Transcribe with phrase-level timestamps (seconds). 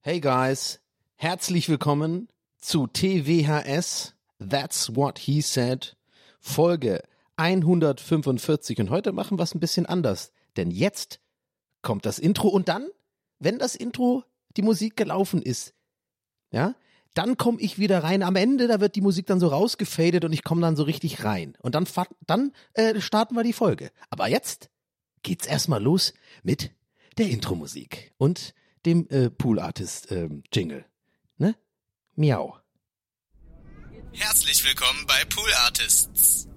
[0.00, 0.78] Hey guys,
[1.16, 4.14] herzlich willkommen zu TWHS.
[4.38, 5.96] That's what he said.
[6.38, 7.02] Folge
[7.34, 11.18] 145 und heute machen wir es ein bisschen anders, denn jetzt
[11.82, 12.86] kommt das Intro und dann,
[13.40, 14.22] wenn das Intro,
[14.56, 15.74] die Musik gelaufen ist,
[16.52, 16.76] ja,
[17.14, 18.22] dann komme ich wieder rein.
[18.22, 21.24] Am Ende, da wird die Musik dann so rausgefadet und ich komme dann so richtig
[21.24, 21.58] rein.
[21.60, 21.88] Und dann,
[22.24, 23.90] dann äh, starten wir die Folge.
[24.10, 24.70] Aber jetzt
[25.22, 26.70] geht's erstmal los mit
[27.18, 30.84] der Intro-Musik und dem äh, Pool Artist äh, Jingle.
[31.36, 31.56] Ne?
[32.16, 32.58] Miau.
[34.12, 36.48] Herzlich willkommen bei Pool Artists.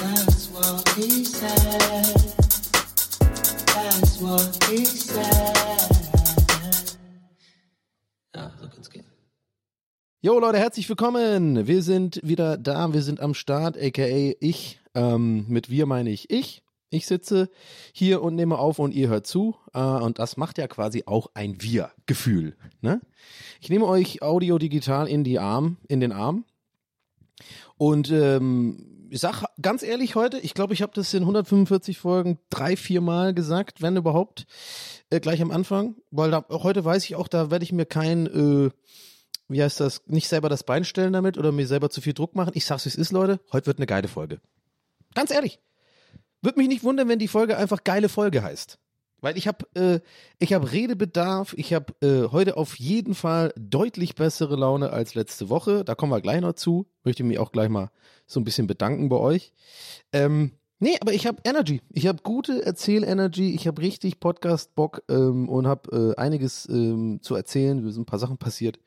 [0.00, 2.16] That's what he said.
[3.66, 5.95] That's what he said.
[10.26, 11.68] Jo Leute, herzlich willkommen.
[11.68, 14.80] Wir sind wieder da, wir sind am Start, aka ich.
[14.92, 16.64] Ähm, mit wir meine ich ich.
[16.90, 17.48] Ich sitze
[17.92, 19.54] hier und nehme auf und ihr hört zu.
[19.72, 22.56] Äh, und das macht ja quasi auch ein Wir-Gefühl.
[22.80, 23.00] Ne?
[23.60, 26.44] Ich nehme euch audio digital in die Arm, in den Arm.
[27.76, 32.40] Und ähm, ich sag ganz ehrlich heute, ich glaube, ich habe das in 145 Folgen
[32.50, 34.48] drei, vier Mal gesagt, wenn überhaupt,
[35.08, 35.94] äh, gleich am Anfang.
[36.10, 38.70] Weil da, heute weiß ich auch, da werde ich mir kein äh,
[39.48, 42.34] wie heißt das, nicht selber das Bein stellen damit oder mir selber zu viel Druck
[42.34, 42.52] machen.
[42.54, 43.40] Ich sag's, wie es ist, Leute.
[43.52, 44.40] Heute wird eine geile Folge.
[45.14, 45.60] Ganz ehrlich.
[46.42, 48.78] Würde mich nicht wundern, wenn die Folge einfach geile Folge heißt.
[49.20, 54.56] Weil ich habe äh, habe Redebedarf, ich habe äh, heute auf jeden Fall deutlich bessere
[54.56, 55.84] Laune als letzte Woche.
[55.84, 56.86] Da kommen wir gleich noch zu.
[57.02, 57.90] Möchte mich auch gleich mal
[58.26, 59.52] so ein bisschen bedanken bei euch.
[60.12, 61.80] Ähm, nee, aber ich habe Energy.
[61.90, 63.54] Ich habe gute Erzähl-Energy.
[63.54, 67.84] Ich habe richtig Podcast-Bock ähm, und habe äh, einiges ähm, zu erzählen.
[67.86, 68.78] Es sind ein paar Sachen passiert.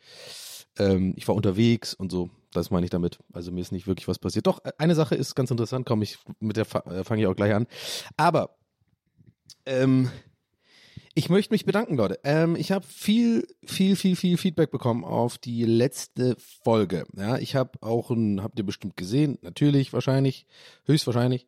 [0.78, 2.30] Ähm, ich war unterwegs und so.
[2.52, 3.20] Das meine ich damit.
[3.32, 4.48] Also mir ist nicht wirklich was passiert.
[4.48, 5.86] Doch, eine Sache ist ganz interessant.
[5.86, 7.68] Komm, ich mit der äh, fange ich auch gleich an.
[8.18, 8.58] Aber
[9.66, 10.10] ähm,
[11.14, 12.20] ich möchte mich bedanken, Leute.
[12.24, 17.06] Ähm, ich habe viel, viel, viel, viel Feedback bekommen auf die letzte Folge.
[17.16, 20.46] Ja, ich habe auch, ein, habt ihr bestimmt gesehen, natürlich, wahrscheinlich,
[20.86, 21.48] höchstwahrscheinlich,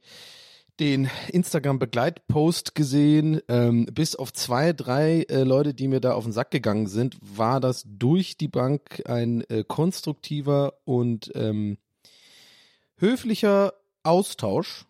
[0.80, 3.42] den Instagram-Begleitpost gesehen.
[3.48, 7.18] Ähm, bis auf zwei, drei äh, Leute, die mir da auf den Sack gegangen sind,
[7.22, 11.78] war das durch die Bank ein äh, konstruktiver und ähm,
[12.98, 13.74] höflicher
[14.04, 14.86] Austausch.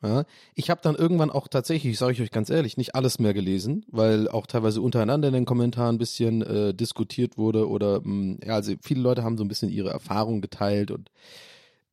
[0.00, 0.24] Ja,
[0.54, 3.84] ich habe dann irgendwann auch tatsächlich, sage ich euch ganz ehrlich, nicht alles mehr gelesen,
[3.88, 8.54] weil auch teilweise untereinander in den Kommentaren ein bisschen äh, diskutiert wurde oder mh, ja,
[8.54, 11.10] also viele Leute haben so ein bisschen ihre Erfahrungen geteilt und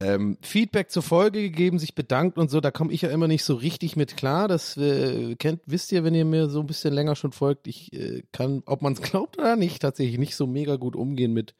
[0.01, 3.43] ähm, Feedback zur Folge gegeben, sich bedankt und so, da komme ich ja immer nicht
[3.43, 4.47] so richtig mit klar.
[4.47, 7.93] Das äh, kennt, wisst ihr, wenn ihr mir so ein bisschen länger schon folgt, ich
[7.93, 11.55] äh, kann, ob man es glaubt oder nicht, tatsächlich nicht so mega gut umgehen mit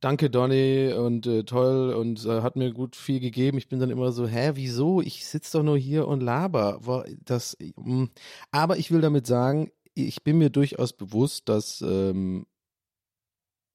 [0.00, 3.56] Danke, Donny, und äh, toll und äh, hat mir gut viel gegeben.
[3.56, 5.00] Ich bin dann immer so, hä, wieso?
[5.00, 7.06] Ich sitze doch nur hier und laber.
[7.24, 8.08] Das, mh.
[8.50, 12.44] aber ich will damit sagen, ich bin mir durchaus bewusst, dass ähm,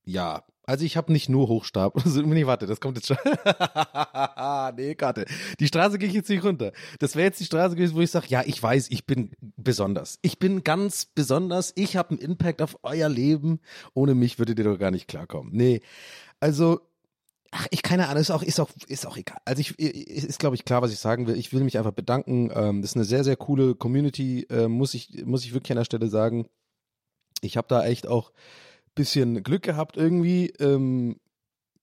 [0.06, 1.96] ja, also ich habe nicht nur Hochstab.
[2.06, 3.18] Also, nee, warte, das kommt jetzt schon.
[4.76, 5.26] nee, Karte.
[5.60, 6.72] Die Straße gehe ich jetzt nicht runter.
[7.00, 10.20] Das wäre jetzt die Straße gewesen, wo ich sage, ja, ich weiß, ich bin besonders.
[10.22, 11.74] Ich bin ganz besonders.
[11.76, 13.60] Ich habe einen Impact auf euer Leben.
[13.96, 15.52] Ohne mich würdet ihr doch gar nicht klarkommen.
[15.54, 15.82] Nee,
[16.40, 16.82] also
[17.52, 19.40] Ach, ich keine Ahnung, ist auch, ist auch, ist auch egal.
[19.46, 21.36] Also ich, ist glaube ich klar, was ich sagen will.
[21.36, 22.52] Ich will mich einfach bedanken.
[22.54, 25.78] Ähm, das ist eine sehr, sehr coole Community, äh, muss ich, muss ich wirklich an
[25.78, 26.48] der Stelle sagen.
[27.42, 28.32] Ich habe da echt auch
[28.96, 30.48] bisschen Glück gehabt irgendwie.
[30.60, 31.18] Ähm,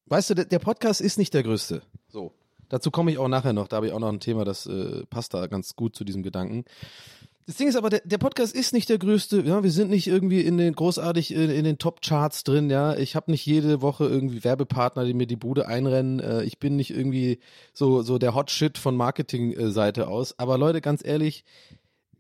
[0.06, 1.82] weißt du, der, der, Podcast ist nicht der größte.
[2.08, 2.32] So.
[2.69, 3.69] Dazu komme ich auch nachher noch.
[3.69, 6.23] Da habe ich auch noch ein Thema, das äh, passt da ganz gut zu diesem
[6.23, 6.64] Gedanken.
[7.47, 9.43] Das Ding ist aber, der, der Podcast ist nicht der größte.
[9.43, 12.70] Ja, wir sind nicht irgendwie in den großartig in, in den Top-Charts drin.
[12.70, 16.19] Ja, ich habe nicht jede Woche irgendwie Werbepartner, die mir die Bude einrennen.
[16.19, 17.38] Äh, ich bin nicht irgendwie
[17.73, 20.37] so so der Hot Shit von Marketing-Seite aus.
[20.41, 21.44] Aber Leute, ganz ehrlich,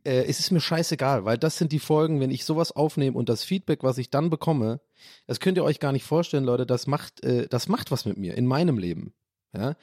[0.06, 3.28] äh, es ist mir scheißegal, weil das sind die Folgen, wenn ich sowas aufnehme und
[3.28, 4.80] das Feedback, was ich dann bekomme,
[5.26, 6.66] das könnt ihr euch gar nicht vorstellen, Leute.
[6.66, 9.12] Das macht äh, das macht was mit mir in meinem Leben.
[9.54, 9.76] Ja,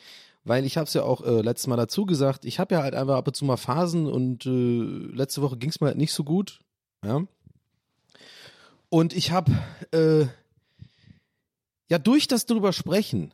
[0.44, 2.96] weil ich habe es ja auch äh, letztes Mal dazu gesagt, ich habe ja halt
[2.96, 6.14] einfach ab und zu mal Phasen und äh, letzte Woche ging es mir halt nicht
[6.14, 6.62] so gut.
[7.06, 7.26] Ja.
[8.90, 9.52] Und ich habe
[9.92, 10.28] äh,
[11.90, 13.34] ja durch das drüber sprechen,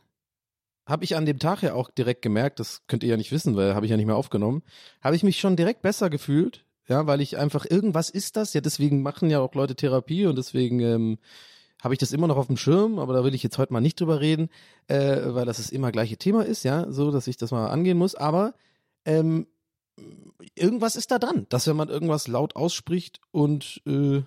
[0.86, 3.54] habe ich an dem Tag ja auch direkt gemerkt, das könnt ihr ja nicht wissen,
[3.56, 4.62] weil habe ich ja nicht mehr aufgenommen,
[5.02, 8.60] habe ich mich schon direkt besser gefühlt, ja, weil ich einfach irgendwas ist das, ja,
[8.60, 11.18] deswegen machen ja auch Leute Therapie und deswegen ähm,
[11.82, 13.80] habe ich das immer noch auf dem Schirm, aber da will ich jetzt heute mal
[13.80, 14.50] nicht drüber reden,
[14.88, 17.96] äh, weil das das immer gleiche Thema ist, ja, so, dass ich das mal angehen
[17.96, 18.14] muss.
[18.16, 18.54] Aber
[19.04, 19.46] ähm,
[20.56, 24.22] irgendwas ist da dran, dass wenn man irgendwas laut ausspricht und äh,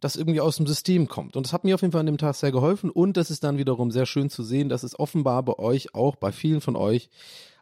[0.00, 1.36] das irgendwie aus dem System kommt.
[1.36, 2.90] Und das hat mir auf jeden Fall an dem Tag sehr geholfen.
[2.90, 6.16] Und das ist dann wiederum sehr schön zu sehen, dass es offenbar bei euch auch,
[6.16, 7.08] bei vielen von euch,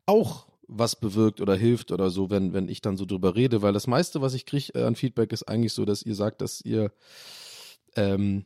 [0.06, 3.62] auch was bewirkt oder hilft oder so, wenn, wenn ich dann so drüber rede.
[3.62, 6.40] Weil das meiste, was ich kriege äh, an Feedback, ist eigentlich so, dass ihr sagt,
[6.40, 6.92] dass ihr
[7.96, 8.44] ähm,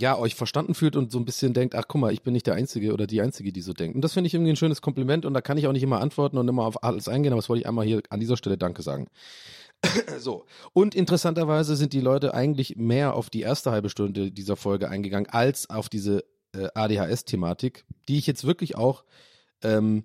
[0.00, 2.46] ja, euch verstanden fühlt und so ein bisschen denkt, ach guck mal, ich bin nicht
[2.46, 3.96] der Einzige oder die Einzige, die so denkt.
[3.96, 6.00] Und das finde ich irgendwie ein schönes Kompliment und da kann ich auch nicht immer
[6.00, 8.58] antworten und immer auf alles eingehen, aber das wollte ich einmal hier an dieser Stelle
[8.58, 9.08] Danke sagen.
[10.18, 10.44] so.
[10.72, 15.28] Und interessanterweise sind die Leute eigentlich mehr auf die erste halbe Stunde dieser Folge eingegangen,
[15.30, 19.04] als auf diese äh, ADHS-Thematik, die ich jetzt wirklich auch
[19.62, 20.04] ähm,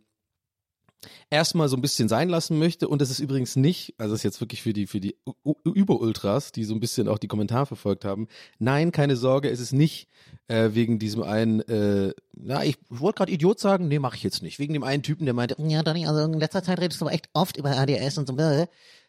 [1.29, 2.87] erstmal so ein bisschen sein lassen möchte.
[2.87, 5.15] Und das ist übrigens nicht, also das ist jetzt wirklich für die, für die
[5.63, 8.27] Überultras, die so ein bisschen auch die Kommentare verfolgt haben.
[8.59, 10.07] Nein, keine Sorge, es ist nicht
[10.47, 14.41] äh, wegen diesem einen, äh, na, ich wollte gerade Idiot sagen, nee, mache ich jetzt
[14.41, 14.59] nicht.
[14.59, 17.13] Wegen dem einen Typen, der meinte, ja, Donny, also in letzter Zeit redest du aber
[17.13, 18.35] echt oft über ADS und so.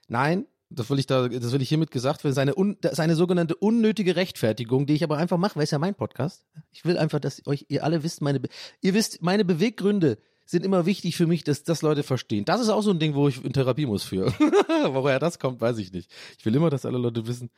[0.08, 3.56] Nein, das will ich da, das will ich hiermit gesagt werden, seine, un, seine sogenannte
[3.56, 6.44] unnötige Rechtfertigung, die ich aber einfach mache, weil es ja mein Podcast.
[6.72, 8.40] Ich will einfach, dass euch, ihr alle wisst, meine,
[8.80, 12.44] ihr wisst, meine Beweggründe sind immer wichtig für mich, dass das Leute verstehen.
[12.44, 14.26] Das ist auch so ein Ding, wo ich in Therapie muss für.
[14.92, 16.10] Woher das kommt, weiß ich nicht.
[16.38, 17.50] Ich will immer, dass alle Leute wissen.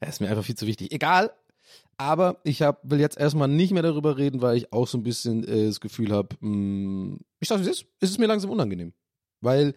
[0.00, 0.92] Er ist mir einfach viel zu wichtig.
[0.92, 1.32] Egal.
[1.96, 5.02] Aber ich hab, will jetzt erstmal nicht mehr darüber reden, weil ich auch so ein
[5.02, 8.92] bisschen äh, das Gefühl habe, hm, ich sag, es ist, es ist mir langsam unangenehm.
[9.40, 9.74] Weil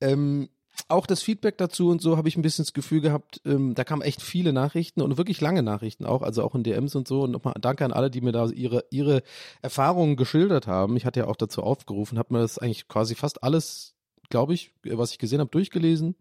[0.00, 0.48] ähm,
[0.88, 3.84] auch das Feedback dazu und so habe ich ein bisschen das Gefühl gehabt, ähm, da
[3.84, 7.22] kamen echt viele Nachrichten und wirklich lange Nachrichten auch, also auch in DMs und so.
[7.22, 9.22] Und nochmal danke an alle, die mir da ihre, ihre
[9.62, 10.96] Erfahrungen geschildert haben.
[10.96, 13.94] Ich hatte ja auch dazu aufgerufen, habe mir das eigentlich quasi fast alles,
[14.28, 16.16] glaube ich, was ich gesehen habe, durchgelesen.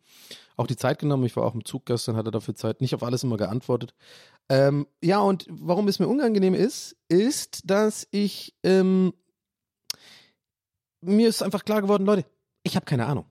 [0.58, 1.26] Auch die Zeit genommen.
[1.26, 3.94] Ich war auch im Zug gestern, hatte dafür Zeit, nicht auf alles immer geantwortet.
[4.50, 9.14] Ähm, ja, und warum es mir unangenehm ist, ist, dass ich ähm,
[11.02, 12.26] mir ist einfach klar geworden, Leute,
[12.64, 13.26] ich habe keine Ahnung.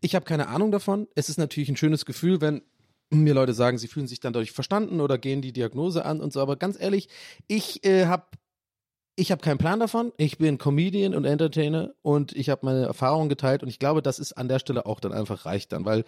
[0.00, 1.08] Ich habe keine Ahnung davon.
[1.14, 2.62] Es ist natürlich ein schönes Gefühl, wenn
[3.10, 6.32] mir Leute sagen, sie fühlen sich dann dadurch verstanden oder gehen die Diagnose an und
[6.32, 6.40] so.
[6.40, 7.08] Aber ganz ehrlich,
[7.46, 8.26] ich äh, habe
[9.16, 10.12] ich habe keinen Plan davon.
[10.16, 14.20] Ich bin Comedian und Entertainer und ich habe meine Erfahrungen geteilt und ich glaube, das
[14.20, 16.04] ist an der Stelle auch dann einfach reicht dann, weil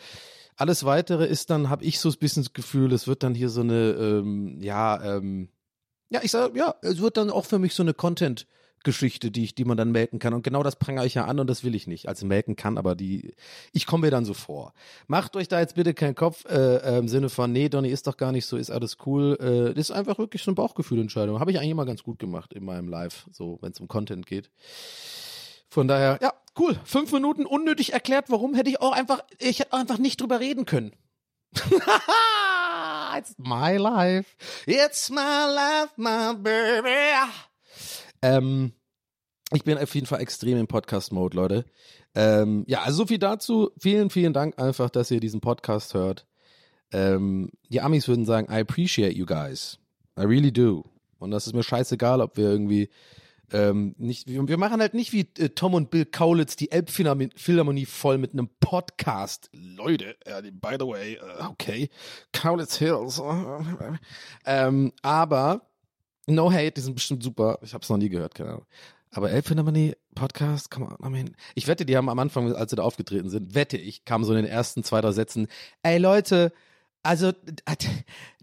[0.57, 3.49] alles weitere ist dann, habe ich so ein bisschen das Gefühl, es wird dann hier
[3.49, 5.49] so eine, ähm, ja, ähm,
[6.09, 8.47] ja, ich sage, ja, es wird dann auch für mich so eine Content-
[8.83, 10.35] Geschichte, die ich, die man dann melken kann.
[10.35, 12.09] Und genau das prangere ich ja an und das will ich nicht.
[12.09, 13.35] Also melken kann, aber die,
[13.73, 14.73] ich komme mir dann so vor.
[15.07, 18.07] Macht euch da jetzt bitte keinen Kopf äh, äh, im Sinne von, nee, Donny ist
[18.07, 19.37] doch gar nicht so, ist alles cool.
[19.41, 21.41] Äh, das ist einfach wirklich so eine Bauchgefühlentscheidung.
[21.41, 24.27] Habe ich eigentlich immer ganz gut gemacht in meinem Live, so wenn es um Content
[24.27, 24.51] geht.
[25.69, 26.79] Von daher, ja, cool.
[26.85, 30.65] Fünf Minuten unnötig erklärt, warum hätte ich auch einfach, ich hätte einfach nicht drüber reden
[30.65, 30.93] können.
[33.17, 34.37] It's my life.
[34.67, 36.89] It's my life, my baby.
[38.23, 38.73] Ähm,
[39.53, 41.65] ich bin auf jeden Fall extrem im Podcast-Mode, Leute.
[42.15, 43.71] Ähm, ja, also so viel dazu.
[43.79, 46.27] Vielen, vielen Dank einfach, dass ihr diesen Podcast hört.
[46.93, 49.79] Ähm, die Amis würden sagen, I appreciate you guys.
[50.19, 50.85] I really do.
[51.19, 52.91] Und das ist mir scheißegal, ob wir irgendwie
[53.53, 58.19] ähm, nicht, wir, machen halt nicht wie äh, Tom und Bill Kaulitz die Elbphilharmonie voll
[58.19, 59.51] mit einem Podcast.
[59.53, 61.91] Leute, äh, by the way, äh, okay,
[62.33, 63.21] Kaulitz Hills.
[64.47, 65.63] ähm, aber
[66.27, 67.59] No Hate, die sind bestimmt super.
[67.63, 68.67] Ich habe es noch nie gehört, keine Ahnung.
[69.13, 72.83] Aber Elbphilharmonie Podcast, on, I mean, ich wette, die haben am Anfang, als sie da
[72.83, 75.49] aufgetreten sind, wette ich, kam so in den ersten zwei, drei Sätzen,
[75.83, 76.53] ey Leute,
[77.03, 77.33] also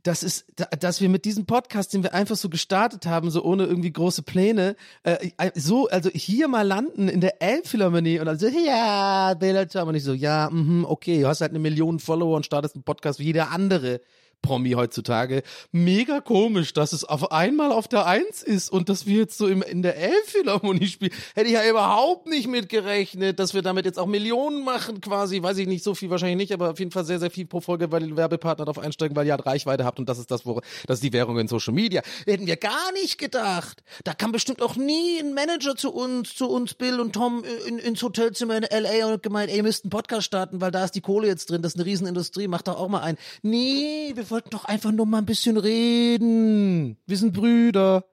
[0.03, 0.45] das ist,
[0.79, 4.23] dass wir mit diesem Podcast, den wir einfach so gestartet haben, so ohne irgendwie große
[4.23, 9.65] Pläne, äh, so, also hier mal landen in der Elbphilharmonie und dann so, ja, Bella
[9.83, 12.83] und ich so, ja, mh, okay, du hast halt eine Million Follower und startest einen
[12.83, 14.01] Podcast wie jeder andere
[14.41, 15.43] Promi heutzutage.
[15.71, 19.47] Mega komisch, dass es auf einmal auf der Eins ist und dass wir jetzt so
[19.47, 21.11] im, in der Elbphilharmonie spielen.
[21.35, 25.41] Hätte ich ja überhaupt nicht mit gerechnet, dass wir damit jetzt auch Millionen machen quasi.
[25.41, 27.61] Weiß ich nicht, so viel wahrscheinlich nicht, aber auf jeden Fall sehr, sehr viel pro
[27.61, 30.45] Folge, weil die Werbepartner darauf einsteigen, weil ihr halt Reichweite habt und das ist das,
[30.45, 32.01] wo, das ist die Währung in Social Media.
[32.25, 33.83] Hätten wir gar nicht gedacht.
[34.03, 37.79] Da kam bestimmt auch nie ein Manager zu uns, zu uns, Bill und Tom, in,
[37.79, 39.07] ins Hotelzimmer in L.A.
[39.07, 41.61] und gemeint, ey, ihr müsst einen Podcast starten, weil da ist die Kohle jetzt drin,
[41.61, 43.17] das ist eine Riesenindustrie, macht doch auch mal ein.
[43.41, 46.97] Nee, wir wollten doch einfach nur mal ein bisschen reden.
[47.05, 48.05] Wir sind Brüder.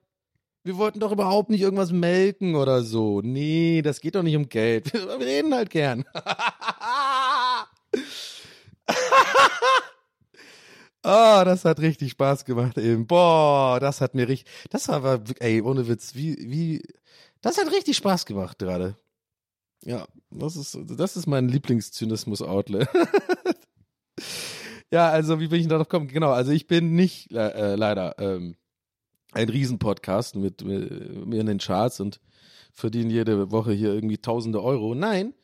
[0.63, 3.21] Wir wollten doch überhaupt nicht irgendwas melken oder so.
[3.21, 4.93] Nee, das geht doch nicht um Geld.
[4.93, 6.05] Wir reden halt gern.
[11.03, 13.07] Oh, das hat richtig Spaß gemacht eben.
[13.07, 16.83] Boah, das hat mir richtig, das war, aber, ey, ohne Witz, wie, wie,
[17.43, 18.97] das hat richtig Spaß gemacht gerade.
[19.85, 22.89] Ja, das ist, das ist mein Lieblingszynismus-Outlet.
[24.95, 26.09] ja, also, wie bin ich darauf gekommen?
[26.09, 28.57] Genau, also ich bin nicht, äh, leider, ähm,
[29.33, 32.21] ein Riesenpodcast mit, mit mir in den Charts und
[32.73, 34.95] verdiene jede Woche hier irgendwie tausende Euro.
[34.95, 35.35] Nein,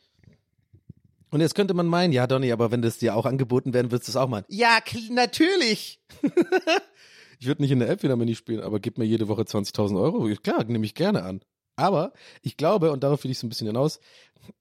[1.31, 4.09] und jetzt könnte man meinen, ja, Donny, aber wenn das dir auch angeboten werden, würdest
[4.09, 4.45] du es auch machen.
[4.49, 4.79] Ja,
[5.09, 6.01] natürlich.
[7.39, 9.99] ich würde nicht in der App wieder nicht spielen, aber gib mir jede Woche 20.000
[9.99, 10.29] Euro.
[10.43, 11.41] Klar, nehme ich gerne an.
[11.77, 14.01] Aber ich glaube, und darauf will ich so ein bisschen hinaus,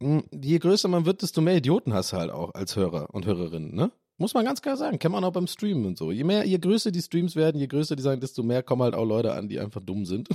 [0.00, 3.74] je größer man wird, desto mehr Idioten hast du halt auch als Hörer und Hörerinnen,
[3.74, 3.90] ne?
[4.20, 4.98] Muss man ganz klar sagen.
[4.98, 6.12] Kennt man auch beim Streamen und so.
[6.12, 8.94] Je mehr, je größer die Streams werden, je größer die sagen, desto mehr kommen halt
[8.94, 10.28] auch Leute an, die einfach dumm sind.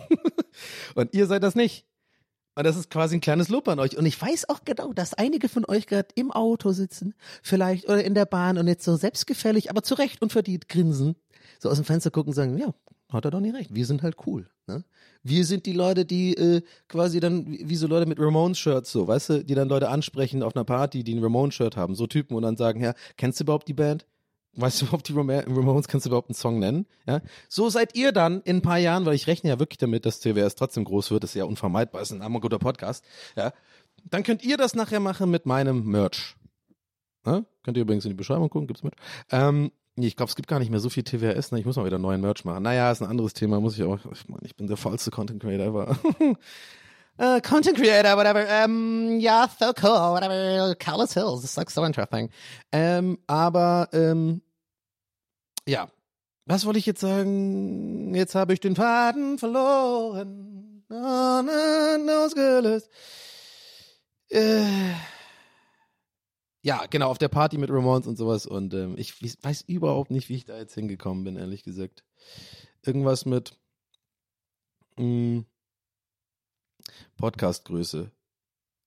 [0.95, 1.85] und ihr seid das nicht.
[2.55, 3.95] Und das ist quasi ein kleines Lob an euch.
[3.95, 7.13] Und ich weiß auch genau, dass einige von euch gerade im Auto sitzen,
[7.43, 11.15] vielleicht oder in der Bahn und jetzt so selbstgefällig, aber zu Recht und verdient grinsen,
[11.59, 12.73] so aus dem Fenster gucken und sagen, ja,
[13.09, 13.74] hat er doch nicht recht.
[13.74, 14.50] Wir sind halt cool.
[14.67, 14.83] Ne?
[15.24, 19.29] Wir sind die Leute, die äh, quasi dann, wie, so Leute mit Ramones-Shirts, so, weißt
[19.29, 22.43] du, die dann Leute ansprechen auf einer Party, die ein Ramones-Shirt haben, so Typen und
[22.43, 24.05] dann sagen, ja, kennst du überhaupt die Band?
[24.57, 26.85] Weißt du überhaupt die Ramones, kannst du überhaupt einen Song nennen?
[27.05, 27.21] Ja?
[27.50, 30.21] So seid ihr dann in ein paar Jahren, weil ich rechne ja wirklich damit, dass
[30.21, 33.03] TWS trotzdem groß wird, das ist ja unvermeidbar, ist ein armer guter Podcast.
[33.35, 33.51] Ja?
[34.05, 36.35] Dann könnt ihr das nachher machen mit meinem Merch.
[37.25, 37.43] Ja?
[37.63, 38.93] Könnt ihr übrigens in die Beschreibung gucken, gibt's mit.
[39.29, 41.59] Ähm, nee, ich glaube, es gibt gar nicht mehr so viel TWS, ne?
[41.59, 42.63] ich muss mal wieder neuen Merch machen.
[42.63, 45.41] Naja, ist ein anderes Thema, muss ich auch, ich, mein, ich bin der faulste Content
[45.41, 45.97] Creator ever.
[47.17, 48.45] Uh, content creator, whatever.
[48.65, 50.75] Um, yeah, so cool, whatever.
[50.75, 52.29] Carlos Hills, this looks so interesting.
[52.71, 54.41] Ähm, aber ähm,
[55.67, 55.87] ja,
[56.45, 58.13] was wollte ich jetzt sagen?
[58.13, 60.83] Jetzt habe ich den Faden verloren.
[60.89, 62.89] No, ausgelöst.
[64.29, 64.65] Äh,
[66.65, 68.48] ja, genau, auf der Party mit Ramones und sowas.
[68.48, 72.03] Und ähm, ich weiß überhaupt nicht, wie ich da jetzt hingekommen bin, ehrlich gesagt.
[72.84, 73.55] Irgendwas mit.
[74.98, 75.45] Hm,
[77.17, 78.10] Podcastgröße.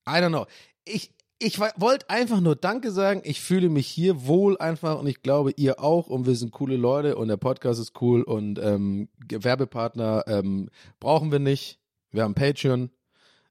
[0.08, 0.46] I don't know.
[0.84, 3.20] Ich, ich wollte einfach nur Danke sagen.
[3.22, 6.08] Ich fühle mich hier wohl einfach und ich glaube, ihr auch.
[6.08, 10.68] Und wir sind coole Leute und der Podcast ist cool und ähm, Werbepartner ähm,
[10.98, 11.78] brauchen wir nicht.
[12.10, 12.90] Wir haben Patreon,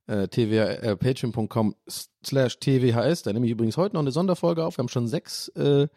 [0.07, 1.75] äh, äh, patreon.com
[2.23, 3.23] slash tvhs.
[3.23, 4.77] Da nehme ich übrigens heute noch eine Sonderfolge auf.
[4.77, 5.87] Wir haben schon sechs äh,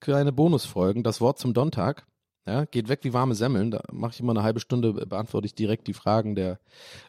[0.00, 1.02] kleine Bonusfolgen.
[1.02, 2.06] Das Wort zum Donntag.
[2.48, 3.72] Ja, geht weg wie warme Semmeln.
[3.72, 6.60] Da mache ich immer eine halbe Stunde, beantworte ich direkt die Fragen der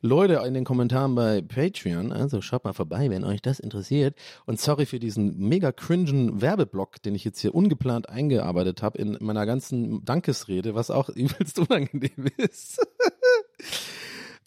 [0.02, 2.12] Leute in den Kommentaren bei Patreon.
[2.12, 4.18] Also schaut mal vorbei, wenn euch das interessiert.
[4.48, 9.16] Und sorry für diesen mega cringen Werbeblock, den ich jetzt hier ungeplant eingearbeitet habe in
[9.22, 12.84] meiner ganzen Dankesrede, was auch übelst unangenehm ist.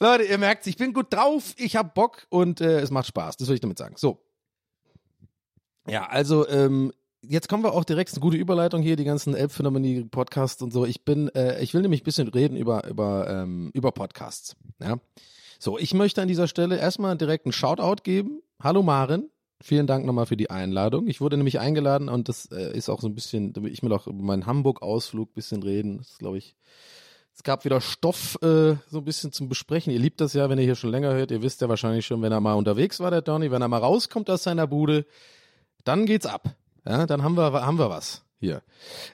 [0.02, 3.37] Leute, ihr merkt, ich bin gut drauf, ich hab Bock und äh, es macht Spaß.
[3.37, 3.97] Das will ich damit sagen.
[3.99, 4.19] So.
[5.87, 6.90] Ja, also ähm,
[7.21, 10.87] jetzt kommen wir auch direkt, eine gute Überleitung hier, die ganzen Elbphänomenie-Podcasts und so.
[10.87, 14.57] Ich bin, äh, ich will nämlich ein bisschen reden über, über, ähm, über Podcasts.
[14.80, 14.99] Ja.
[15.59, 18.40] So, ich möchte an dieser Stelle erstmal direkt einen Shoutout geben.
[18.62, 19.28] Hallo Maren.
[19.62, 21.09] Vielen Dank nochmal für die Einladung.
[21.09, 24.07] Ich wurde nämlich eingeladen und das äh, ist auch so ein bisschen, ich will auch
[24.07, 25.99] über meinen Hamburg-Ausflug ein bisschen reden.
[25.99, 26.57] Das ist, glaube ich,
[27.41, 29.91] es gab wieder Stoff äh, so ein bisschen zum Besprechen.
[29.95, 31.31] Ihr liebt das ja, wenn ihr hier schon länger hört.
[31.31, 33.79] Ihr wisst ja wahrscheinlich schon, wenn er mal unterwegs war, der Donny, wenn er mal
[33.79, 35.07] rauskommt aus seiner Bude,
[35.85, 36.55] dann geht's ab.
[36.87, 38.61] Ja, dann haben wir, haben wir was hier.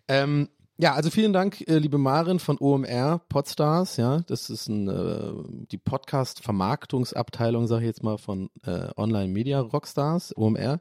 [0.09, 3.97] Ähm, ja, also vielen Dank, äh, liebe Marin von OMR Podstars.
[3.97, 5.33] Ja, das ist ein, äh,
[5.71, 10.81] die Podcast-Vermarktungsabteilung, sage ich jetzt mal, von äh, Online Media Rockstars, OMR.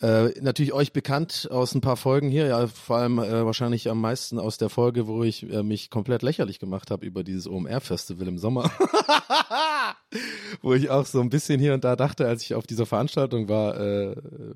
[0.00, 4.00] Äh, natürlich euch bekannt aus ein paar Folgen hier, ja, vor allem äh, wahrscheinlich am
[4.00, 8.28] meisten aus der Folge, wo ich äh, mich komplett lächerlich gemacht habe über dieses OMR-Festival
[8.28, 8.70] im Sommer.
[10.62, 13.48] wo ich auch so ein bisschen hier und da dachte, als ich auf dieser Veranstaltung
[13.48, 14.14] war, äh,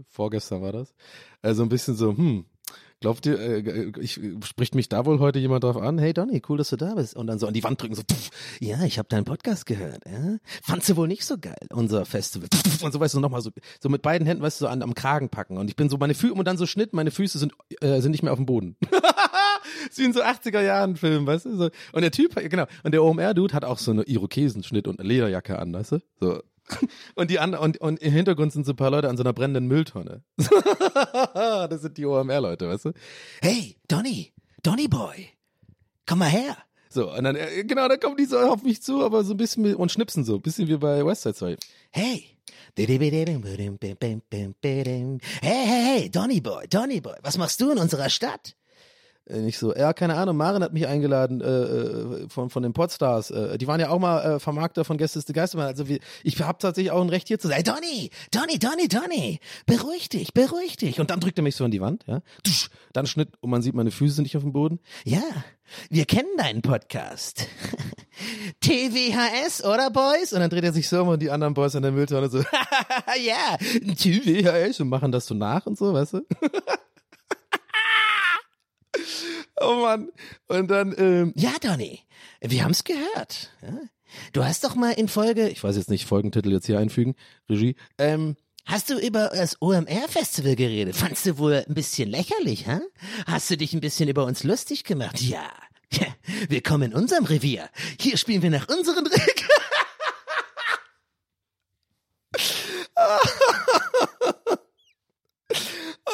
[0.09, 0.95] vorgestern war das,
[1.43, 2.45] also ein bisschen so, hm,
[3.03, 5.99] Glaubt ihr, äh, ich, spricht mich da wohl heute jemand drauf an?
[5.99, 7.17] Hey Donny, cool, dass du da bist.
[7.17, 8.31] Und dann so an die Wand drücken, so, pff,
[8.61, 10.05] ja, ich habe deinen Podcast gehört.
[10.07, 10.37] Ja?
[10.63, 12.49] Fandst du wohl nicht so geil, unser Festival.
[12.55, 14.83] Pff, und so, weißt du, nochmal so, so mit beiden Händen, weißt du, so an,
[14.83, 15.59] am Kragen packen.
[15.59, 18.13] Und ich bin so, meine Füße, und dann so Schnitt, meine Füße sind, äh, sind
[18.13, 18.77] nicht mehr auf dem Boden.
[19.97, 21.57] Wie in so 80er Jahren Film, weißt du?
[21.57, 21.71] So.
[21.93, 25.59] Und der Typ, genau, und der OMR-Dude hat auch so eine Irokesenschnitt und eine Lederjacke
[25.59, 25.99] an, weißt du?
[26.21, 26.41] So.
[27.15, 29.33] Und die anderen, und, und im Hintergrund sind so ein paar Leute an so einer
[29.33, 30.23] brennenden Mülltonne.
[31.35, 32.93] das sind die OMR-Leute, weißt du?
[33.41, 35.29] Hey, Donny, Donny Boy,
[36.07, 36.57] komm mal her.
[36.89, 39.39] So, und dann, äh, genau, dann kommen die so auf mich zu, aber so ein
[39.39, 41.57] bisschen mit- und schnipsen so, bisschen wie bei West Side Story.
[41.91, 42.27] Hey.
[42.75, 42.87] Hey,
[45.41, 48.57] hey, hey, Donny Boy, Donny Boy, was machst du in unserer Stadt?
[49.29, 52.73] Äh, Nicht so, ja, keine Ahnung, Maren hat mich eingeladen äh, äh, von, von den
[52.73, 53.31] Podstars.
[53.31, 55.67] Äh, die waren ja auch mal äh, Vermarkter von Gäste des Geistermann.
[55.69, 57.57] Also wir, ich habe tatsächlich auch ein Recht hier zu sein.
[57.57, 60.99] Hey, Donny, Donny, Donny, Donny, beruhig dich, beruhig dich.
[60.99, 62.21] Und dann drückt er mich so an die Wand, ja.
[62.43, 64.81] Tusch, Dann Schnitt und man sieht, meine Füße sind nicht auf dem Boden.
[65.05, 65.23] Ja,
[65.89, 67.47] wir kennen deinen Podcast.
[68.61, 70.33] TWHS, oder Boys?
[70.33, 72.39] Und dann dreht er sich so um und die anderen Boys an der Mülltonne so,
[73.25, 76.21] ja, TWHS und machen das so nach und so, weißt du?
[79.63, 80.11] Oh Mann.
[80.49, 82.01] Und dann, ähm, ja, Donny,
[82.41, 83.51] wir haben's gehört.
[83.63, 83.79] Ja?
[84.33, 87.15] Du hast doch mal in Folge, ich weiß jetzt nicht, Folgentitel jetzt hier einfügen,
[87.49, 90.95] Regie, ähm, Hast du über das OMR-Festival geredet?
[90.95, 92.79] Fandst du wohl ein bisschen lächerlich, hä?
[93.27, 95.21] Hast du dich ein bisschen über uns lustig gemacht?
[95.21, 95.51] Ja.
[95.91, 96.07] ja.
[96.49, 97.69] Willkommen in unserem Revier.
[97.99, 99.49] Hier spielen wir nach unseren Regeln.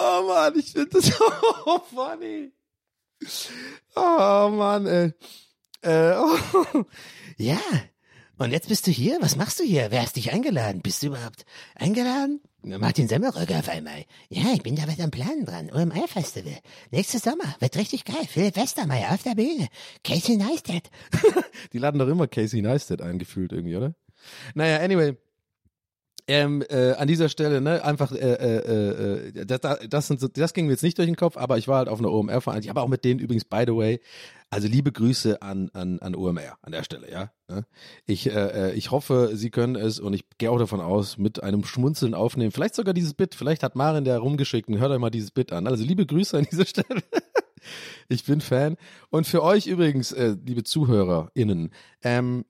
[0.01, 2.51] oh Mann, ich finde das so funny.
[3.95, 5.13] Oh Mann, ey.
[5.83, 6.85] Äh, oh.
[7.37, 7.61] Ja.
[8.39, 9.19] Und jetzt bist du hier?
[9.21, 9.91] Was machst du hier?
[9.91, 10.81] Wer hat dich eingeladen?
[10.81, 11.45] Bist du überhaupt
[11.75, 12.41] eingeladen?
[12.63, 14.05] Martin Semmelrogge auf einmal.
[14.29, 15.71] Ja, ich bin da mit am Plan dran.
[15.73, 16.59] OMR-Festival.
[16.91, 17.57] Nächstes Sommer.
[17.59, 18.27] Wird richtig geil.
[18.29, 19.69] Philipp Westermeier auf der Bühne.
[20.05, 20.91] Casey Neistat.
[21.73, 23.95] Die laden doch immer Casey Neistat eingefühlt irgendwie, oder?
[24.55, 25.17] Naja, anyway.
[26.31, 30.53] Ähm, äh, an dieser Stelle, ne, einfach, äh, äh, äh, das, das, sind so, das
[30.53, 32.63] ging mir jetzt nicht durch den Kopf, aber ich war halt auf einer OMR-Veranstaltung.
[32.65, 34.01] Ich habe auch mit denen übrigens, by the way,
[34.51, 37.31] also liebe Grüße an, an, an OMR an der Stelle, ja.
[37.49, 37.65] Ne?
[38.05, 41.43] Ich, äh, äh, ich hoffe, Sie können es und ich gehe auch davon aus, mit
[41.43, 42.53] einem Schmunzeln aufnehmen.
[42.53, 45.53] Vielleicht sogar dieses Bit, vielleicht hat Marin der rumgeschickt und hört euch mal dieses Bit
[45.53, 45.67] an.
[45.67, 47.03] Also liebe Grüße an dieser Stelle.
[48.11, 48.77] ich bin Fan.
[49.09, 51.71] Und für euch übrigens, äh, liebe ZuhörerInnen,
[52.03, 52.45] ähm,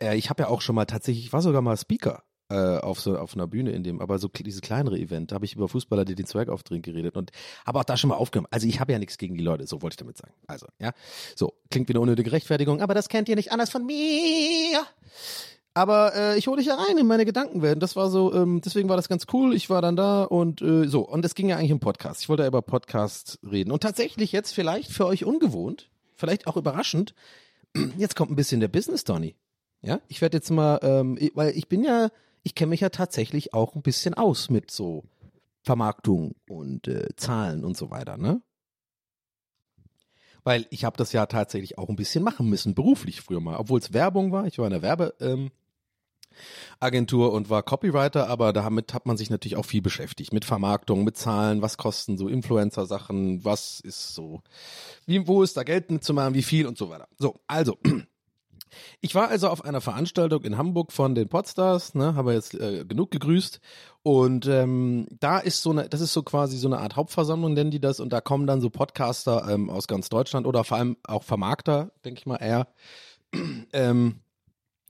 [0.00, 3.00] äh, ich habe ja auch schon mal tatsächlich, ich war sogar mal Speaker äh, auf
[3.00, 5.68] so auf einer Bühne in dem, aber so dieses kleinere Event, da habe ich über
[5.68, 7.32] Fußballer, die den Zwerg aufdrehen geredet und
[7.66, 8.48] habe auch da schon mal aufgenommen.
[8.50, 10.32] Also ich habe ja nichts gegen die Leute, so wollte ich damit sagen.
[10.46, 10.92] Also, ja.
[11.34, 14.82] So, klingt wie eine unnötige Rechtfertigung, aber das kennt ihr nicht anders von mir.
[15.74, 17.82] Aber äh, ich hole dich da rein in meine Gedankenwelt.
[17.82, 19.54] Das war so, ähm, deswegen war das ganz cool.
[19.54, 21.06] Ich war dann da und äh, so.
[21.06, 22.22] Und es ging ja eigentlich um Podcast.
[22.22, 23.70] Ich wollte ja über Podcast reden.
[23.70, 27.12] Und tatsächlich jetzt vielleicht für euch ungewohnt, vielleicht auch überraschend,
[27.98, 29.34] jetzt kommt ein bisschen der Business Donny.
[29.82, 32.08] Ja, ich werde jetzt mal, ähm, weil ich bin ja,
[32.46, 35.02] ich kenne mich ja tatsächlich auch ein bisschen aus mit so
[35.64, 38.40] Vermarktung und äh, Zahlen und so weiter, ne?
[40.44, 43.80] Weil ich habe das ja tatsächlich auch ein bisschen machen müssen, beruflich früher mal, obwohl
[43.80, 44.46] es Werbung war.
[44.46, 45.50] Ich war in der Werbe, ähm,
[46.78, 50.32] und war Copywriter, aber damit hat man sich natürlich auch viel beschäftigt.
[50.32, 54.40] Mit Vermarktung, mit Zahlen, was kosten so Influencer-Sachen, was ist so,
[55.04, 57.08] wie, wo ist da Geld mitzumachen, wie viel und so weiter.
[57.18, 57.76] So, also,
[59.00, 62.84] ich war also auf einer Veranstaltung in Hamburg von den Podstars, ne, habe jetzt äh,
[62.84, 63.60] genug gegrüßt
[64.02, 67.70] und ähm, da ist so eine, das ist so quasi so eine Art Hauptversammlung, nennen
[67.70, 70.96] die das, und da kommen dann so Podcaster ähm, aus ganz Deutschland oder vor allem
[71.06, 72.68] auch Vermarkter, denke ich mal eher.
[73.72, 74.20] ähm,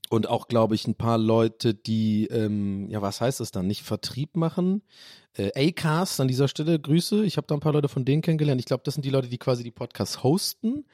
[0.09, 3.83] und auch, glaube ich, ein paar Leute, die, ähm, ja, was heißt das dann, nicht
[3.83, 4.81] Vertrieb machen.
[5.33, 7.25] Äh, Acast an dieser Stelle, Grüße.
[7.25, 8.61] Ich habe da ein paar Leute von denen kennengelernt.
[8.61, 10.85] Ich glaube, das sind die Leute, die quasi die Podcasts hosten.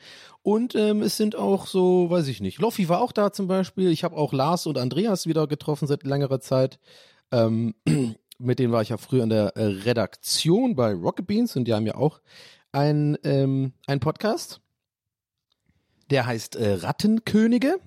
[0.41, 3.91] Und ähm, es sind auch so, weiß ich nicht, Loffi war auch da zum Beispiel.
[3.91, 6.79] Ich habe auch Lars und Andreas wieder getroffen seit längerer Zeit.
[7.31, 7.75] Ähm,
[8.39, 11.73] mit denen war ich ja früher in der äh, Redaktion bei Rocket Beans und die
[11.73, 12.19] haben ja auch
[12.71, 14.59] ein, ähm, Podcast.
[16.09, 17.79] Der heißt äh, Rattenkönige.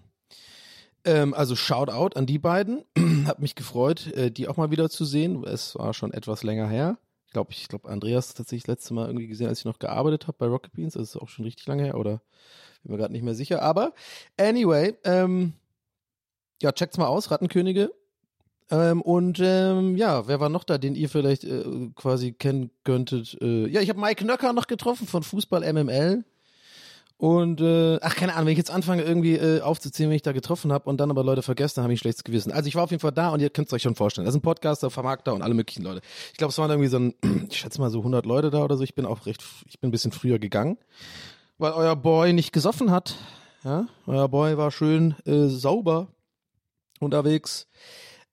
[1.06, 2.84] Ähm, also Shoutout an die beiden.
[3.26, 5.44] Hat mich gefreut, äh, die auch mal wieder zu sehen.
[5.44, 6.98] Es war schon etwas länger her.
[7.26, 10.26] Ich glaube, ich glaube, Andreas tatsächlich das letzte Mal irgendwie gesehen, als ich noch gearbeitet
[10.26, 10.94] habe bei Rocket Beans.
[10.94, 12.20] Das ist auch schon richtig lange her oder
[12.82, 13.62] bin mir gerade nicht mehr sicher.
[13.62, 13.94] Aber
[14.36, 15.54] anyway, ähm,
[16.60, 17.92] ja, checkt's mal aus, Rattenkönige.
[18.70, 21.64] Ähm, und ähm, ja, wer war noch da, den ihr vielleicht äh,
[21.94, 23.38] quasi kennen könntet?
[23.40, 26.24] Äh, ja, ich habe Mike Nöcker noch getroffen von Fußball MML.
[27.18, 30.32] Und äh, ach, keine Ahnung, wenn ich jetzt anfange, irgendwie äh, aufzuzählen, wenn ich da
[30.32, 32.52] getroffen habe und dann aber Leute vergessen, dann habe ich ein schlechtes Gewissen.
[32.52, 34.26] Also ich war auf jeden Fall da und ihr könnt es euch schon vorstellen.
[34.26, 36.02] Das ein Podcaster, Vermarkter und alle möglichen Leute.
[36.32, 37.14] Ich glaube, es waren irgendwie so ein,
[37.50, 38.82] ich schätze mal so 100 Leute da oder so.
[38.82, 40.76] Ich bin auch recht, ich bin ein bisschen früher gegangen,
[41.56, 43.16] weil euer Boy nicht gesoffen hat.
[43.64, 46.08] Ja, euer Boy war schön äh, sauber
[47.00, 47.66] unterwegs.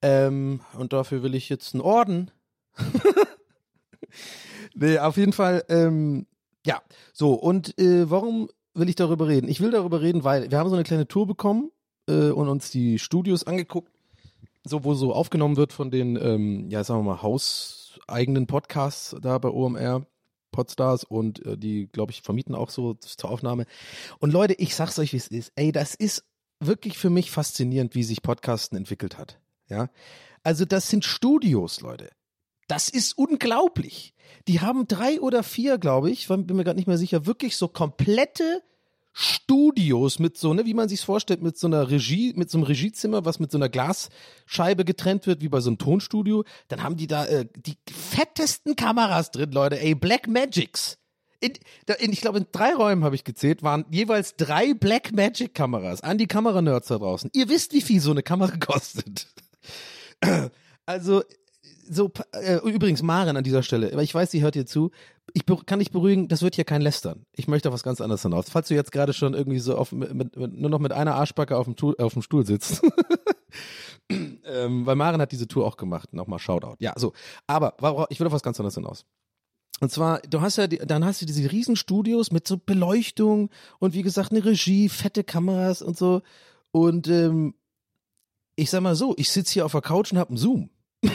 [0.02, 2.30] Ähm, und dafür will ich jetzt einen Orden.
[4.74, 6.26] nee, auf jeden Fall, ähm,
[6.66, 6.82] ja,
[7.14, 9.48] so, und äh, warum will ich darüber reden?
[9.48, 11.70] Ich will darüber reden, weil wir haben so eine kleine Tour bekommen
[12.08, 13.92] äh, und uns die Studios angeguckt,
[14.64, 19.38] so wo so aufgenommen wird von den, ähm, ja, sagen wir mal, hauseigenen Podcasts da
[19.38, 20.06] bei OMR.
[20.54, 23.66] Podstars und äh, die, glaube ich, vermieten auch so zur Aufnahme.
[24.20, 25.52] Und Leute, ich sag's euch, wie es ist.
[25.56, 26.24] Ey, das ist
[26.60, 29.40] wirklich für mich faszinierend, wie sich Podcasten entwickelt hat.
[29.68, 29.90] Ja.
[30.44, 32.10] Also, das sind Studios, Leute.
[32.68, 34.14] Das ist unglaublich.
[34.48, 37.68] Die haben drei oder vier, glaube ich, bin mir gerade nicht mehr sicher, wirklich so
[37.68, 38.62] komplette
[39.16, 42.66] Studios mit so, ne, wie man sich's vorstellt, mit so einer Regie, mit so einem
[42.66, 46.44] Regiezimmer, was mit so einer Glasscheibe getrennt wird, wie bei so einem Tonstudio.
[46.66, 50.98] Dann haben die da äh, die fettesten Kameras drin, Leute, ey, Black Magics.
[51.38, 51.52] In,
[51.98, 56.00] in, ich glaube, in drei Räumen habe ich gezählt, waren jeweils drei Black Magic Kameras
[56.00, 57.30] an die Kameranerds da draußen.
[57.34, 59.28] Ihr wisst, wie viel so eine Kamera kostet.
[60.86, 61.22] Also,
[61.88, 64.90] so, äh, übrigens, Maren an dieser Stelle, aber ich weiß, sie hört dir zu.
[65.32, 67.26] Ich kann dich beruhigen, das wird hier kein Lästern.
[67.32, 68.46] Ich möchte auf was ganz anderes hinaus.
[68.50, 71.56] Falls du jetzt gerade schon irgendwie so auf, mit, mit, nur noch mit einer Arschbacke
[71.56, 72.82] auf dem, Stuhl, auf dem Stuhl sitzt.
[74.10, 76.12] ähm, weil Maren hat diese Tour auch gemacht.
[76.12, 76.76] Nochmal Shoutout.
[76.78, 77.12] Ja, so.
[77.46, 79.04] Aber ich will auf was ganz anderes hinaus.
[79.80, 84.02] Und zwar, du hast ja, dann hast du diese Riesenstudios mit so Beleuchtung und wie
[84.02, 86.22] gesagt eine Regie, fette Kameras und so.
[86.70, 87.54] Und ähm,
[88.56, 90.70] ich sag mal so, ich sitze hier auf der Couch und hab einen Zoom.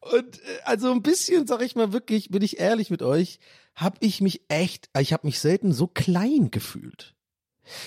[0.00, 3.38] Und äh, also ein bisschen, sag ich mal wirklich, bin ich ehrlich mit euch,
[3.74, 7.14] habe ich mich echt, ich habe mich selten so klein gefühlt.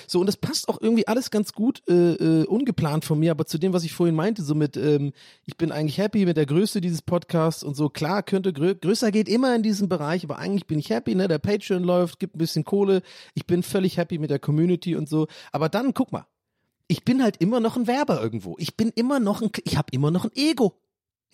[0.07, 3.45] So, und das passt auch irgendwie alles ganz gut, äh, äh, ungeplant von mir, aber
[3.45, 5.11] zu dem, was ich vorhin meinte, so mit, ähm,
[5.45, 9.11] ich bin eigentlich happy mit der Größe dieses Podcasts und so, klar, könnte grö größer
[9.11, 12.35] geht immer in diesem Bereich, aber eigentlich bin ich happy, ne, der Patreon läuft, gibt
[12.35, 13.01] ein bisschen Kohle,
[13.33, 16.25] ich bin völlig happy mit der Community und so, aber dann, guck mal,
[16.93, 19.87] ich bin halt immer noch ein Werber irgendwo, ich bin immer noch ein, ich habe
[19.91, 20.77] immer noch ein Ego.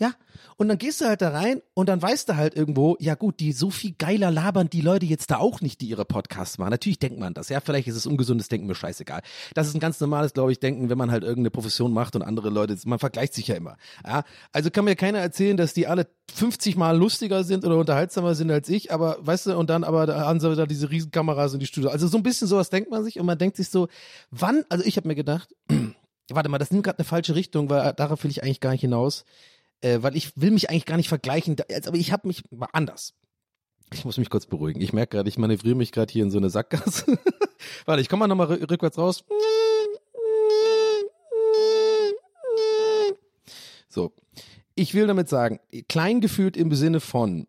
[0.02, 0.14] Ja,
[0.56, 3.42] und dann gehst du halt da rein und dann weißt du halt irgendwo, ja gut,
[3.42, 6.70] die so viel geiler labern die Leute jetzt da auch nicht, die ihre Podcasts machen.
[6.70, 9.22] Natürlich denkt man das, ja, vielleicht ist es ungesundes Denken, mir scheißegal.
[9.56, 12.22] Das ist ein ganz normales, glaube ich, Denken, wenn man halt irgendeine Profession macht und
[12.22, 13.76] andere Leute, man vergleicht sich ja immer.
[14.08, 18.36] Ja, also kann mir keiner erzählen, dass die alle 50 Mal lustiger sind oder unterhaltsamer
[18.36, 21.54] sind als ich, aber weißt du, und dann aber da haben sie da diese Riesenkameras
[21.56, 21.90] in die Studio.
[21.90, 23.90] Also so ein bisschen sowas denkt man sich und man denkt sich so,
[24.32, 25.54] wann, also ich habe mir gedacht,
[26.30, 28.82] warte mal, das nimmt gerade eine falsche Richtung, weil darauf will ich eigentlich gar nicht
[28.82, 29.26] hinaus
[29.82, 33.14] äh, weil ich will mich eigentlich gar nicht vergleichen, aber ich habe mich mal anders.
[33.92, 34.82] Ich muss mich kurz beruhigen.
[34.82, 37.18] Ich merke gerade, ich manövriere mich gerade hier in so eine Sackgasse.
[37.86, 39.24] Warte, ich komme mal nochmal rückwärts raus.
[43.88, 44.14] So.
[44.76, 47.48] Ich will damit sagen, klein gefühlt im Sinne von,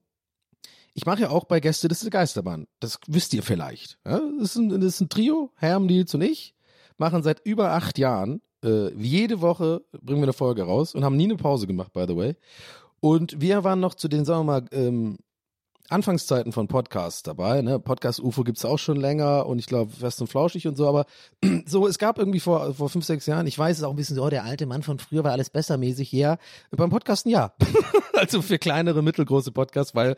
[0.94, 2.66] ich mache ja auch bei Gäste, das ist eine Geisterbahn.
[2.80, 3.98] Das wisst ihr vielleicht.
[4.04, 4.20] Ja?
[4.38, 6.54] Das, ist ein, das ist ein Trio, Herm, Nils und ich,
[6.96, 11.16] machen seit über acht Jahren, äh, jede Woche bringen wir eine Folge raus und haben
[11.16, 12.36] nie eine Pause gemacht, by the way.
[13.00, 15.18] Und wir waren noch zu den, sagen wir mal, ähm,
[15.90, 17.62] Anfangszeiten von Podcasts dabei.
[17.62, 17.80] Ne?
[17.80, 21.04] Podcast UFO gibt's auch schon länger und ich glaube Fest und Flauschig und so, aber
[21.66, 24.16] so, es gab irgendwie vor, vor fünf, sechs Jahren, ich weiß es auch ein bisschen
[24.16, 26.38] so, oh, der alte Mann von früher war alles bessermäßig, ja.
[26.70, 27.52] Beim Podcasten ja.
[28.14, 30.14] also für kleinere, mittelgroße Podcasts, weil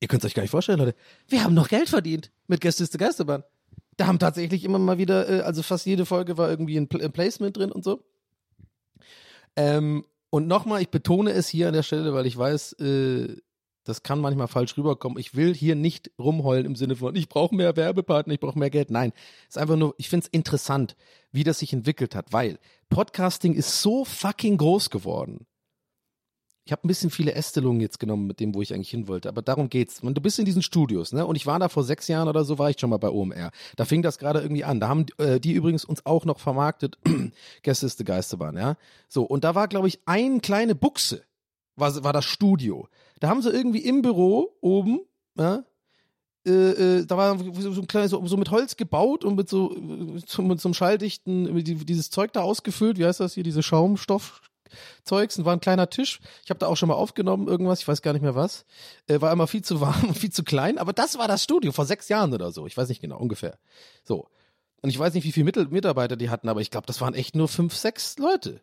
[0.00, 0.94] ihr könnt es euch gar nicht vorstellen, Leute,
[1.28, 3.42] wir haben noch Geld verdient mit Gästeliste Geisterbahn.
[3.96, 7.12] Da haben tatsächlich immer mal wieder, äh, also fast jede Folge war irgendwie ein, ein
[7.12, 8.04] Placement drin und so.
[9.56, 13.36] Ähm, und nochmal, ich betone es hier an der Stelle, weil ich weiß, äh,
[13.84, 15.18] das kann manchmal falsch rüberkommen.
[15.18, 18.70] Ich will hier nicht rumheulen im Sinne von, ich brauche mehr Werbepartner, ich brauche mehr
[18.70, 18.90] Geld.
[18.90, 19.12] Nein,
[19.48, 20.96] es ist einfach nur, ich finde es interessant,
[21.32, 22.58] wie das sich entwickelt hat, weil
[22.90, 25.46] Podcasting ist so fucking groß geworden.
[26.66, 29.28] Ich habe ein bisschen viele Ästelungen jetzt genommen mit dem, wo ich eigentlich hin wollte,
[29.28, 30.00] aber darum geht's.
[30.00, 31.24] Und du bist in diesen Studios, ne?
[31.24, 33.52] Und ich war da vor sechs Jahren oder so, war ich schon mal bei OMR.
[33.76, 34.80] Da fing das gerade irgendwie an.
[34.80, 36.98] Da haben äh, die übrigens uns auch noch vermarktet,
[37.62, 38.76] Gästeliste Geisterbahn, ja.
[39.08, 41.22] So, und da war, glaube ich, ein kleine Buchse,
[41.76, 42.88] war, war das Studio.
[43.20, 45.02] Da haben sie irgendwie im Büro oben,
[45.38, 45.62] ja,
[46.46, 50.20] äh, äh, da war so ein kleines, so, mit Holz gebaut und mit so, äh,
[50.26, 53.62] so mit so einem schalldichten, die- dieses Zeug da ausgefüllt, wie heißt das hier, diese
[53.62, 54.40] Schaumstoff.
[55.04, 56.20] Zeugs und war ein kleiner Tisch.
[56.44, 58.64] Ich habe da auch schon mal aufgenommen, irgendwas, ich weiß gar nicht mehr was.
[59.06, 61.72] Äh, war immer viel zu warm und viel zu klein, aber das war das Studio
[61.72, 62.66] vor sechs Jahren oder so.
[62.66, 63.58] Ich weiß nicht genau, ungefähr.
[64.04, 64.28] So.
[64.82, 67.34] Und ich weiß nicht, wie viele Mitarbeiter die hatten, aber ich glaube, das waren echt
[67.34, 68.60] nur fünf, sechs Leute.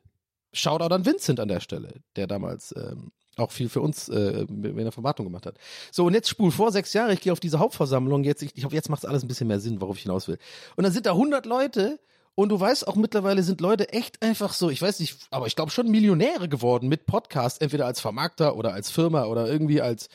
[0.53, 4.85] Shoutout an Vincent an der Stelle, der damals ähm, auch viel für uns, äh, wenn
[4.85, 5.57] er Vermarktung gemacht hat.
[5.91, 8.63] So, und jetzt spul vor, sechs Jahre, ich gehe auf diese Hauptversammlung, jetzt, ich, ich
[8.63, 10.37] hoffe, jetzt macht alles ein bisschen mehr Sinn, worauf ich hinaus will.
[10.75, 11.99] Und dann sind da 100 Leute
[12.35, 15.55] und du weißt auch mittlerweile sind Leute echt einfach so, ich weiß nicht, aber ich
[15.55, 20.09] glaube schon Millionäre geworden mit Podcast, entweder als Vermarkter oder als Firma oder irgendwie als,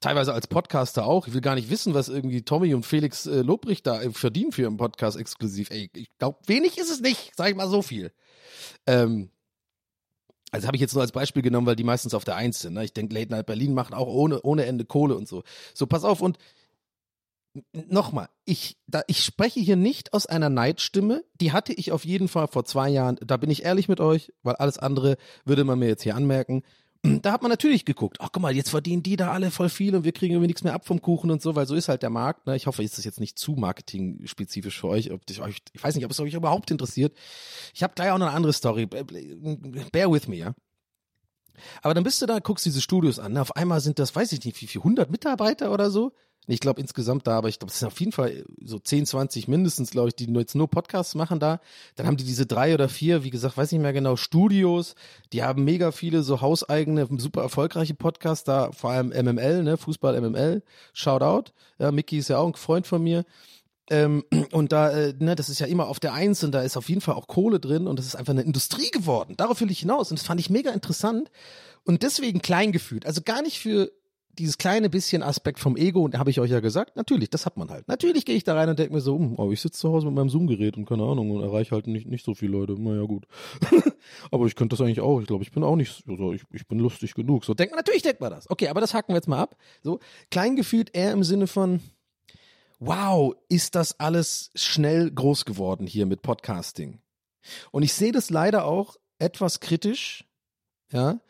[0.00, 1.26] teilweise als Podcaster auch.
[1.26, 4.52] Ich will gar nicht wissen, was irgendwie Tommy und Felix äh, Lobrecht da äh, verdienen
[4.52, 5.70] für ihren Podcast exklusiv.
[5.70, 8.12] Ey, ich glaube, wenig ist es nicht, sag ich mal so viel.
[8.86, 9.30] Ähm,
[10.52, 12.74] also habe ich jetzt nur als Beispiel genommen, weil die meistens auf der Eins sind.
[12.74, 12.84] Ne?
[12.84, 15.42] Ich denke, Late Night Berlin machen auch ohne, ohne Ende Kohle und so.
[15.74, 16.38] So, pass auf und
[17.72, 21.24] nochmal, ich, da, ich spreche hier nicht aus einer Neidstimme.
[21.40, 23.16] Die hatte ich auf jeden Fall vor zwei Jahren.
[23.24, 26.62] Da bin ich ehrlich mit euch, weil alles andere würde man mir jetzt hier anmerken.
[27.22, 29.94] Da hat man natürlich geguckt, ach guck mal, jetzt verdienen die da alle voll viel
[29.94, 32.02] und wir kriegen irgendwie nichts mehr ab vom Kuchen und so, weil so ist halt
[32.02, 32.46] der Markt.
[32.46, 32.56] Ne?
[32.56, 35.06] Ich hoffe, ist das jetzt nicht zu marketing-spezifisch für euch.
[35.28, 35.40] Ich.
[35.72, 37.16] Ich weiß nicht, ob es euch überhaupt interessiert.
[37.74, 38.86] Ich habe gleich auch noch eine andere Story.
[38.86, 40.54] Bear with me, ja.
[41.82, 43.32] Aber dann bist du da, guckst diese Studios an.
[43.32, 43.40] Ne?
[43.40, 46.12] Auf einmal sind das, weiß ich nicht, wie viel, 100 Mitarbeiter oder so.
[46.48, 49.48] Ich glaube insgesamt da, aber ich glaube, es sind auf jeden Fall so 10, 20
[49.48, 51.60] mindestens, glaube ich, die jetzt nur Podcasts machen da.
[51.96, 54.94] Dann haben die diese drei oder vier, wie gesagt, weiß nicht mehr genau, Studios.
[55.32, 60.20] Die haben mega viele so hauseigene, super erfolgreiche Podcasts da, vor allem MML, ne, Fußball
[60.20, 60.62] MML.
[60.92, 61.52] Shoutout.
[61.78, 63.24] Ja, Mickey ist ja auch ein Freund von mir.
[63.90, 66.76] Ähm, und da, äh, ne, das ist ja immer auf der Eins und da ist
[66.76, 69.34] auf jeden Fall auch Kohle drin und das ist einfach eine Industrie geworden.
[69.36, 71.30] Darauf will ich hinaus und das fand ich mega interessant
[71.84, 73.06] und deswegen klein gefühlt.
[73.06, 73.90] Also gar nicht für
[74.38, 77.56] dieses kleine bisschen Aspekt vom Ego, und habe ich euch ja gesagt, natürlich, das hat
[77.56, 77.88] man halt.
[77.88, 80.06] Natürlich gehe ich da rein und denke mir so, hm, oh, ich sitze zu Hause
[80.06, 82.80] mit meinem Zoom-Gerät und keine Ahnung und erreiche halt nicht, nicht so viele Leute.
[82.80, 83.26] Naja, gut.
[84.30, 85.20] aber ich könnte das eigentlich auch.
[85.20, 87.44] Ich glaube, ich bin auch nicht, also ich, ich bin lustig genug.
[87.44, 88.48] So denkt man, natürlich denkt man das.
[88.50, 89.56] Okay, aber das hacken wir jetzt mal ab.
[89.82, 91.80] So, klein gefühlt eher im Sinne von,
[92.78, 97.00] wow, ist das alles schnell groß geworden hier mit Podcasting.
[97.70, 100.24] Und ich sehe das leider auch etwas kritisch,
[100.92, 101.20] ja,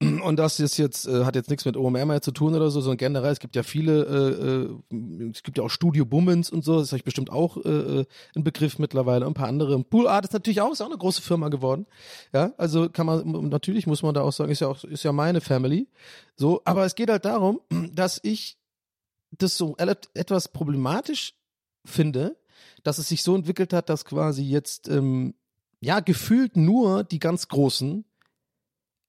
[0.00, 2.80] und das ist jetzt, äh, hat jetzt nichts mit OMR mehr zu tun oder so,
[2.82, 6.64] sondern generell, es gibt ja viele, äh, äh, es gibt ja auch Studio Bummens und
[6.64, 8.04] so, das ist euch bestimmt auch äh, äh,
[8.34, 9.82] ein Begriff mittlerweile, ein paar andere.
[9.84, 11.86] Pool Art ist natürlich auch, ist auch eine große Firma geworden.
[12.34, 15.12] Ja, also kann man, natürlich muss man da auch sagen, ist ja auch, ist ja
[15.12, 15.88] meine Family.
[16.36, 17.60] So, aber es geht halt darum,
[17.92, 18.58] dass ich
[19.30, 21.34] das so etwas problematisch
[21.84, 22.36] finde,
[22.82, 25.34] dass es sich so entwickelt hat, dass quasi jetzt, ähm,
[25.80, 28.04] ja, gefühlt nur die ganz Großen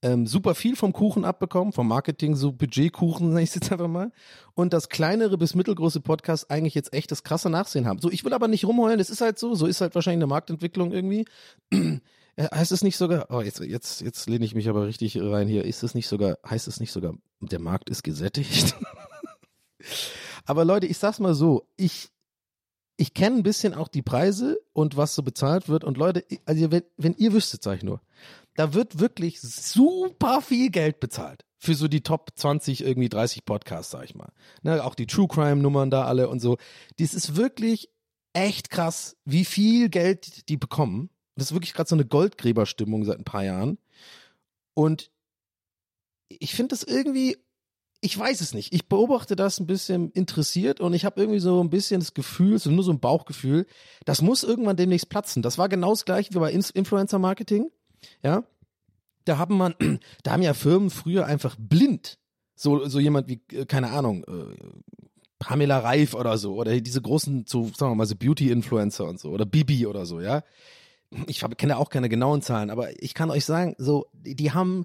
[0.02, 4.12] ähm, super viel vom Kuchen abbekommen, vom Marketing, so Budgetkuchen, nenne ich jetzt einfach mal.
[4.54, 8.00] Und das kleinere bis mittelgroße Podcast eigentlich jetzt echt das krasse Nachsehen haben.
[8.00, 10.28] So, ich will aber nicht rumheulen, es ist halt so, so ist halt wahrscheinlich eine
[10.28, 11.24] Marktentwicklung irgendwie.
[12.38, 15.48] Äh, heißt es nicht sogar, oh, jetzt, jetzt, jetzt lehne ich mich aber richtig rein
[15.48, 18.76] hier, ist es nicht sogar, heißt es nicht sogar, der Markt ist gesättigt?
[20.44, 22.10] aber Leute, ich sag's mal so, ich,
[22.96, 25.82] ich kenne ein bisschen auch die Preise und was so bezahlt wird.
[25.82, 28.00] Und Leute, also wenn, wenn ihr wüsstet, sag ich nur,
[28.58, 33.92] da wird wirklich super viel Geld bezahlt für so die Top 20, irgendwie 30 Podcasts,
[33.92, 34.32] sag ich mal.
[34.62, 36.58] Ne, auch die True Crime Nummern da alle und so.
[36.98, 37.88] Das ist wirklich
[38.32, 41.08] echt krass, wie viel Geld die bekommen.
[41.36, 43.78] Das ist wirklich gerade so eine Goldgräberstimmung seit ein paar Jahren.
[44.74, 45.12] Und
[46.28, 47.36] ich finde das irgendwie,
[48.00, 48.74] ich weiß es nicht.
[48.74, 52.58] Ich beobachte das ein bisschen interessiert und ich habe irgendwie so ein bisschen das Gefühl,
[52.58, 53.66] so nur so ein Bauchgefühl,
[54.04, 55.42] das muss irgendwann demnächst platzen.
[55.42, 57.70] Das war genau das gleiche wie bei Influencer Marketing.
[58.22, 58.44] Ja,
[59.24, 59.74] da haben man,
[60.22, 62.18] da haben ja Firmen früher einfach blind
[62.58, 64.56] so, so jemand wie, äh, keine Ahnung, äh,
[65.38, 69.30] Pamela Reif oder so, oder diese großen, so, sagen wir mal, so Beauty-Influencer und so,
[69.30, 70.42] oder Bibi oder so, ja.
[71.26, 74.84] Ich kenne auch keine genauen Zahlen, aber ich kann euch sagen, so, die haben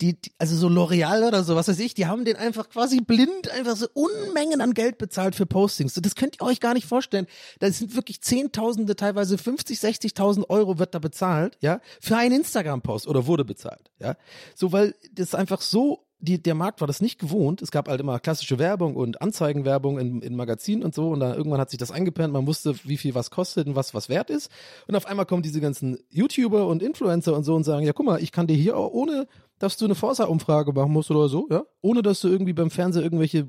[0.00, 3.00] die, die also so L'Oreal oder so, was weiß ich, die haben den einfach quasi
[3.00, 5.94] blind einfach so Unmengen an Geld bezahlt für Postings.
[5.94, 7.26] Das könnt ihr euch gar nicht vorstellen.
[7.58, 13.08] Das sind wirklich Zehntausende, teilweise 50, 60.000 Euro wird da bezahlt, ja, für einen Instagram-Post
[13.08, 14.16] oder wurde bezahlt, ja.
[14.54, 17.62] So, weil das einfach so die, der Markt war das nicht gewohnt.
[17.62, 21.10] Es gab halt immer klassische Werbung und Anzeigenwerbung in, in Magazinen und so.
[21.10, 22.32] Und dann irgendwann hat sich das eingepennt.
[22.32, 24.50] Man wusste, wie viel was kostet und was was wert ist.
[24.88, 28.06] Und auf einmal kommen diese ganzen YouTuber und Influencer und so und sagen, ja, guck
[28.06, 31.46] mal, ich kann dir hier auch ohne, dass du eine Forsa-Umfrage machen musst oder so,
[31.50, 33.46] ja, ohne dass du irgendwie beim Fernseher irgendwelche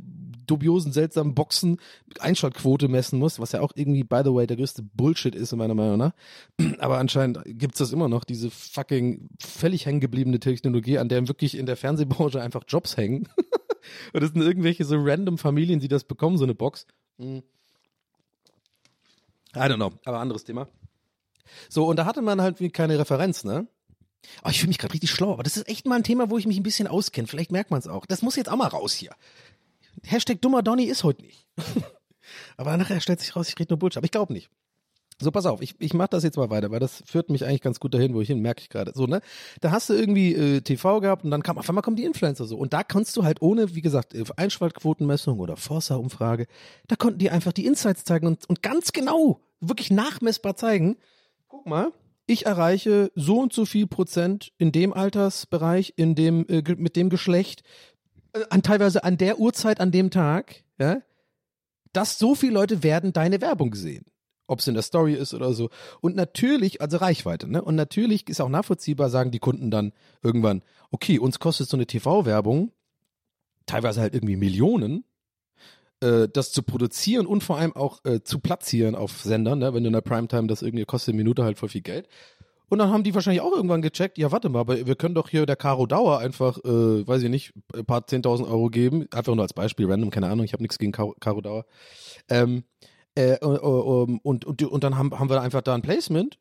[0.50, 1.78] dubiosen, seltsamen Boxen
[2.20, 5.76] Einschaltquote messen muss, was ja auch irgendwie, by the way, der größte Bullshit ist, meiner
[5.76, 6.14] Meinung nach.
[6.80, 11.66] Aber anscheinend gibt's das immer noch, diese fucking völlig hängengebliebene Technologie, an der wirklich in
[11.66, 13.28] der Fernsehbranche einfach Jobs hängen.
[14.14, 16.86] Und das sind irgendwelche so random Familien, die das bekommen, so eine Box.
[17.18, 17.44] Hm.
[19.56, 20.68] I don't know, aber anderes Thema.
[21.70, 23.68] So, und da hatte man halt wie keine Referenz, ne?
[24.44, 26.38] Oh, ich fühle mich gerade richtig schlau, aber das ist echt mal ein Thema, wo
[26.38, 27.28] ich mich ein bisschen auskenne.
[27.28, 28.06] Vielleicht merkt man es auch.
[28.06, 29.16] Das muss jetzt auch mal raus hier.
[30.04, 31.46] Hashtag dummer Donny ist heute nicht.
[32.58, 33.98] aber nachher stellt sich raus, ich rede nur Bullshit.
[33.98, 34.50] Aber ich glaube nicht.
[35.22, 37.62] So, pass auf, ich, ich mach das jetzt mal weiter, weil das führt mich eigentlich
[37.62, 38.94] ganz gut dahin, wo ich hin, merke ich gerade.
[38.96, 39.20] So, ne?
[39.60, 42.46] Da hast du irgendwie äh, TV gehabt und dann kam auf einmal kommen die Influencer
[42.46, 42.58] so.
[42.58, 46.48] Und da kannst du halt ohne, wie gesagt, äh, Einschaltquotenmessung oder Forsa-Umfrage,
[46.88, 50.96] da konnten die einfach die Insights zeigen und, und ganz genau, wirklich nachmessbar zeigen.
[51.50, 51.92] Guck mal,
[52.30, 57.10] ich erreiche so und so viel Prozent in dem Altersbereich, in dem, äh, mit dem
[57.10, 57.64] Geschlecht,
[58.34, 61.02] äh, an teilweise an der Uhrzeit, an dem Tag, ja,
[61.92, 64.06] dass so viele Leute werden deine Werbung sehen.
[64.46, 65.70] Ob es in der Story ist oder so.
[66.02, 67.62] Und natürlich, also Reichweite, ne?
[67.62, 69.92] Und natürlich ist auch nachvollziehbar, sagen die Kunden dann
[70.24, 72.72] irgendwann, okay, uns kostet so eine TV-Werbung
[73.70, 75.04] teilweise halt irgendwie Millionen,
[76.02, 79.74] äh, das zu produzieren und vor allem auch äh, zu platzieren auf Sendern, ne?
[79.74, 82.08] Wenn du in der Primetime das irgendwie kostet eine Minute halt voll viel Geld.
[82.70, 85.30] Und dann haben die wahrscheinlich auch irgendwann gecheckt, ja, warte mal, aber wir können doch
[85.30, 89.08] hier der Caro Dauer einfach, äh, weiß ich nicht, ein paar 10.000 Euro geben.
[89.12, 91.66] Einfach nur als Beispiel, random, keine Ahnung, ich habe nichts gegen Caro, Caro Dauer.
[92.30, 92.64] Ähm,
[93.16, 96.38] äh, äh, und, und, und dann haben, haben wir einfach da ein Placement.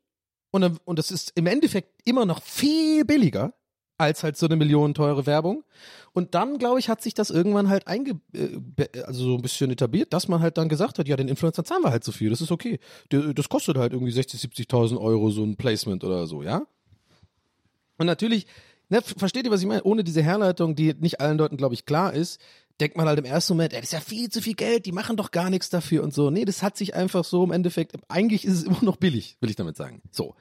[0.51, 3.55] Und, dann, und das ist im Endeffekt immer noch viel billiger
[3.99, 5.65] als halt so eine Millionen teure Werbung.
[6.13, 9.71] Und dann, glaube ich, hat sich das irgendwann halt einge, äh, also so ein bisschen
[9.71, 12.31] etabliert, dass man halt dann gesagt hat, ja, den Influencern zahlen wir halt so viel,
[12.31, 12.79] das ist okay.
[13.11, 16.63] Das kostet halt irgendwie 60, 70.000 Euro so ein Placement oder so, ja?
[17.99, 18.47] Und natürlich,
[18.89, 19.83] ne, versteht ihr, was ich meine?
[19.83, 22.41] Ohne diese Herleitung, die nicht allen Leuten, glaube ich, klar ist,
[22.81, 24.93] denkt man halt im ersten Moment, ey, das ist ja viel zu viel Geld, die
[24.93, 26.31] machen doch gar nichts dafür und so.
[26.31, 29.51] Nee, das hat sich einfach so im Endeffekt, eigentlich ist es immer noch billig, will
[29.51, 30.01] ich damit sagen.
[30.13, 30.37] So.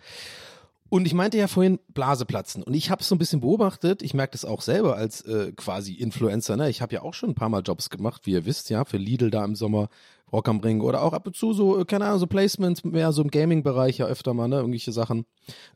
[0.89, 2.63] Und ich meinte ja vorhin Blase platzen.
[2.63, 4.01] Und ich habe es so ein bisschen beobachtet.
[4.01, 6.55] Ich merke das auch selber als äh, quasi Influencer.
[6.55, 6.69] Ne?
[6.69, 8.97] Ich habe ja auch schon ein paar Mal Jobs gemacht, wie ihr wisst, ja, für
[8.97, 9.89] Lidl da im Sommer
[10.31, 13.11] Rock am Ring oder auch ab und zu so, äh, keine Ahnung, so Placements, mehr
[13.11, 15.25] so im Gaming-Bereich ja öfter mal, ne, irgendwelche Sachen.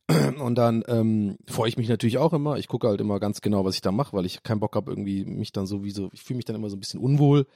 [0.40, 2.58] Und dann ähm, freue ich mich natürlich auch immer.
[2.58, 4.92] Ich gucke halt immer ganz genau, was ich da mache, weil ich keinen Bock habe,
[4.92, 7.48] irgendwie mich dann sowieso, ich fühle mich dann immer so ein bisschen unwohl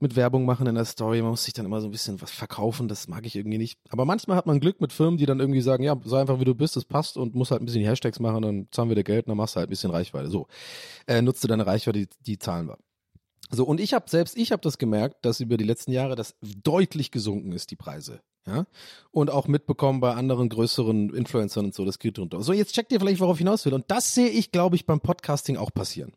[0.00, 1.22] mit Werbung machen in der Story.
[1.22, 3.78] Man muss sich dann immer so ein bisschen was verkaufen, das mag ich irgendwie nicht.
[3.88, 6.44] Aber manchmal hat man Glück mit Firmen, die dann irgendwie sagen, ja, sei einfach wie
[6.44, 9.04] du bist, das passt und muss halt ein bisschen Hashtags machen, dann zahlen wir dir
[9.04, 10.28] Geld und dann machst du halt ein bisschen Reichweite.
[10.28, 10.46] So,
[11.06, 12.76] äh, nutzt du deine Reichweite, die, die zahlen wir.
[13.50, 16.34] So, und ich habe selbst, ich habe das gemerkt, dass über die letzten Jahre das
[16.42, 18.20] deutlich gesunken ist, die Preise.
[18.46, 18.64] Ja,
[19.10, 22.42] und auch mitbekommen bei anderen größeren Influencern und so, das geht runter.
[22.42, 23.74] So, jetzt checkt ihr vielleicht, worauf ich hinaus will.
[23.74, 26.12] Und das sehe ich, glaube ich, beim Podcasting auch passieren.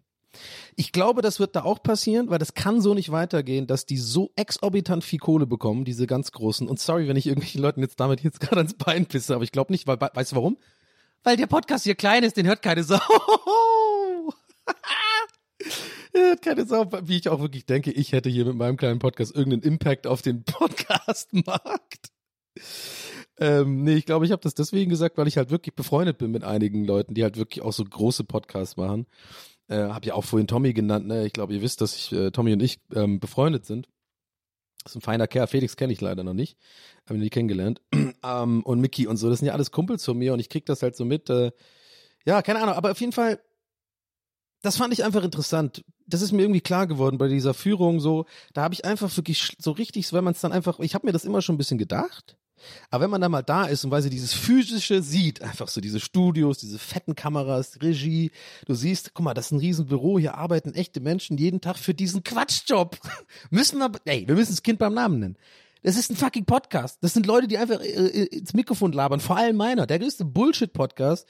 [0.78, 3.98] Ich glaube, das wird da auch passieren, weil das kann so nicht weitergehen, dass die
[3.98, 6.70] so exorbitant viel Kohle bekommen, diese ganz großen.
[6.70, 9.52] Und sorry, wenn ich irgendwelchen Leuten jetzt damit jetzt gerade ans Bein pisse, aber ich
[9.52, 10.58] glaube nicht, weil, weißt du warum?
[11.24, 13.00] Weil der Podcast hier klein ist, den hört keine Sau.
[16.14, 19.36] Hat keine Sau, wie ich auch wirklich denke, ich hätte hier mit meinem kleinen Podcast
[19.36, 22.12] irgendeinen Impact auf den Podcast-Markt.
[23.38, 26.32] Ähm, nee, ich glaube, ich habe das deswegen gesagt, weil ich halt wirklich befreundet bin
[26.32, 29.08] mit einigen Leuten, die halt wirklich auch so große Podcasts machen.
[29.68, 31.26] Äh, hab ja auch vorhin Tommy genannt, ne?
[31.26, 33.88] Ich glaube, ihr wisst, dass ich, äh, Tommy und ich ähm, befreundet sind.
[34.84, 35.48] Das ist ein feiner Kerl.
[35.48, 36.58] Felix kenne ich leider noch nicht.
[37.08, 37.82] Haben ihn nie kennengelernt.
[38.24, 40.66] ähm, und Mickey und so, das sind ja alles Kumpels von mir und ich krieg
[40.66, 41.30] das halt so mit.
[41.30, 41.52] Äh,
[42.26, 43.40] ja, keine Ahnung, aber auf jeden Fall,
[44.62, 45.84] das fand ich einfach interessant.
[46.08, 48.26] Das ist mir irgendwie klar geworden bei dieser Führung so.
[48.54, 51.14] Da habe ich einfach wirklich so richtig, wenn man es dann einfach, ich habe mir
[51.14, 52.36] das immer schon ein bisschen gedacht.
[52.90, 55.82] Aber wenn man dann mal da ist und weil sie dieses physische sieht, einfach so
[55.82, 58.32] diese Studios, diese fetten Kameras, Regie,
[58.68, 61.94] du siehst, guck mal, das ist ein Riesenbüro, hier arbeiten echte Menschen jeden Tag für
[61.94, 63.00] diesen Quatschjob.
[63.50, 65.38] müssen wir, ey, wir müssen das Kind beim Namen nennen.
[65.84, 67.00] Das ist ein fucking Podcast.
[67.02, 69.20] Das sind Leute, die einfach äh, äh, ins Mikrofon labern.
[69.20, 69.88] Vor allem meiner.
[69.88, 71.28] Der größte Bullshit-Podcast.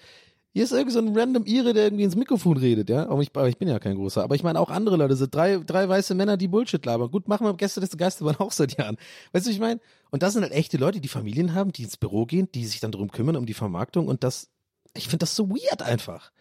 [0.54, 3.08] Hier ist irgendwie so ein random Ire, der irgendwie ins Mikrofon redet, ja.
[3.08, 4.22] Aber ich, aber ich bin ja kein großer.
[4.22, 7.10] Aber ich meine auch andere Leute, so drei, drei weiße Männer, die Bullshit labern.
[7.10, 8.98] Gut, machen wir Gäste des Geisterbahn auch seit Jahren.
[9.32, 9.80] Weißt du, ich meine?
[10.10, 12.82] Und das sind halt echte Leute, die Familien haben, die ins Büro gehen, die sich
[12.82, 14.10] dann drum kümmern, um die Vermarktung.
[14.10, 14.50] Und das,
[14.94, 16.34] ich finde das so weird einfach.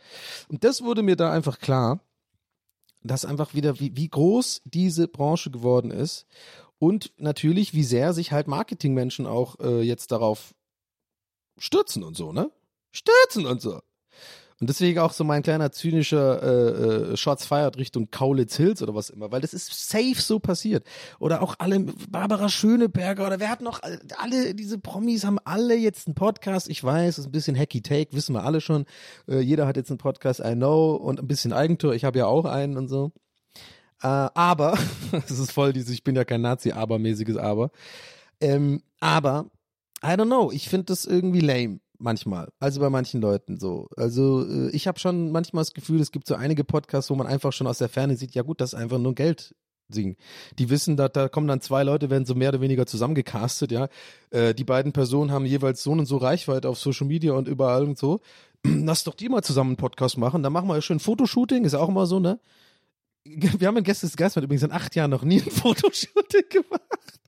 [0.49, 2.01] Und das wurde mir da einfach klar,
[3.05, 6.27] dass einfach wieder, wie, wie groß diese Branche geworden ist.
[6.81, 10.55] Und natürlich, wie sehr sich halt Marketingmenschen auch äh, jetzt darauf
[11.59, 12.51] stürzen und so, ne?
[12.90, 13.81] Stürzen und so.
[14.61, 18.94] Und deswegen auch so mein kleiner zynischer äh, äh, Shots fired Richtung Kaulitz Hills oder
[18.94, 20.87] was immer, weil das ist safe so passiert.
[21.18, 23.81] Oder auch alle, Barbara Schöneberger oder wer hat noch,
[24.18, 26.68] alle diese Promis haben alle jetzt einen Podcast.
[26.68, 28.85] Ich weiß, ist ein bisschen hacky take, wissen wir alle schon.
[29.27, 31.94] Äh, jeder hat jetzt einen Podcast, I know, und ein bisschen Eigentor.
[31.94, 33.12] Ich habe ja auch einen und so.
[34.03, 34.77] Äh, aber,
[35.12, 37.70] es ist voll dieses, ich bin ja kein Nazi-Aber-mäßiges Aber.
[38.42, 39.46] Ähm, aber,
[40.05, 42.48] I don't know, ich finde das irgendwie lame manchmal.
[42.58, 43.88] Also bei manchen Leuten so.
[43.96, 47.26] Also äh, ich habe schon manchmal das Gefühl, es gibt so einige Podcasts, wo man
[47.26, 49.54] einfach schon aus der Ferne sieht, ja gut, das ist einfach nur Geld.
[49.92, 50.16] Singen.
[50.58, 53.88] Die wissen, da, da kommen dann zwei Leute, werden so mehr oder weniger zusammengecastet, ja.
[54.30, 57.84] Äh, die beiden Personen haben jeweils so und so Reichweite auf Social Media und überall
[57.84, 58.20] und so.
[58.64, 60.42] Lass doch die mal zusammen einen Podcast machen.
[60.42, 62.38] Dann machen wir ja schön Fotoshooting, ist auch immer so, ne?
[63.24, 67.20] Wir haben in Gäste des Geistmann übrigens in acht Jahren noch nie ein Fotoshooting gemacht.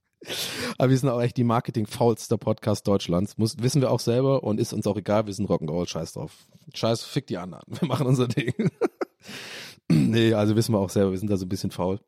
[0.78, 3.38] Aber wir sind auch echt die Marketing-faulster Podcast Deutschlands.
[3.38, 5.26] Muss, wissen wir auch selber und ist uns auch egal.
[5.26, 6.32] Wir sind Rock'n'Roll, scheiß drauf.
[6.74, 7.64] Scheiß, fick die anderen.
[7.80, 8.52] Wir machen unser Ding.
[9.90, 12.00] nee, also wissen wir auch selber, wir sind da so ein bisschen faul.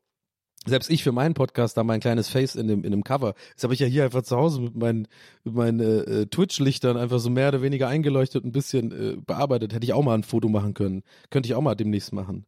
[0.67, 3.35] Selbst ich für meinen Podcast da mein kleines Face in dem, in dem Cover.
[3.53, 5.07] Das habe ich ja hier einfach zu Hause mit meinen,
[5.43, 9.15] mit meinen äh, äh, Twitch-Lichtern einfach so mehr oder weniger eingeleuchtet und ein bisschen äh,
[9.15, 9.73] bearbeitet.
[9.73, 11.03] Hätte ich auch mal ein Foto machen können.
[11.29, 12.45] Könnte ich auch mal demnächst machen.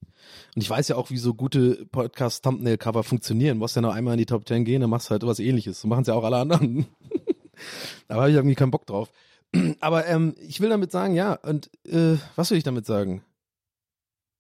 [0.55, 3.57] Und ich weiß ja auch, wie so gute Podcast-Thumbnail-Cover funktionieren.
[3.57, 5.39] Du musst ja noch einmal in die Top 10 gehen, dann machst du halt was
[5.39, 5.81] ähnliches.
[5.81, 6.87] So machen es ja auch alle anderen.
[8.07, 9.11] da habe ich irgendwie keinen Bock drauf.
[9.79, 13.23] Aber ähm, ich will damit sagen, ja, und äh, was will ich damit sagen?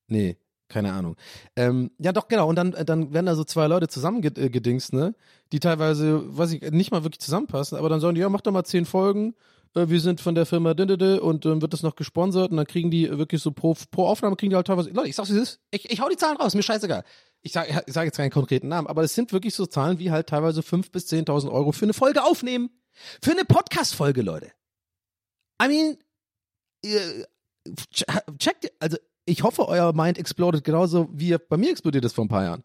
[0.07, 0.37] Nee,
[0.69, 1.15] keine Ahnung.
[1.55, 2.47] Ähm, ja, doch, genau.
[2.49, 5.15] Und dann, dann werden da so zwei Leute zusammengedingst, ne?
[5.51, 8.51] Die teilweise, weiß ich, nicht mal wirklich zusammenpassen, aber dann sagen die, ja, mach doch
[8.51, 9.33] mal zehn Folgen.
[9.75, 12.67] Äh, wir sind von der Firma Dindede und dann wird das noch gesponsert und dann
[12.67, 14.89] kriegen die wirklich so pro, pro Aufnahme kriegen die halt teilweise.
[14.89, 15.59] Leute, ich sag's wie ist.
[15.71, 17.03] Ich, ich hau die Zahlen raus, mir scheißegal.
[17.41, 20.11] Ich sage ich sag jetzt keinen konkreten Namen, aber es sind wirklich so Zahlen wie
[20.11, 22.69] halt teilweise fünf bis zehntausend Euro für eine Folge aufnehmen.
[23.21, 24.51] Für eine Podcast-Folge, Leute.
[25.61, 25.97] I mean,
[26.83, 27.25] äh,
[28.39, 28.97] checkt, also
[29.27, 32.63] ich hoffe, euer Mind explodet genauso, wie bei mir explodiert ist vor ein paar Jahren.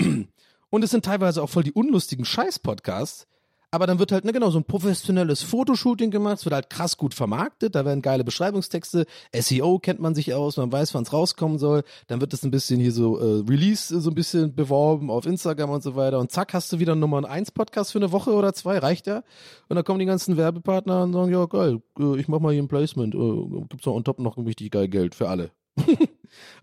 [0.70, 3.26] Und es sind teilweise auch voll die unlustigen Scheiß-Podcasts,
[3.70, 6.96] aber dann wird halt, ne, genau, so ein professionelles Fotoshooting gemacht, es wird halt krass
[6.96, 11.12] gut vermarktet, da werden geile Beschreibungstexte, SEO kennt man sich aus, man weiß, wann es
[11.12, 15.10] rauskommen soll, dann wird das ein bisschen hier so äh, Release so ein bisschen beworben
[15.10, 17.98] auf Instagram und so weiter und zack, hast du wieder einen Nummer 1 Podcast für
[17.98, 19.24] eine Woche oder zwei, reicht ja.
[19.68, 22.62] Und dann kommen die ganzen Werbepartner und sagen, ja geil, äh, ich mach mal hier
[22.62, 25.50] ein Placement, äh, gibt's noch on top noch richtig geil Geld für alle.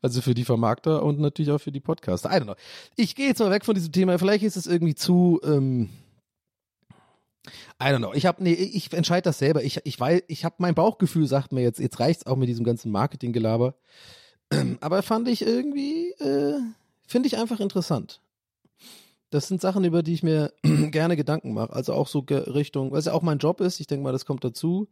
[0.02, 2.30] also für die Vermarkter und natürlich auch für die Podcaster.
[2.30, 2.56] I don't know.
[2.96, 4.18] Ich gehe jetzt mal weg von diesem Thema.
[4.18, 5.90] Vielleicht ist es irgendwie zu, ähm,
[7.82, 8.14] I don't know.
[8.14, 9.64] Ich habe nee, ich entscheide das selber.
[9.64, 12.64] Ich ich weiß, ich habe mein Bauchgefühl sagt mir jetzt, jetzt reicht's auch mit diesem
[12.64, 13.76] ganzen Marketinggelaber.
[14.82, 16.60] Aber fand ich irgendwie äh,
[17.08, 18.22] finde ich einfach interessant.
[19.32, 21.74] Das sind Sachen, über die ich mir gerne Gedanken mache.
[21.74, 23.80] Also auch so Richtung, weil es ja auch mein Job ist.
[23.80, 24.90] Ich denke mal, das kommt dazu.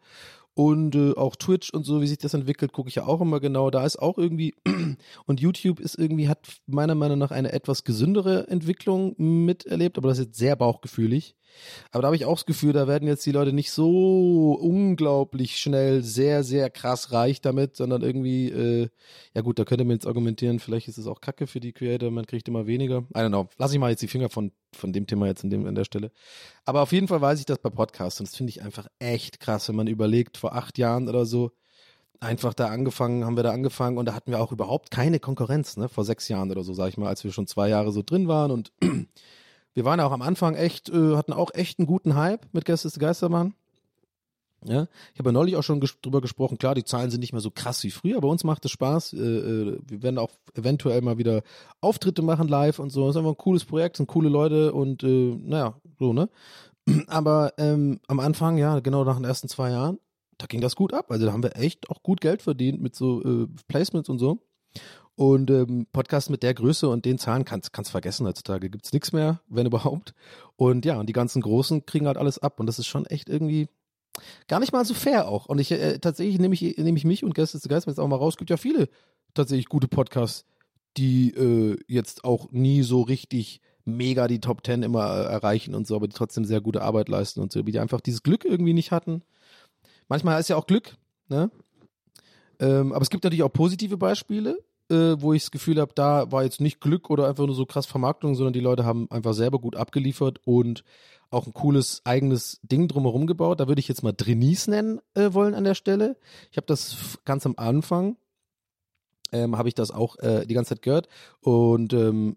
[0.60, 3.40] Und äh, auch Twitch und so, wie sich das entwickelt, gucke ich ja auch immer
[3.40, 3.70] genau.
[3.70, 4.56] Da ist auch irgendwie,
[5.26, 10.20] und YouTube ist irgendwie, hat meiner Meinung nach eine etwas gesündere Entwicklung miterlebt, aber das
[10.20, 11.38] ist jetzt sehr bauchgefühlig.
[11.92, 15.58] Aber da habe ich auch das Gefühl, da werden jetzt die Leute nicht so unglaublich
[15.58, 18.90] schnell sehr, sehr krass reich damit, sondern irgendwie, äh,
[19.34, 22.12] ja gut, da könnte man jetzt argumentieren, vielleicht ist es auch Kacke für die Creator,
[22.12, 23.00] man kriegt immer weniger.
[23.16, 23.48] I don't know.
[23.58, 25.86] Lass ich mal jetzt die Finger von, von dem Thema jetzt in dem, an der
[25.86, 26.12] Stelle.
[26.66, 29.40] Aber auf jeden Fall weiß ich das bei Podcasts und das finde ich einfach echt
[29.40, 31.52] krass, wenn man überlegt, vor acht Jahren oder so,
[32.20, 35.78] einfach da angefangen, haben wir da angefangen und da hatten wir auch überhaupt keine Konkurrenz,
[35.78, 38.04] ne, vor sechs Jahren oder so, sag ich mal, als wir schon zwei Jahre so
[38.06, 38.72] drin waren und
[39.74, 42.66] wir waren ja auch am Anfang echt, äh, hatten auch echt einen guten Hype mit
[42.66, 43.54] Gäste Geistermann.
[44.66, 46.58] Ja, ich habe ja neulich auch schon ges drüber gesprochen.
[46.58, 49.14] Klar, die Zahlen sind nicht mehr so krass wie früher, aber uns macht es Spaß.
[49.14, 51.44] Äh, äh, wir werden auch eventuell mal wieder
[51.80, 53.06] Auftritte machen live und so.
[53.06, 56.30] Das ist einfach ein cooles Projekt, sind coole Leute und äh, naja, so, ne?
[57.08, 59.98] Aber ähm, am Anfang, ja, genau nach den ersten zwei Jahren,
[60.40, 61.12] da ging das gut ab.
[61.12, 64.40] Also da haben wir echt auch gut Geld verdient mit so äh, Placements und so.
[65.16, 68.70] Und ähm, Podcast mit der Größe und den Zahlen kannst kannst vergessen heutzutage.
[68.70, 70.14] Gibt's nichts mehr, wenn überhaupt.
[70.56, 72.60] Und ja, und die ganzen Großen kriegen halt alles ab.
[72.60, 73.68] Und das ist schon echt irgendwie
[74.48, 75.46] gar nicht mal so fair auch.
[75.48, 78.08] Und ich äh, tatsächlich nehme ich, nehme ich mich und Gäste zu Geist jetzt auch
[78.08, 78.36] mal raus.
[78.36, 78.88] Es gibt ja viele
[79.34, 80.46] tatsächlich gute Podcasts,
[80.96, 85.86] die äh, jetzt auch nie so richtig mega die Top Ten immer äh, erreichen und
[85.86, 88.46] so, aber die trotzdem sehr gute Arbeit leisten und so, wie die einfach dieses Glück
[88.46, 89.24] irgendwie nicht hatten.
[90.10, 90.98] Manchmal ist ja auch Glück,
[91.30, 91.50] ne?
[92.60, 94.58] Ähm, aber es gibt natürlich auch positive Beispiele
[94.90, 97.66] äh, wo ich das Gefühl habe, da war jetzt nicht Glück oder einfach nur so
[97.66, 100.84] krass Vermarktung, sondern die Leute haben einfach selber gut abgeliefert und
[101.30, 103.60] auch ein cooles eigenes Ding drumherum gebaut.
[103.60, 106.18] Da würde ich jetzt mal Trainees nennen äh, wollen an der Stelle.
[106.52, 108.18] Ich habe das ganz am Anfang,
[109.32, 111.08] ähm, habe ich das auch äh, die ganze Zeit gehört
[111.42, 112.36] und ähm,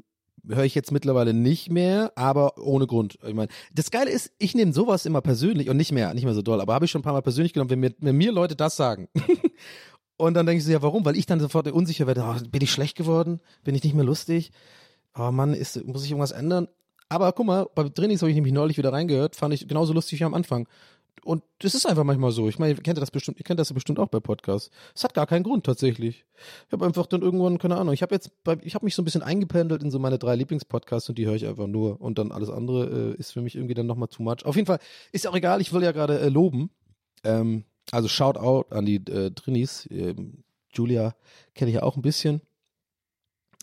[0.48, 3.18] höre ich jetzt mittlerweile nicht mehr, aber ohne Grund.
[3.26, 6.34] Ich meine, das Geile ist, ich nehme sowas immer persönlich und nicht mehr, nicht mehr
[6.34, 8.32] so doll, aber habe ich schon ein paar Mal persönlich genommen, wenn mir, wenn mir
[8.32, 9.08] Leute das sagen.
[10.18, 11.04] Und dann denke ich so, ja, warum?
[11.04, 13.40] Weil ich dann sofort unsicher werde, oh, bin ich schlecht geworden?
[13.64, 14.52] Bin ich nicht mehr lustig?
[15.18, 16.68] Oh Mann, ist, muss ich irgendwas ändern?
[17.08, 20.20] Aber guck mal, bei Trainings habe ich nämlich neulich wieder reingehört, fand ich genauso lustig
[20.20, 20.68] wie am Anfang.
[21.24, 22.48] Und das ist einfach manchmal so.
[22.48, 24.70] Ich meine, ihr kennt das bestimmt, ihr kennt das bestimmt auch bei Podcasts.
[24.94, 26.24] Es hat gar keinen Grund tatsächlich.
[26.66, 28.32] Ich habe einfach dann irgendwann, keine Ahnung, ich habe jetzt,
[28.62, 31.36] ich habe mich so ein bisschen eingependelt in so meine drei Lieblingspodcasts und die höre
[31.36, 32.00] ich einfach nur.
[32.00, 34.44] Und dann alles andere äh, ist für mich irgendwie dann nochmal too much.
[34.44, 34.80] Auf jeden Fall
[35.12, 36.70] ist auch egal, ich will ja gerade äh, loben.
[37.22, 39.88] Ähm, also shout out an die äh, Trinis.
[39.90, 40.42] Ähm,
[40.72, 41.14] Julia
[41.54, 42.40] kenne ich ja auch ein bisschen.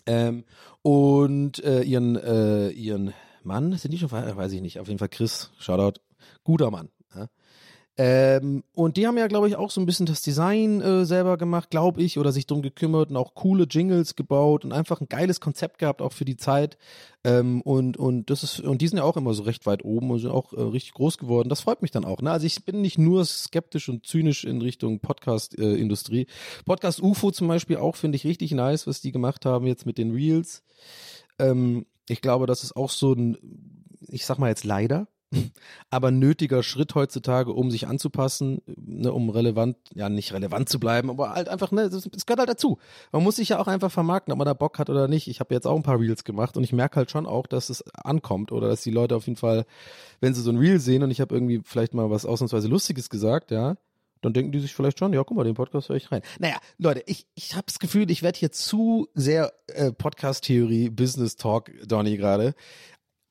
[0.06, 0.44] Ähm,
[0.82, 5.08] und äh, ihren, äh, ihren Mann, sind die schon weiß ich nicht, auf jeden Fall
[5.08, 6.00] Chris, Shoutout,
[6.42, 6.88] guter Mann.
[8.02, 11.36] Ähm, und die haben ja, glaube ich, auch so ein bisschen das Design äh, selber
[11.36, 15.08] gemacht, glaube ich, oder sich drum gekümmert und auch coole Jingles gebaut und einfach ein
[15.10, 16.78] geiles Konzept gehabt, auch für die Zeit.
[17.24, 20.10] Ähm, und, und das ist, und die sind ja auch immer so recht weit oben
[20.10, 21.50] und sind auch äh, richtig groß geworden.
[21.50, 22.22] Das freut mich dann auch.
[22.22, 22.30] Ne?
[22.30, 26.26] Also ich bin nicht nur skeptisch und zynisch in Richtung Podcast-Industrie.
[26.64, 29.98] Podcast UFO zum Beispiel auch finde ich richtig nice, was die gemacht haben jetzt mit
[29.98, 30.62] den Reels.
[31.38, 33.36] Ähm, ich glaube, das ist auch so ein,
[34.08, 35.06] ich sag mal jetzt leider,
[35.90, 41.10] aber nötiger Schritt heutzutage, um sich anzupassen, ne, um relevant, ja nicht relevant zu bleiben,
[41.10, 42.78] aber halt einfach, ne, das, das gehört halt dazu.
[43.12, 45.28] Man muss sich ja auch einfach vermarkten, ob man da Bock hat oder nicht.
[45.28, 47.70] Ich habe jetzt auch ein paar Reels gemacht und ich merke halt schon auch, dass
[47.70, 49.64] es ankommt oder dass die Leute auf jeden Fall,
[50.20, 53.08] wenn sie so ein Reel sehen und ich habe irgendwie vielleicht mal was ausnahmsweise Lustiges
[53.08, 53.76] gesagt, ja,
[54.22, 56.22] dann denken die sich vielleicht schon, ja, guck mal, den Podcast höre ich rein.
[56.38, 61.70] Naja, Leute, ich, ich habe das Gefühl, ich werde hier zu sehr äh, Podcast-Theorie, Business-Talk,
[61.86, 62.54] Donny gerade.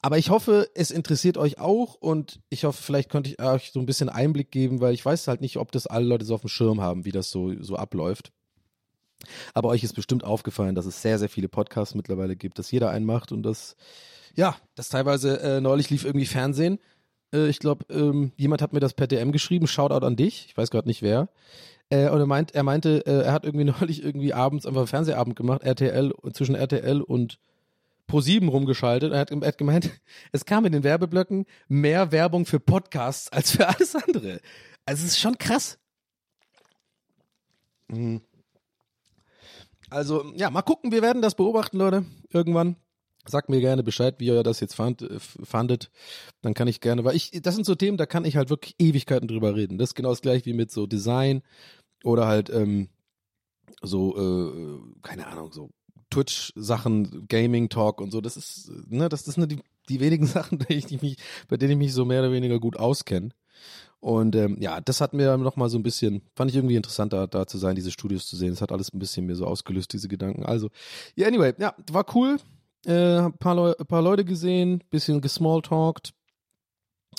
[0.01, 3.79] Aber ich hoffe, es interessiert euch auch und ich hoffe, vielleicht könnte ich euch so
[3.79, 6.41] ein bisschen Einblick geben, weil ich weiß halt nicht, ob das alle Leute so auf
[6.41, 8.31] dem Schirm haben, wie das so, so abläuft.
[9.53, 12.89] Aber euch ist bestimmt aufgefallen, dass es sehr, sehr viele Podcasts mittlerweile gibt, dass jeder
[12.91, 13.75] einen macht und das,
[14.35, 16.79] ja, das teilweise äh, neulich lief irgendwie Fernsehen.
[17.33, 20.55] Äh, ich glaube, ähm, jemand hat mir das per DM geschrieben, Shoutout an dich, ich
[20.55, 21.27] weiß gerade nicht wer.
[21.89, 25.35] Äh, und er, meint, er meinte, äh, er hat irgendwie neulich irgendwie abends einfach Fernsehabend
[25.35, 27.37] gemacht, RTL, zwischen RTL und
[28.09, 29.13] Pro7 rumgeschaltet.
[29.13, 29.89] Er hat, er hat gemeint,
[30.31, 34.41] es kam in den Werbeblöcken mehr Werbung für Podcasts als für alles andere.
[34.85, 35.77] Also es ist schon krass.
[37.87, 38.21] Mhm.
[39.89, 42.75] Also, ja, mal gucken, wir werden das beobachten, Leute, irgendwann.
[43.27, 45.91] Sagt mir gerne Bescheid, wie ihr das jetzt fand, äh, fandet.
[46.41, 48.75] Dann kann ich gerne, weil ich, das sind so Themen, da kann ich halt wirklich
[48.79, 49.77] Ewigkeiten drüber reden.
[49.77, 51.41] Das ist genau das gleiche wie mit so Design
[52.03, 52.89] oder halt ähm,
[53.81, 55.69] so, äh, keine Ahnung, so
[56.09, 60.73] Twitch-Sachen, Gaming-Talk und so, das ist, ne, das, das sind die, die wenigen Sachen, die
[60.73, 63.29] ich mich, bei denen ich mich so mehr oder weniger gut auskenne.
[64.01, 67.11] Und ähm, ja, das hat mir noch mal so ein bisschen, fand ich irgendwie interessant,
[67.11, 68.51] da, zu sein, diese Studios zu sehen.
[68.51, 70.45] Das hat alles ein bisschen mir so ausgelöst, diese Gedanken.
[70.45, 70.69] Also,
[71.17, 72.37] yeah, anyway, ja, war cool.
[72.85, 76.13] Äh, paar, Leu paar Leute gesehen, bisschen gesmalltalkt.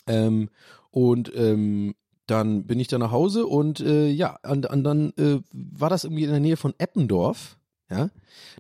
[0.07, 0.49] Ähm,
[0.91, 1.95] und ähm,
[2.27, 6.05] dann bin ich da nach Hause und äh, ja, und, und dann äh, war das
[6.05, 7.59] irgendwie in der Nähe von Eppendorf.
[7.91, 8.11] Ja,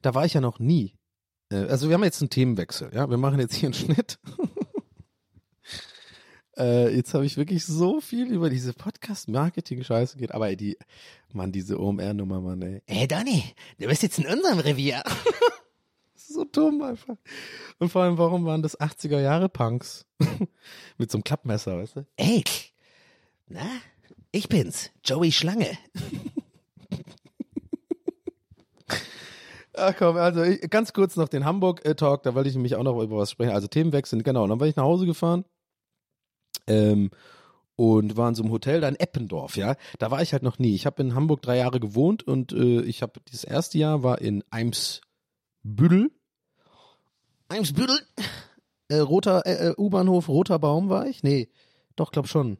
[0.03, 0.95] da war ich ja noch nie.
[1.51, 2.91] Äh, also wir haben jetzt einen Themenwechsel.
[2.93, 4.19] Ja, wir machen jetzt hier einen Schnitt.
[6.57, 10.33] äh, jetzt habe ich wirklich so viel über diese Podcast-Marketing-Scheiße geht.
[10.33, 10.77] Aber ey, die,
[11.33, 12.83] Mann, diese OMR-Nummer, Mann, ey.
[12.87, 13.45] Hey Donny,
[13.79, 15.03] du bist jetzt in unserem Revier.
[16.15, 17.17] so dumm einfach.
[17.79, 20.07] Und vor allem, warum waren das 80er Jahre Punks?
[20.99, 22.07] Mit so einem Klappmesser, weißt du?
[22.17, 22.45] Ey,
[23.47, 23.67] na,
[24.33, 25.79] ich bin's, Joey Schlange.
[29.81, 33.01] Ach komm, also ich, ganz kurz noch den Hamburg-Talk, da wollte ich nämlich auch noch
[33.03, 33.53] über was sprechen.
[33.53, 34.45] Also Themenwechsel, genau.
[34.45, 35.45] Und dann war ich nach Hause gefahren
[36.67, 37.11] ähm,
[37.77, 39.77] und war in so einem Hotel da in Eppendorf, ja.
[39.99, 40.75] Da war ich halt noch nie.
[40.75, 44.21] Ich habe in Hamburg drei Jahre gewohnt und äh, ich habe dieses erste Jahr war
[44.21, 46.11] in Eimsbüttel.
[47.49, 47.99] Eimsbüttel?
[48.89, 51.23] Äh, roter äh, äh, U-Bahnhof, Roter Baum war ich?
[51.23, 51.49] Nee,
[51.97, 52.59] doch, glaub schon.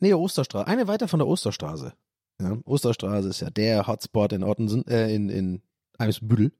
[0.00, 0.66] Nee, Osterstraße.
[0.66, 1.92] Eine weiter von der Osterstraße.
[2.40, 5.62] Ja, Osterstraße ist ja der Hotspot in Ottensen, äh, in, in
[5.98, 6.52] Eimsbüttel.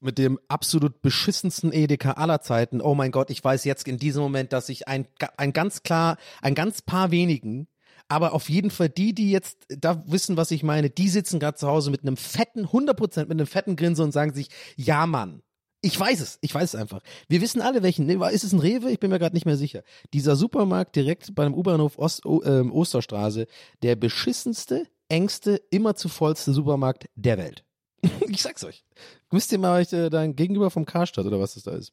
[0.00, 2.80] Mit dem absolut beschissensten Edeka aller Zeiten.
[2.80, 5.06] Oh mein Gott, ich weiß jetzt in diesem Moment, dass ich ein,
[5.36, 7.68] ein ganz klar, ein ganz paar wenigen,
[8.08, 11.56] aber auf jeden Fall die, die jetzt da wissen, was ich meine, die sitzen gerade
[11.56, 15.42] zu Hause mit einem fetten, 100% mit einem fetten Grinsen und sagen sich, ja Mann,
[15.84, 17.00] ich weiß es, ich weiß es einfach.
[17.28, 18.08] Wir wissen alle welchen.
[18.08, 18.90] Ist es ein Rewe?
[18.90, 19.82] Ich bin mir gerade nicht mehr sicher.
[20.14, 23.46] Dieser Supermarkt direkt beim U-Bahnhof Ost, o, äh, Osterstraße,
[23.82, 27.64] der beschissenste, engste, immer zu vollste Supermarkt der Welt.
[28.28, 28.84] ich sag's euch.
[29.30, 31.92] Müsst ihr mal euch äh, dann gegenüber vom Karstadt oder was das da ist.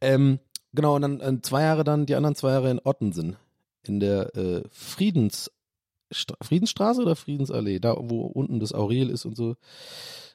[0.00, 0.38] Ähm,
[0.72, 3.36] genau, und dann äh, zwei Jahre dann, die anderen zwei Jahre in Ottensen.
[3.86, 5.50] In der äh, Friedens,
[6.12, 9.56] Friedensstraße oder Friedensallee, da wo unten das Aurel ist und so.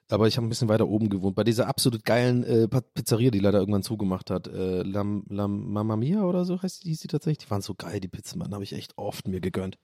[0.10, 3.40] Aber ich habe ein bisschen weiter oben gewohnt, bei dieser absolut geilen äh, Pizzeria, die
[3.40, 4.48] leider irgendwann zugemacht hat.
[4.48, 7.46] Äh, Lam, Lam Mamma Mia oder so heißt die, die tatsächlich.
[7.46, 9.78] Die waren so geil, die Pizzen, Mann, habe ich echt oft mir gegönnt.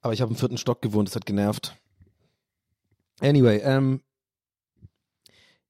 [0.00, 1.76] Aber ich habe im vierten Stock gewohnt, das hat genervt.
[3.20, 4.00] Anyway, ähm,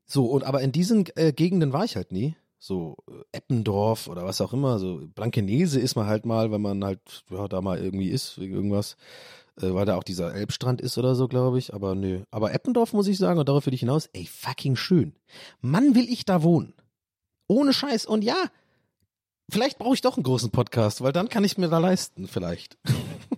[0.05, 2.35] so, und aber in diesen äh, Gegenden war ich halt nie.
[2.59, 4.79] So äh, Eppendorf oder was auch immer.
[4.79, 8.55] So Blankenese ist man halt mal, wenn man halt ja, da mal irgendwie ist, wegen
[8.55, 8.97] irgendwas.
[9.61, 11.75] Äh, weil da auch dieser Elbstrand ist oder so, glaube ich.
[11.75, 12.23] Aber nö.
[12.31, 15.15] Aber Eppendorf muss ich sagen, und darauf will ich hinaus, ey, fucking schön.
[15.61, 16.73] Mann, will ich da wohnen.
[17.47, 18.07] Ohne Scheiß.
[18.07, 18.37] Und ja,
[19.51, 22.79] vielleicht brauche ich doch einen großen Podcast, weil dann kann ich mir da leisten, vielleicht.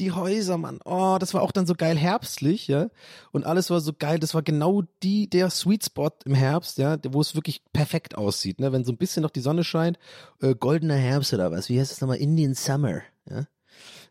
[0.00, 0.80] die Häuser, Mann.
[0.84, 2.88] Oh, das war auch dann so geil herbstlich, ja.
[3.32, 4.18] Und alles war so geil.
[4.18, 8.60] Das war genau die, der Sweet Spot im Herbst, ja, wo es wirklich perfekt aussieht,
[8.60, 8.72] ne.
[8.72, 9.98] Wenn so ein bisschen noch die Sonne scheint,
[10.40, 11.68] äh, goldener Herbst oder was.
[11.68, 12.18] Wie heißt das nochmal?
[12.18, 13.02] Indian Summer.
[13.28, 13.46] Ja?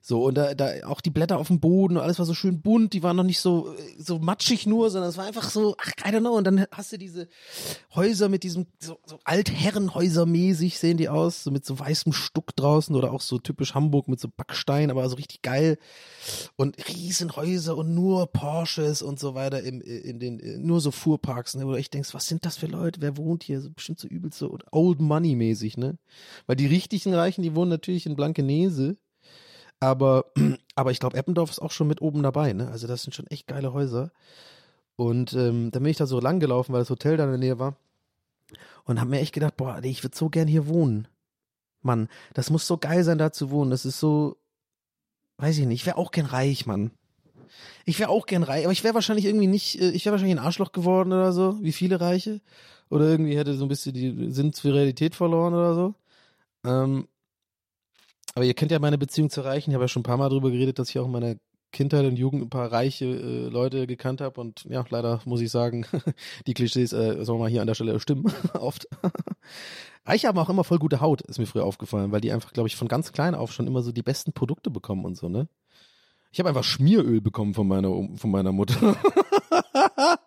[0.02, 2.94] So, und da, da auch die Blätter auf dem Boden alles war so schön bunt,
[2.94, 6.10] die waren noch nicht so, so matschig nur, sondern es war einfach so, ach, I
[6.10, 6.38] don't know.
[6.38, 7.28] Und dann hast du diese
[7.94, 12.56] Häuser mit diesem, so, so Altherrenhäuser mäßig sehen die aus, so mit so weißem Stuck
[12.56, 15.78] draußen oder auch so typisch Hamburg mit so Backstein, aber so richtig geil.
[16.56, 21.68] Und Riesenhäuser und nur Porsches und so weiter im, in den, nur so Fuhrparks, ne,
[21.68, 23.02] wo du echt denkst, was sind das für Leute?
[23.02, 23.60] Wer wohnt hier?
[23.60, 25.98] So, bestimmt so übelst so Old Money mäßig, ne?
[26.48, 28.98] Weil die richtigen Reichen, die wohnen natürlich in Blankenese.
[29.80, 30.26] Aber,
[30.76, 32.70] aber ich glaube, Eppendorf ist auch schon mit oben dabei, ne?
[32.70, 34.12] Also das sind schon echt geile Häuser.
[34.96, 37.40] Und ähm, dann bin ich da so lang gelaufen, weil das Hotel da in der
[37.40, 37.78] Nähe war.
[38.84, 41.08] Und habe mir echt gedacht, boah, ich würde so gern hier wohnen.
[41.82, 43.72] Mann, das muss so geil sein, da zu wohnen.
[43.72, 44.36] Das ist so,
[45.38, 46.92] weiß ich nicht, ich wäre auch gern reich, Mann.
[47.86, 50.38] Ich wäre auch gern reich, aber ich wäre wahrscheinlich irgendwie nicht, äh, ich wäre wahrscheinlich
[50.38, 52.42] ein Arschloch geworden oder so, wie viele Reiche.
[52.90, 55.96] Oder irgendwie hätte so ein bisschen die Sinn für Realität verloren oder so.
[56.66, 57.08] Ähm,
[58.36, 59.72] aber ihr kennt ja meine Beziehung zu Reichen.
[59.72, 61.36] Ich habe ja schon ein paar Mal darüber geredet, dass ich auch in meiner
[61.72, 64.42] Kindheit und Jugend ein paar reiche äh, Leute gekannt habe.
[64.42, 65.86] Und ja, leider muss ich sagen,
[66.48, 68.88] die Klischees, äh, sagen wir mal hier an der Stelle, stimmen oft.
[70.06, 72.68] Reiche haben auch immer voll gute Haut, ist mir früher aufgefallen, weil die einfach, glaube
[72.68, 75.48] ich, von ganz klein auf schon immer so die besten Produkte bekommen und so, ne?
[76.32, 78.96] Ich habe einfach Schmieröl bekommen von meiner, von meiner Mutter.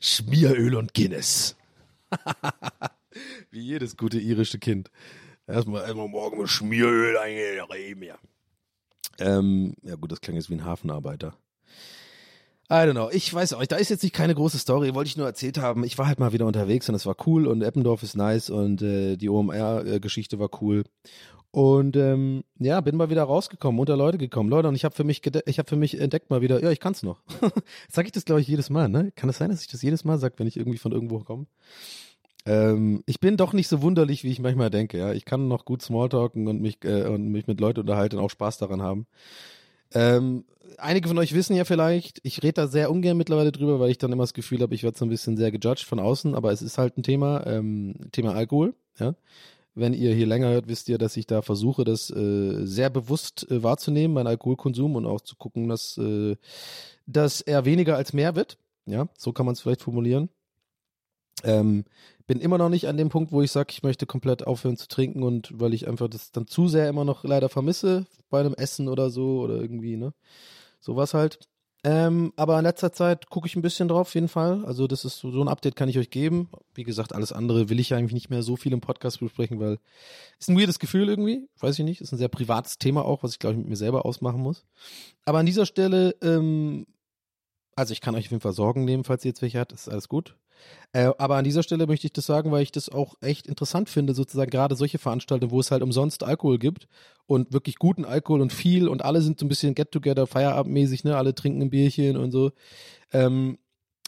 [0.00, 1.56] Schmieröl und Guinness.
[3.50, 4.90] Wie jedes gute irische Kind.
[5.46, 8.02] Erstmal, erstmal morgen mit Schmieröl eingehen.
[8.02, 8.18] Ja.
[9.18, 11.36] Ähm, ja gut, das klang jetzt wie ein Hafenarbeiter.
[12.70, 13.10] I don't know.
[13.12, 15.84] Ich weiß auch, da ist jetzt nicht keine große Story, wollte ich nur erzählt haben.
[15.84, 18.80] Ich war halt mal wieder unterwegs und es war cool und Eppendorf ist nice und
[18.80, 20.84] äh, die OMR-Geschichte war cool.
[21.50, 24.48] Und ähm, ja, bin mal wieder rausgekommen, unter Leute gekommen.
[24.48, 26.80] Leute, und ich habe für mich ich habe für mich entdeckt mal wieder, ja, ich
[26.80, 27.20] kann's noch.
[27.88, 29.12] sag ich das glaube ich jedes Mal, ne?
[29.14, 31.20] Kann es das sein, dass ich das jedes Mal sag, wenn ich irgendwie von irgendwo
[31.20, 31.46] komme?
[32.46, 34.98] Ähm, ich bin doch nicht so wunderlich, wie ich manchmal denke.
[34.98, 38.24] Ja, ich kann noch gut Smalltalken und mich äh, und mich mit Leuten unterhalten und
[38.24, 39.06] auch Spaß daran haben.
[39.92, 40.44] Ähm,
[40.78, 43.98] einige von euch wissen ja vielleicht, ich rede da sehr ungern mittlerweile drüber, weil ich
[43.98, 46.52] dann immer das Gefühl habe, ich werde so ein bisschen sehr gejudged von außen, aber
[46.52, 48.74] es ist halt ein Thema, ähm, Thema Alkohol.
[48.98, 49.14] Ja,
[49.74, 53.50] wenn ihr hier länger hört, wisst ihr, dass ich da versuche, das äh, sehr bewusst
[53.50, 56.36] äh, wahrzunehmen, meinen Alkoholkonsum und auch zu gucken, dass, äh,
[57.06, 58.58] dass er weniger als mehr wird.
[58.86, 60.28] Ja, so kann man es vielleicht formulieren.
[61.42, 61.84] Ähm,
[62.26, 64.88] bin immer noch nicht an dem Punkt, wo ich sage, ich möchte komplett aufhören zu
[64.88, 68.54] trinken und weil ich einfach das dann zu sehr immer noch leider vermisse bei einem
[68.54, 70.14] Essen oder so oder irgendwie, ne?
[70.80, 71.38] Sowas halt.
[71.86, 74.64] Ähm, aber in letzter Zeit gucke ich ein bisschen drauf, auf jeden Fall.
[74.64, 76.48] Also das ist so, so ein Update kann ich euch geben.
[76.72, 79.60] Wie gesagt, alles andere will ich ja eigentlich nicht mehr so viel im Podcast besprechen,
[79.60, 79.78] weil
[80.38, 81.46] ist ein weirdes Gefühl irgendwie.
[81.60, 82.00] Weiß ich nicht.
[82.00, 84.64] Ist ein sehr privates Thema auch, was ich glaube ich mit mir selber ausmachen muss.
[85.26, 86.86] Aber an dieser Stelle, ähm,
[87.76, 89.72] also ich kann euch auf jeden Fall Sorgen nehmen, falls ihr jetzt welche habt.
[89.72, 90.36] Ist alles gut.
[90.92, 93.88] Äh, aber an dieser Stelle möchte ich das sagen, weil ich das auch echt interessant
[93.88, 96.88] finde, sozusagen gerade solche Veranstaltungen, wo es halt umsonst Alkohol gibt
[97.26, 101.16] und wirklich guten Alkohol und viel und alle sind so ein bisschen Get-Together, Feierabendmäßig, ne,
[101.16, 102.52] alle trinken ein Bierchen und so.
[103.12, 103.58] Ähm,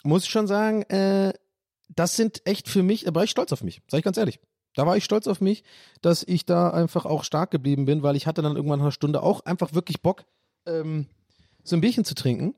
[0.05, 1.32] muss ich schon sagen, äh,
[1.88, 4.40] das sind echt für mich, da war ich stolz auf mich, sag ich ganz ehrlich.
[4.74, 5.64] Da war ich stolz auf mich,
[6.03, 9.22] dass ich da einfach auch stark geblieben bin, weil ich hatte dann irgendwann einer Stunde
[9.22, 10.24] auch einfach wirklich Bock,
[10.66, 11.07] ähm,
[11.64, 12.55] so ein Bierchen zu trinken.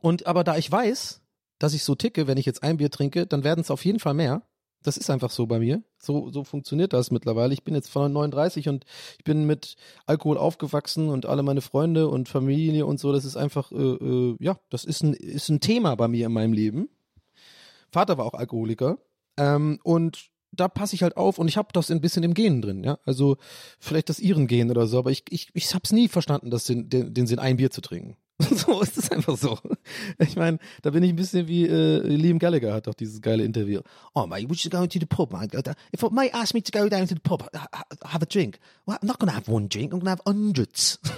[0.00, 1.19] Und aber da ich weiß,
[1.60, 4.00] dass ich so ticke, wenn ich jetzt ein Bier trinke, dann werden es auf jeden
[4.00, 4.42] Fall mehr.
[4.82, 5.82] Das ist einfach so bei mir.
[5.98, 7.52] So, so funktioniert das mittlerweile.
[7.52, 8.86] Ich bin jetzt von 39 und
[9.18, 13.12] ich bin mit Alkohol aufgewachsen und alle meine Freunde und Familie und so.
[13.12, 16.32] Das ist einfach, äh, äh, ja, das ist ein, ist ein Thema bei mir in
[16.32, 16.88] meinem Leben.
[17.92, 18.96] Vater war auch Alkoholiker.
[19.36, 22.62] Ähm, und da passe ich halt auf und ich habe das ein bisschen im Genen
[22.62, 22.98] drin, ja.
[23.04, 23.36] Also
[23.78, 26.88] vielleicht das ihren Gen oder so, aber ich, ich, ich hab's nie verstanden, das den,
[26.88, 28.16] den, den Sinn, ein Bier zu trinken.
[28.54, 29.58] so ist es einfach so.
[30.18, 33.44] Ich meine, da bin ich ein bisschen wie äh, Liam Gallagher hat doch dieses geile
[33.44, 33.80] Interview.
[34.14, 35.54] Oh mate, we should go to the pub, mate.
[35.92, 37.48] If a mate asked me to go down to the pub,
[38.04, 38.58] have a drink.
[38.86, 39.92] Well, I'm not to have one drink.
[39.92, 40.98] I'm to have hundreds.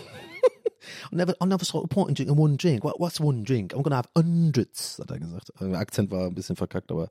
[1.13, 2.83] I never, I never saw a point in drinking one drink.
[2.83, 3.73] What, what's one drink?
[3.73, 5.53] I'm gonna have hundreds, hat er gesagt.
[5.61, 7.11] Der Akzent war ein bisschen verkackt, aber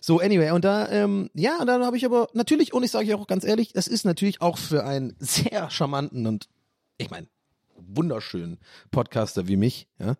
[0.00, 0.50] so anyway.
[0.50, 3.26] Und da, ähm, ja, und dann habe ich aber natürlich, und ich sage euch auch
[3.26, 6.48] ganz ehrlich, das ist natürlich auch für einen sehr charmanten und
[6.98, 7.28] ich meine
[7.88, 8.58] wunderschönen
[8.90, 10.16] Podcaster wie mich, ja,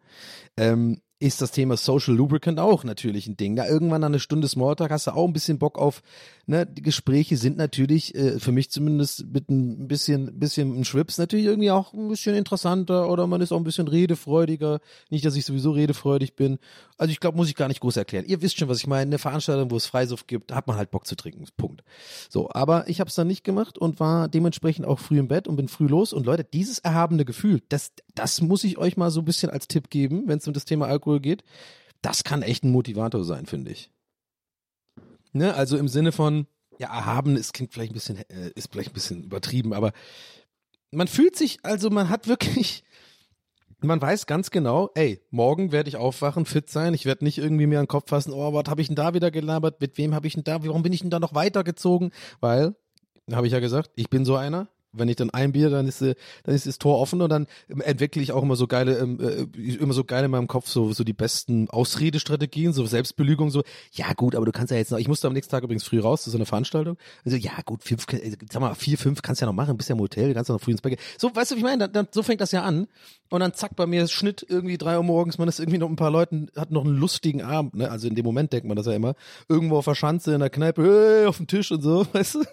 [0.57, 3.57] ähm, ist das Thema Social Lubricant auch natürlich ein Ding.
[3.57, 6.03] Da irgendwann nach einer Stunde Smalltalk hast du auch ein bisschen Bock auf,
[6.47, 11.19] ne, die Gespräche sind natürlich, äh, für mich zumindest mit ein bisschen, bisschen ein Schwips
[11.19, 14.81] natürlich irgendwie auch ein bisschen interessanter oder man ist auch ein bisschen redefreudiger.
[15.11, 16.59] Nicht, dass ich sowieso redefreudig bin.
[16.99, 18.25] Also ich glaube, muss ich gar nicht groß erklären.
[18.27, 19.03] Ihr wisst schon, was ich meine.
[19.03, 21.45] Eine Veranstaltung, wo es Freisuft gibt, hat man halt Bock zu trinken.
[21.57, 21.83] Punkt.
[22.29, 25.49] So, aber ich habe es dann nicht gemacht und war dementsprechend auch früh im Bett
[25.49, 26.12] und bin früh los.
[26.12, 29.69] Und Leute, dieses erhabene Gefühl, das, das muss ich euch mal so ein bisschen als
[29.69, 31.45] Tipp geben, wenn es um das Thema Alkohol geht.
[32.03, 33.91] Das kann echt ein Motivator sein, finde ich.
[35.33, 35.55] Ne?
[35.55, 36.47] Also im Sinne von,
[36.79, 39.93] ja, erhaben ist klingt vielleicht ein bisschen, äh, ist vielleicht ein bisschen übertrieben, aber
[40.91, 42.83] man fühlt sich, also man hat wirklich,
[43.81, 47.66] man weiß ganz genau, ey, morgen werde ich aufwachen, fit sein, ich werde nicht irgendwie
[47.66, 50.14] mir an den Kopf fassen, oh, was habe ich denn da wieder gelabert, mit wem
[50.14, 52.11] habe ich denn da, warum bin ich denn da noch weitergezogen?
[52.41, 52.75] Weil,
[53.31, 54.69] habe ich ja gesagt, ich bin so einer,
[54.99, 57.47] wenn ich dann ein Bier, dann ist, äh, dann ist das Tor offen und dann
[57.69, 60.69] ähm, entwickle ich auch immer so geile, ähm, äh, immer so geil in meinem Kopf
[60.69, 64.91] so, so die besten Ausredestrategien, so Selbstbelügung, so, ja gut, aber du kannst ja jetzt
[64.91, 66.97] noch, ich musste am nächsten Tag übrigens früh raus zu so einer Veranstaltung.
[67.25, 69.95] Also ja gut, fünf, äh, sag mal, vier, fünf kannst ja noch machen, bist ja
[69.95, 71.05] im Hotel, kannst du noch früh ins Bett gehen.
[71.19, 71.89] So, weißt du, wie ich meine?
[71.89, 72.87] Dann, dann, so fängt das ja an.
[73.31, 75.89] Und dann zack, bei mir ist Schnitt irgendwie drei Uhr morgens, man ist irgendwie noch
[75.89, 77.91] ein paar Leuten, hat noch einen lustigen Abend, ne?
[77.91, 79.15] Also in dem Moment denkt man das ja immer.
[79.49, 82.45] Irgendwo auf der Schanze, in der Kneipe, hey, auf dem Tisch und so, weißt du?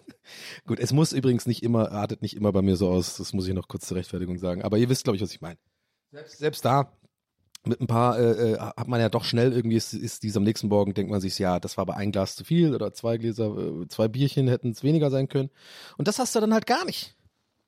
[0.66, 3.48] Gut, es muss übrigens nicht immer, artet nicht immer bei mir so aus, das muss
[3.48, 4.62] ich noch kurz zur Rechtfertigung sagen.
[4.62, 5.58] Aber ihr wisst, glaube ich, was ich meine.
[6.12, 6.92] Selbst, selbst da,
[7.68, 10.44] mit ein paar, äh, äh, hat man ja doch schnell irgendwie, ist, ist dies am
[10.44, 13.18] nächsten Morgen, denkt man sich, ja, das war aber ein Glas zu viel oder zwei
[13.18, 15.50] Gläser, äh, zwei Bierchen hätten es weniger sein können.
[15.98, 17.16] Und das hast du dann halt gar nicht.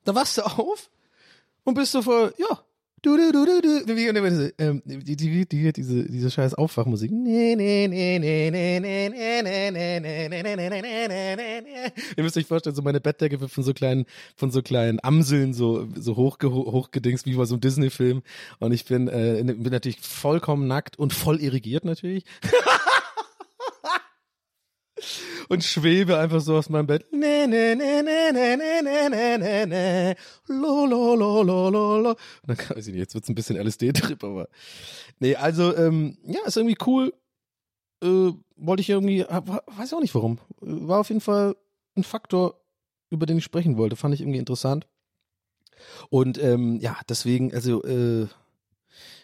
[0.04, 0.90] Da wachst du auf
[1.64, 2.62] und bist so vor, ja,
[3.02, 4.52] Du, du, du, du, du.
[4.58, 7.12] Ähm, die, die, die, diese, diese scheiß Aufwachmusik.
[12.16, 14.04] Ihr müsst euch vorstellen, so meine Bettdecke wird von so kleinen,
[14.36, 18.22] von so kleinen Amseln so, so hochge hochgedingst, wie bei so einem Disney-Film.
[18.58, 22.24] Und ich bin, äh, bin natürlich vollkommen nackt und voll irrigiert natürlich
[25.48, 27.06] und schwebe einfach so aus meinem Bett.
[27.10, 30.14] Nee, nee, nee, nee, nee, nee, nee, nee, nee, nee.
[30.46, 32.10] Lo, lo, lo, lo, lo, lo.
[32.10, 34.48] Und dann kann ich nicht, jetzt wird's ein bisschen LSD-Trip, aber.
[35.18, 37.12] Nee, also, ähm, ja, ist irgendwie cool.
[38.02, 40.38] Äh, wollte ich irgendwie, weiß auch nicht warum.
[40.60, 41.56] War auf jeden Fall
[41.96, 42.60] ein Faktor,
[43.10, 43.96] über den ich sprechen wollte.
[43.96, 44.86] Fand ich irgendwie interessant.
[46.10, 48.26] Und ähm, ja, deswegen, also, äh,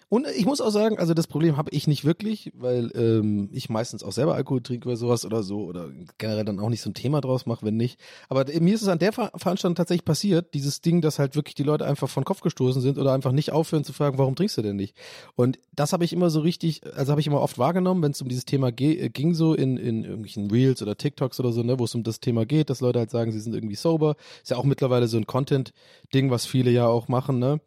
[0.08, 3.68] und ich muss auch sagen, also das Problem habe ich nicht wirklich, weil ähm, ich
[3.68, 6.90] meistens auch selber Alkohol trinke oder sowas oder so oder generell dann auch nicht so
[6.90, 7.98] ein Thema draus mache, wenn nicht.
[8.28, 11.54] Aber mir ist es an der Ver Veranstaltung tatsächlich passiert, dieses Ding, dass halt wirklich
[11.54, 14.56] die Leute einfach von Kopf gestoßen sind oder einfach nicht aufhören zu fragen, warum trinkst
[14.58, 14.96] du denn nicht?
[15.34, 18.22] Und das habe ich immer so richtig, also habe ich immer oft wahrgenommen, wenn es
[18.22, 21.78] um dieses Thema äh, ging, so in, in irgendwelchen Reels oder TikToks oder so, ne,
[21.78, 24.16] wo es um das Thema geht, dass Leute halt sagen, sie sind irgendwie sober.
[24.42, 27.60] Ist ja auch mittlerweile so ein Content-Ding, was viele ja auch machen, ne?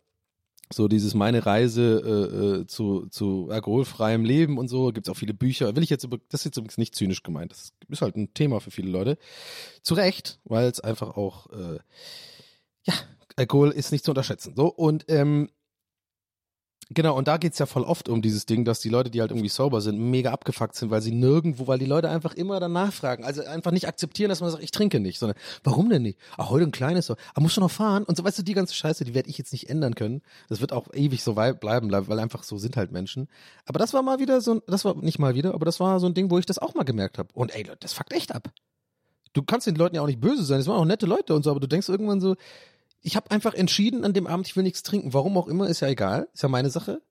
[0.71, 5.33] So dieses meine Reise äh, äh, zu, zu alkoholfreiem Leben und so, gibt's auch viele
[5.33, 5.75] Bücher.
[5.75, 8.33] Will ich jetzt über, das ist jetzt übrigens nicht zynisch gemeint, das ist halt ein
[8.33, 9.17] Thema für viele Leute.
[9.81, 11.79] Zu Recht, weil es einfach auch, äh,
[12.83, 12.93] ja,
[13.35, 14.53] Alkohol ist nicht zu unterschätzen.
[14.55, 15.49] So, und ähm,
[16.89, 19.31] Genau, und da geht's ja voll oft um dieses Ding, dass die Leute, die halt
[19.31, 22.93] irgendwie sober sind, mega abgefuckt sind, weil sie nirgendwo, weil die Leute einfach immer danach
[22.93, 23.25] fragen.
[23.25, 26.17] Also einfach nicht akzeptieren, dass man sagt, ich trinke nicht, sondern warum denn nicht?
[26.37, 27.15] Ach, heute ein kleines so.
[27.33, 28.03] Ah, musst du noch fahren?
[28.03, 30.21] Und so, weißt du, die ganze Scheiße, die werde ich jetzt nicht ändern können.
[30.47, 33.27] Das wird auch ewig so bleiben, weil einfach so sind halt Menschen.
[33.65, 35.99] Aber das war mal wieder so ein, das war nicht mal wieder, aber das war
[35.99, 37.29] so ein Ding, wo ich das auch mal gemerkt habe.
[37.33, 38.49] Und ey, Leute, das fuckt echt ab.
[39.33, 41.43] Du kannst den Leuten ja auch nicht böse sein, das waren auch nette Leute und
[41.43, 42.35] so, aber du denkst irgendwann so,
[43.01, 45.13] ich habe einfach entschieden an dem Abend, ich will nichts trinken.
[45.13, 47.01] Warum auch immer, ist ja egal, ist ja meine Sache.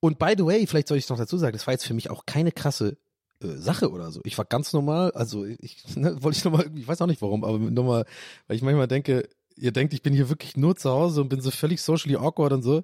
[0.00, 1.94] Und by the way, vielleicht soll ich es noch dazu sagen, das war jetzt für
[1.94, 2.96] mich auch keine krasse
[3.42, 4.20] äh, Sache oder so.
[4.24, 7.44] Ich war ganz normal, also ich ne, wollte ich nochmal ich weiß auch nicht warum,
[7.44, 8.06] aber nochmal,
[8.46, 11.40] weil ich manchmal denke, ihr denkt, ich bin hier wirklich nur zu Hause und bin
[11.42, 12.82] so völlig socially awkward und so.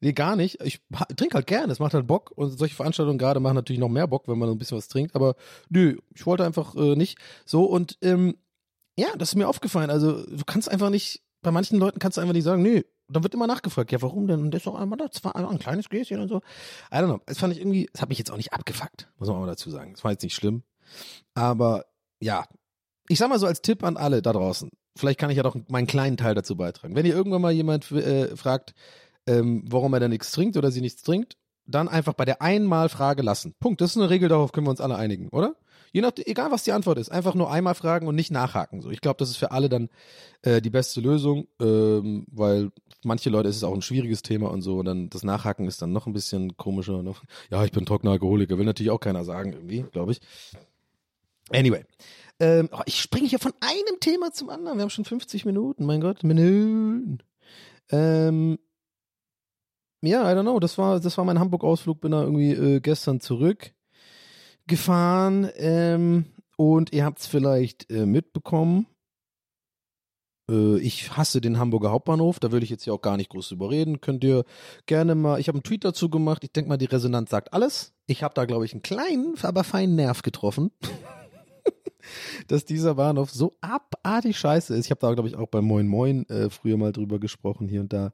[0.00, 0.60] Nee, gar nicht.
[0.62, 0.80] Ich
[1.16, 4.06] trinke halt gerne, es macht halt Bock und solche Veranstaltungen gerade machen natürlich noch mehr
[4.06, 5.36] Bock, wenn man ein bisschen was trinkt, aber
[5.70, 8.36] nö, ich wollte einfach äh, nicht so und ähm,
[8.96, 9.90] ja, das ist mir aufgefallen.
[9.90, 13.22] Also du kannst einfach nicht, bei manchen Leuten kannst du einfach nicht sagen, nö, dann
[13.22, 14.40] wird immer nachgefragt, ja, warum denn?
[14.40, 16.38] Und das ist doch einmal da, zwar ein kleines Gläschen und so.
[16.92, 17.20] I don't know.
[17.26, 19.46] Das fand ich irgendwie, es hat mich jetzt auch nicht abgefuckt, muss man auch mal
[19.46, 19.92] dazu sagen.
[19.94, 20.62] Das war jetzt nicht schlimm.
[21.34, 21.86] Aber
[22.20, 22.44] ja,
[23.08, 24.70] ich sag mal so als Tipp an alle da draußen.
[24.96, 26.96] Vielleicht kann ich ja doch meinen kleinen Teil dazu beitragen.
[26.96, 28.74] Wenn ihr irgendwann mal jemand äh, fragt,
[29.26, 31.36] ähm, warum er denn nichts trinkt oder sie nichts trinkt,
[31.66, 33.54] dann einfach bei der einmal Frage lassen.
[33.60, 33.80] Punkt.
[33.80, 35.54] Das ist eine Regel, darauf können wir uns alle einigen, oder?
[35.92, 38.82] Je nach, egal was die Antwort ist, einfach nur einmal fragen und nicht nachhaken.
[38.82, 39.88] So, ich glaube, das ist für alle dann
[40.42, 42.70] äh, die beste Lösung, ähm, weil
[43.04, 44.78] manche Leute ist es auch ein schwieriges Thema und so.
[44.78, 47.02] Und dann das Nachhaken ist dann noch ein bisschen komischer.
[47.02, 50.20] Noch, ja, ich bin trockener Alkoholiker, will natürlich auch keiner sagen irgendwie, glaube ich.
[51.50, 51.84] Anyway.
[52.40, 54.78] Ähm, oh, ich springe hier von einem Thema zum anderen.
[54.78, 57.18] Wir haben schon 50 Minuten, mein Gott, Minuten.
[57.90, 58.58] Ähm,
[60.02, 60.60] ja, I don't know.
[60.60, 62.00] Das war, das war mein Hamburg-Ausflug.
[62.00, 63.72] Bin da irgendwie äh, gestern zurück
[64.68, 68.86] gefahren ähm, und ihr habt es vielleicht äh, mitbekommen.
[70.50, 73.48] Äh, ich hasse den Hamburger Hauptbahnhof, da würde ich jetzt ja auch gar nicht groß
[73.48, 74.00] drüber reden.
[74.00, 74.44] Könnt ihr
[74.86, 77.94] gerne mal, ich habe einen Tweet dazu gemacht, ich denke mal, die Resonanz sagt alles.
[78.06, 80.70] Ich habe da, glaube ich, einen kleinen, aber feinen Nerv getroffen.
[82.46, 84.86] dass dieser Bahnhof so abartig scheiße ist.
[84.86, 87.80] Ich habe da, glaube ich, auch bei Moin Moin äh, früher mal drüber gesprochen, hier
[87.80, 88.12] und da.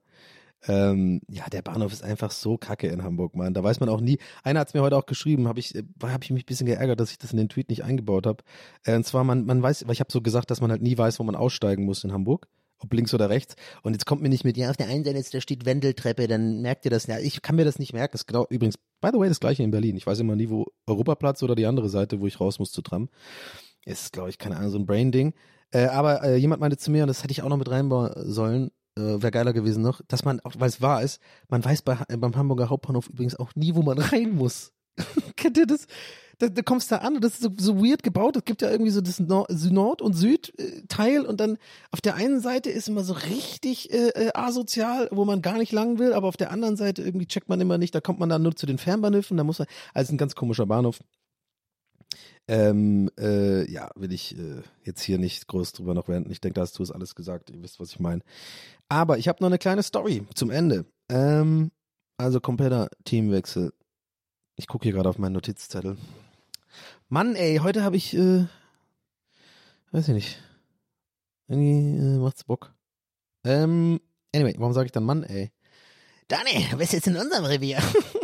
[0.66, 3.54] Ähm, ja, der Bahnhof ist einfach so kacke in Hamburg, Mann.
[3.54, 4.18] Da weiß man auch nie.
[4.42, 6.66] Einer hat es mir heute auch geschrieben, habe ich, äh, hab ich mich ein bisschen
[6.66, 8.42] geärgert, dass ich das in den Tweet nicht eingebaut habe.
[8.84, 10.96] Äh, und zwar, man, man weiß, weil ich habe so gesagt, dass man halt nie
[10.96, 12.48] weiß, wo man aussteigen muss in Hamburg.
[12.78, 13.56] ob links oder rechts.
[13.82, 16.60] Und jetzt kommt mir nicht mit, ja, auf der einen Seite da steht Wendeltreppe, dann
[16.62, 17.06] merkt ihr das.
[17.06, 18.12] Ja, ich kann mir das nicht merken.
[18.12, 19.96] Das ist genau, übrigens, by the way, das gleiche in Berlin.
[19.96, 22.82] Ich weiß immer nie, wo Europaplatz oder die andere Seite, wo ich raus muss zu
[22.82, 23.08] Tram.
[23.84, 25.34] Ist, glaube ich, keine Ahnung, so ein Brain-Ding.
[25.70, 28.12] Äh, aber äh, jemand meinte zu mir, und das hätte ich auch noch mit reinbauen
[28.30, 31.82] sollen, äh, wäre geiler gewesen noch, dass man, auch weil es wahr ist, man weiß
[31.82, 34.72] bei, beim Hamburger Hauptbahnhof übrigens auch nie, wo man rein muss.
[35.36, 35.86] Kennt ihr das?
[36.38, 38.36] Da, da kommst da an und das ist so, so weird gebaut.
[38.36, 41.58] Es gibt ja irgendwie so das Nord, Nord und Südteil und dann
[41.92, 45.72] auf der einen Seite ist immer so richtig äh, äh, asozial, wo man gar nicht
[45.72, 48.28] lang will, aber auf der anderen Seite irgendwie checkt man immer nicht, da kommt man
[48.28, 50.98] dann nur zu den Fernbahnhöfen, da muss man, also ein ganz komischer Bahnhof.
[52.46, 56.30] Ähm, äh, ja, will ich äh, jetzt hier nicht groß drüber noch wenden.
[56.30, 57.50] Ich denke, da hast du es alles gesagt.
[57.50, 58.22] Ihr wisst, was ich meine.
[58.88, 60.84] Aber ich habe noch eine kleine Story zum Ende.
[61.08, 61.70] Ähm,
[62.18, 63.72] also kompletter Teamwechsel.
[64.56, 65.96] Ich gucke hier gerade auf meinen Notizzettel.
[67.08, 68.46] Mann, ey, heute habe ich, äh,
[69.92, 70.42] weiß ich nicht.
[71.48, 72.74] Irgendwie äh, macht's Bock.
[73.44, 74.00] Ähm,
[74.34, 75.50] anyway, warum sage ich dann Mann, ey?
[76.28, 77.78] Dani, du bist jetzt in unserem Revier.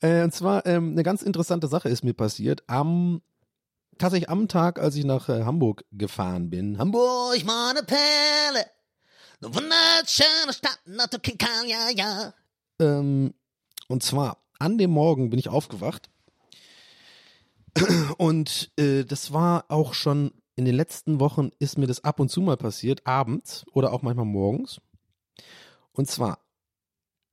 [0.00, 2.62] Äh, und zwar ähm, eine ganz interessante Sache ist mir passiert.
[2.66, 3.22] Am
[3.98, 6.78] tatsächlich am Tag, als ich nach äh, Hamburg gefahren bin.
[6.78, 8.66] Hamburg, meine Perle.
[9.42, 12.34] Eine wunderschöne Stadt, natürlich kann, ja, ja.
[12.78, 13.34] Ähm,
[13.88, 16.10] und zwar an dem Morgen bin ich aufgewacht.
[18.18, 22.28] Und äh, das war auch schon in den letzten Wochen ist mir das ab und
[22.28, 24.80] zu mal passiert, abends oder auch manchmal morgens.
[25.92, 26.38] Und zwar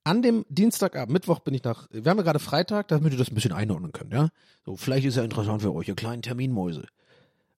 [0.08, 3.30] an dem Dienstagabend, Mittwoch bin ich nach, wir haben ja gerade Freitag, damit ihr das
[3.30, 4.30] ein bisschen einordnen könnt, ja.
[4.64, 6.86] So, vielleicht ist ja interessant für euch, ihr kleinen Terminmäuse.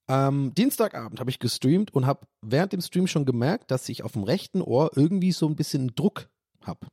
[0.08, 4.12] Ähm, Dienstagabend habe ich gestreamt und habe während dem Stream schon gemerkt, dass ich auf
[4.12, 6.28] dem rechten Ohr irgendwie so ein bisschen Druck
[6.62, 6.88] habe.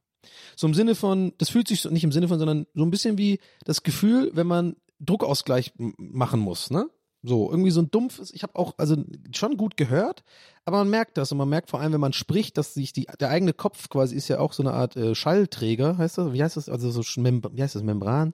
[0.56, 2.92] So im Sinne von, das fühlt sich so, nicht im Sinne von, sondern so ein
[2.92, 6.88] bisschen wie das Gefühl, wenn man Druckausgleich machen muss, ne?
[7.28, 8.96] So, irgendwie so ein dumpfes, ich habe auch, also
[9.36, 10.24] schon gut gehört,
[10.64, 13.06] aber man merkt das und man merkt vor allem, wenn man spricht, dass sich die,
[13.20, 16.32] der eigene Kopf quasi ist ja auch so eine Art äh, Schallträger, heißt das?
[16.32, 16.70] Wie heißt das?
[16.70, 17.84] Also so, wie heißt das?
[17.84, 18.34] Membran?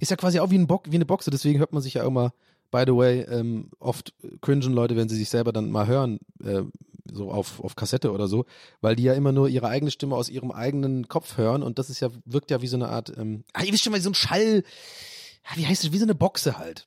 [0.00, 2.06] Ist ja quasi auch wie, ein Bock, wie eine Boxe, deswegen hört man sich ja
[2.06, 2.32] immer,
[2.70, 6.62] by the way, ähm, oft cringen Leute, wenn sie sich selber dann mal hören, äh,
[7.12, 8.46] so auf, auf Kassette oder so,
[8.80, 11.90] weil die ja immer nur ihre eigene Stimme aus ihrem eigenen Kopf hören und das
[11.90, 14.10] ist ja, wirkt ja wie so eine Art, ähm, ah, ihr wisst schon mal, so
[14.10, 14.62] ein Schall,
[15.54, 16.86] wie heißt das, wie so eine Boxe halt.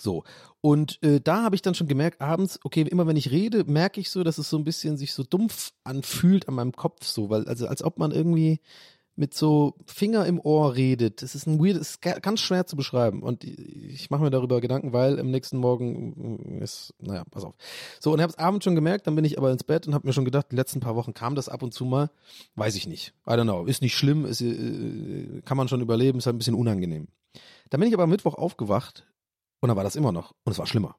[0.00, 0.24] So.
[0.60, 4.00] Und äh, da habe ich dann schon gemerkt, abends, okay, immer wenn ich rede, merke
[4.00, 7.30] ich so, dass es so ein bisschen sich so dumpf anfühlt an meinem Kopf, so,
[7.30, 8.60] weil, also als ob man irgendwie
[9.18, 11.22] mit so Finger im Ohr redet.
[11.22, 13.24] Das ist ein weird, ist ganz schwer zu beschreiben.
[13.24, 17.56] Und ich mache mir darüber Gedanken, weil im nächsten Morgen ist, naja, pass auf.
[17.98, 20.06] So, und habe es abends schon gemerkt, dann bin ich aber ins Bett und habe
[20.06, 22.10] mir schon gedacht, die letzten paar Wochen kam das ab und zu mal.
[22.54, 23.12] Weiß ich nicht.
[23.26, 23.64] I don't know.
[23.64, 27.08] Ist nicht schlimm, ist, äh, kann man schon überleben, ist halt ein bisschen unangenehm.
[27.70, 29.04] Dann bin ich aber am Mittwoch aufgewacht
[29.60, 30.32] und dann war das immer noch.
[30.44, 30.96] Und es war schlimmer.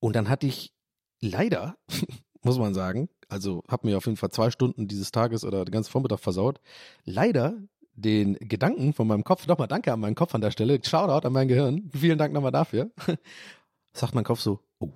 [0.00, 0.72] Und dann hatte ich
[1.20, 1.76] leider,
[2.42, 5.72] muss man sagen, also habe mir auf jeden Fall zwei Stunden dieses Tages oder den
[5.72, 6.60] ganzen Vormittag versaut,
[7.04, 7.56] leider
[7.94, 11.32] den Gedanken von meinem Kopf, nochmal danke an meinen Kopf an der Stelle, Shoutout an
[11.32, 12.90] mein Gehirn, vielen Dank nochmal dafür,
[13.92, 14.90] sagt mein Kopf so, oh,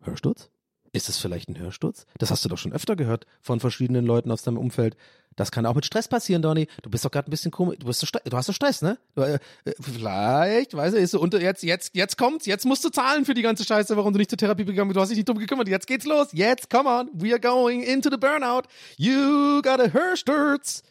[0.00, 0.50] Hörsturz?
[0.92, 2.04] Ist es vielleicht ein Hörsturz?
[2.18, 4.96] Das hast du doch schon öfter gehört von verschiedenen Leuten aus deinem Umfeld.
[5.36, 6.66] Das kann auch mit Stress passieren, Donny.
[6.82, 7.78] Du bist doch gerade ein bisschen komisch.
[7.78, 8.98] Du, bist so du hast doch Stress, ne?
[9.14, 12.46] Du, äh, äh, vielleicht, weißt du, ist so unter, jetzt, jetzt, jetzt kommt's.
[12.46, 14.96] Jetzt musst du zahlen für die ganze Scheiße, warum du nicht zur Therapie gegangen bist.
[14.96, 15.68] Du hast dich nicht drum gekümmert.
[15.68, 16.28] Jetzt geht's los.
[16.32, 17.08] Jetzt, come on.
[17.12, 18.62] We are going into the burnout.
[18.96, 20.82] You got a Hörsturz.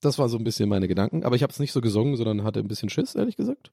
[0.00, 1.24] Das war so ein bisschen meine Gedanken.
[1.24, 3.70] Aber ich habe es nicht so gesungen, sondern hatte ein bisschen Schiss, ehrlich gesagt.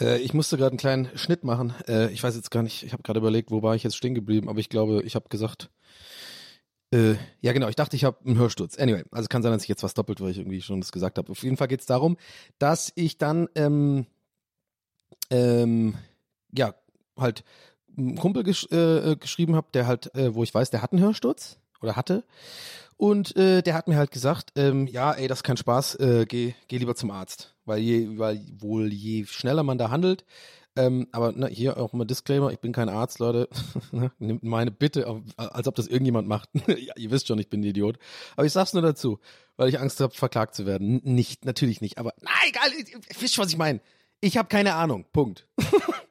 [0.00, 1.74] Äh, ich musste gerade einen kleinen Schnitt machen.
[1.88, 4.14] Äh, ich weiß jetzt gar nicht, ich habe gerade überlegt, wo war ich jetzt stehen
[4.14, 5.70] geblieben, aber ich glaube, ich habe gesagt,
[6.92, 8.78] äh, ja genau, ich dachte, ich habe einen Hörsturz.
[8.78, 11.18] Anyway, also kann sein, dass ich jetzt was doppelt, weil ich irgendwie schon das gesagt
[11.18, 11.30] habe.
[11.30, 12.16] Auf jeden Fall geht es darum,
[12.58, 14.06] dass ich dann, ähm,
[15.30, 15.94] ähm,
[16.56, 16.74] ja,
[17.16, 17.44] halt
[17.96, 21.02] einen Kumpel gesch äh, geschrieben habe, der halt, äh, wo ich weiß, der hat einen
[21.02, 22.24] Hörsturz oder hatte.
[23.02, 26.24] Und äh, der hat mir halt gesagt, ähm, ja, ey, das ist kein Spaß, äh,
[26.24, 27.52] geh, geh lieber zum Arzt.
[27.64, 30.24] Weil je, weil wohl je schneller man da handelt,
[30.76, 33.48] ähm, aber ne, hier auch mal Disclaimer, ich bin kein Arzt, Leute.
[33.90, 36.48] Ne, Nimmt meine Bitte, als ob das irgendjemand macht.
[36.68, 37.98] ja, ihr wisst schon, ich bin ein Idiot.
[38.36, 39.18] Aber ich sag's nur dazu,
[39.56, 41.04] weil ich Angst habe, verklagt zu werden.
[41.04, 41.98] N nicht, natürlich nicht.
[41.98, 43.80] Aber na egal, ihr wisst schon, was ich meine.
[44.20, 45.06] Ich habe keine Ahnung.
[45.12, 45.48] Punkt.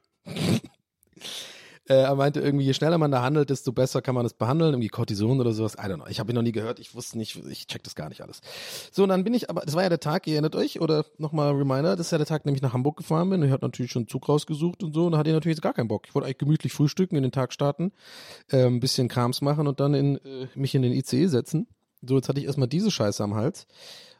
[1.88, 4.74] Äh, er meinte irgendwie, je schneller man da handelt, desto besser kann man es behandeln,
[4.74, 5.74] irgendwie Cortison oder sowas.
[5.74, 6.06] I don't know.
[6.06, 6.78] Ich habe ihn noch nie gehört.
[6.78, 8.40] Ich wusste nicht, ich check das gar nicht alles.
[8.92, 11.04] So, und dann bin ich, aber das war ja der Tag, ihr erinnert euch, oder
[11.18, 13.42] nochmal Reminder, das ist ja der Tag, in dem ich nach Hamburg gefahren bin.
[13.42, 15.74] Ich hatte natürlich schon Zug rausgesucht und so, und da hatte ich natürlich jetzt gar
[15.74, 16.06] keinen Bock.
[16.06, 17.92] Ich wollte eigentlich gemütlich frühstücken, in den Tag starten,
[18.50, 21.66] äh, ein bisschen Krams machen und dann in, äh, mich in den ICE setzen.
[22.02, 23.66] So, jetzt hatte ich erstmal diese Scheiße am Hals,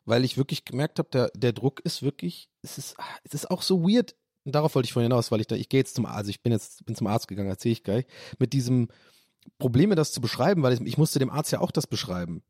[0.04, 3.62] weil ich wirklich gemerkt habe, der, der Druck ist wirklich, es ist, es ist auch
[3.62, 6.18] so weird darauf wollte ich vorhin hinaus, weil ich da, ich gehe jetzt zum Arzt,
[6.18, 8.06] also ich bin jetzt, bin zum Arzt gegangen, erzähle ich gleich,
[8.38, 8.88] mit diesem
[9.58, 12.42] Probleme, das zu beschreiben, weil ich, ich musste dem Arzt ja auch das beschreiben.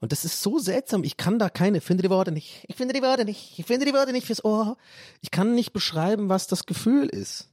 [0.00, 1.04] Und das ist so seltsam.
[1.04, 2.64] Ich kann da keine, finde die Worte nicht.
[2.66, 3.58] Ich finde die Worte nicht.
[3.58, 4.76] Ich finde die Worte nicht fürs Ohr.
[5.20, 7.50] Ich kann nicht beschreiben, was das Gefühl ist.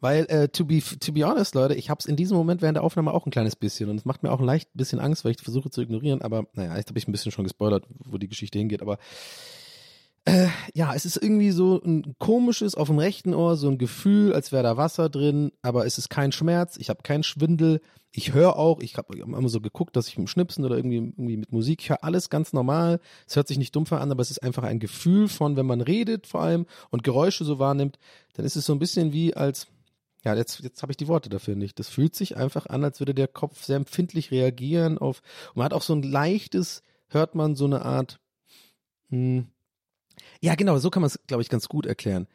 [0.00, 2.76] Weil, äh, to, be, to be honest, Leute, ich habe es in diesem Moment während
[2.76, 5.24] der Aufnahme auch ein kleines bisschen und es macht mir auch ein leicht bisschen Angst,
[5.24, 8.18] weil ich versuche zu ignorieren, aber naja, jetzt habe ich ein bisschen schon gespoilert, wo
[8.18, 8.98] die Geschichte hingeht, aber
[10.26, 14.34] äh, ja, es ist irgendwie so ein komisches auf dem rechten Ohr, so ein Gefühl,
[14.34, 18.34] als wäre da Wasser drin, aber es ist kein Schmerz, ich habe keinen Schwindel, ich
[18.34, 21.36] höre auch, ich habe immer so geguckt, dass ich mit dem Schnipsen oder irgendwie, irgendwie
[21.36, 22.98] mit Musik, ich höre alles ganz normal,
[23.28, 25.80] es hört sich nicht dumpfer an, aber es ist einfach ein Gefühl von, wenn man
[25.80, 27.98] redet vor allem und Geräusche so wahrnimmt,
[28.34, 29.68] dann ist es so ein bisschen wie als,
[30.24, 31.78] ja, jetzt, jetzt habe ich die Worte dafür nicht.
[31.78, 35.66] Das fühlt sich einfach an, als würde der Kopf sehr empfindlich reagieren auf, und man
[35.66, 38.18] hat auch so ein leichtes, hört man so eine Art,
[39.10, 39.46] hm,
[40.40, 42.26] ja, genau, so kann man es, glaube ich, ganz gut erklären.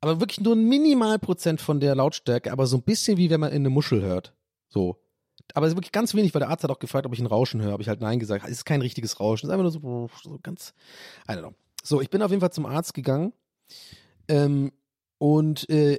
[0.00, 3.50] Aber wirklich nur ein Minimalprozent von der Lautstärke, aber so ein bisschen wie wenn man
[3.50, 4.34] in eine Muschel hört.
[4.68, 4.96] So.
[5.54, 7.72] Aber wirklich ganz wenig, weil der Arzt hat auch gefragt, ob ich ein Rauschen höre.
[7.72, 8.44] Habe ich halt Nein gesagt.
[8.44, 9.46] Es ist kein richtiges Rauschen.
[9.46, 10.74] Es ist einfach nur so, so ganz,
[11.28, 11.54] I don't know.
[11.82, 13.32] So, ich bin auf jeden Fall zum Arzt gegangen.
[14.28, 14.72] Ähm,
[15.18, 15.98] und äh,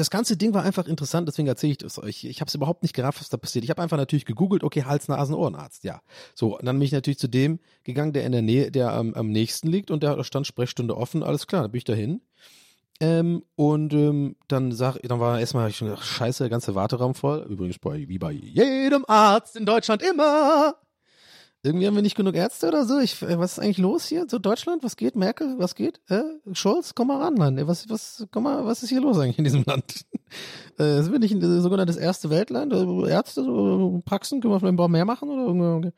[0.00, 2.24] das ganze Ding war einfach interessant, deswegen erzähle ich das euch.
[2.24, 3.64] Ich habe es überhaupt nicht gerafft, was da passiert.
[3.64, 6.00] Ich habe einfach natürlich gegoogelt, okay, Hals, Nasen, Ohrenarzt, ja.
[6.34, 9.12] So, und dann bin ich natürlich zu dem gegangen, der in der Nähe, der am,
[9.14, 12.22] am nächsten liegt und der stand Sprechstunde offen, alles klar, dann bin ich dahin.
[13.02, 17.14] Ähm, und ähm, dann sag, dann war erstmal ich schon gedacht, scheiße, der ganze Warteraum
[17.14, 17.46] voll.
[17.48, 20.74] Übrigens bei, wie bei jedem Arzt in Deutschland immer.
[21.62, 22.98] Irgendwie haben wir nicht genug Ärzte oder so.
[22.98, 24.26] Ich, äh, was ist eigentlich los hier?
[24.28, 24.82] So Deutschland?
[24.82, 25.14] Was geht?
[25.14, 25.56] Merkel?
[25.58, 26.00] Was geht?
[26.08, 26.94] Äh, Scholz?
[26.94, 27.66] Komm mal ran, Mann.
[27.66, 30.06] Was, was, komm mal, was ist hier los eigentlich in diesem Land?
[30.78, 32.72] äh, sind wir nicht ein sogenanntes erste Weltland?
[32.72, 34.40] Äh, Ärzte, so, Praxen?
[34.40, 35.28] Können wir vielleicht ein paar mehr machen?
[35.28, 35.92] Oder irgendwie?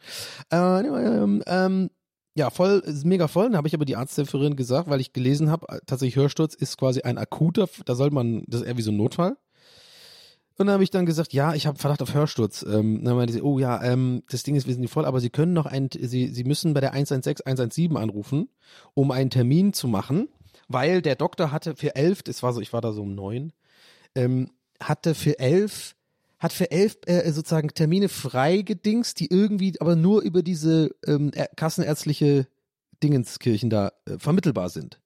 [0.50, 1.90] Äh, anyway, ähm, ähm,
[2.34, 3.44] ja, voll, mega voll.
[3.44, 6.76] Dann habe ich aber die Arzthelferin gesagt, weil ich gelesen habe, äh, tatsächlich Hörsturz ist
[6.76, 9.36] quasi ein akuter, da soll man, das ist eher wie so ein Notfall.
[10.62, 12.62] Und dann habe ich dann gesagt, ja, ich habe Verdacht auf Hörsturz.
[12.62, 15.54] Ähm, dann meinte sie, oh ja, ähm, das Ding ist wesentlich voll, aber Sie können
[15.54, 18.48] noch ein, Sie, Sie müssen bei der 116 117 anrufen,
[18.94, 20.28] um einen Termin zu machen,
[20.68, 23.52] weil der Doktor hatte für elf, das war so, ich war da so um neun,
[24.14, 25.96] ähm, hatte für elf,
[26.38, 32.46] hat für elf äh, sozusagen Termine freigedingst, die irgendwie aber nur über diese ähm, kassenärztliche
[33.02, 35.01] Dingenskirchen da äh, vermittelbar sind.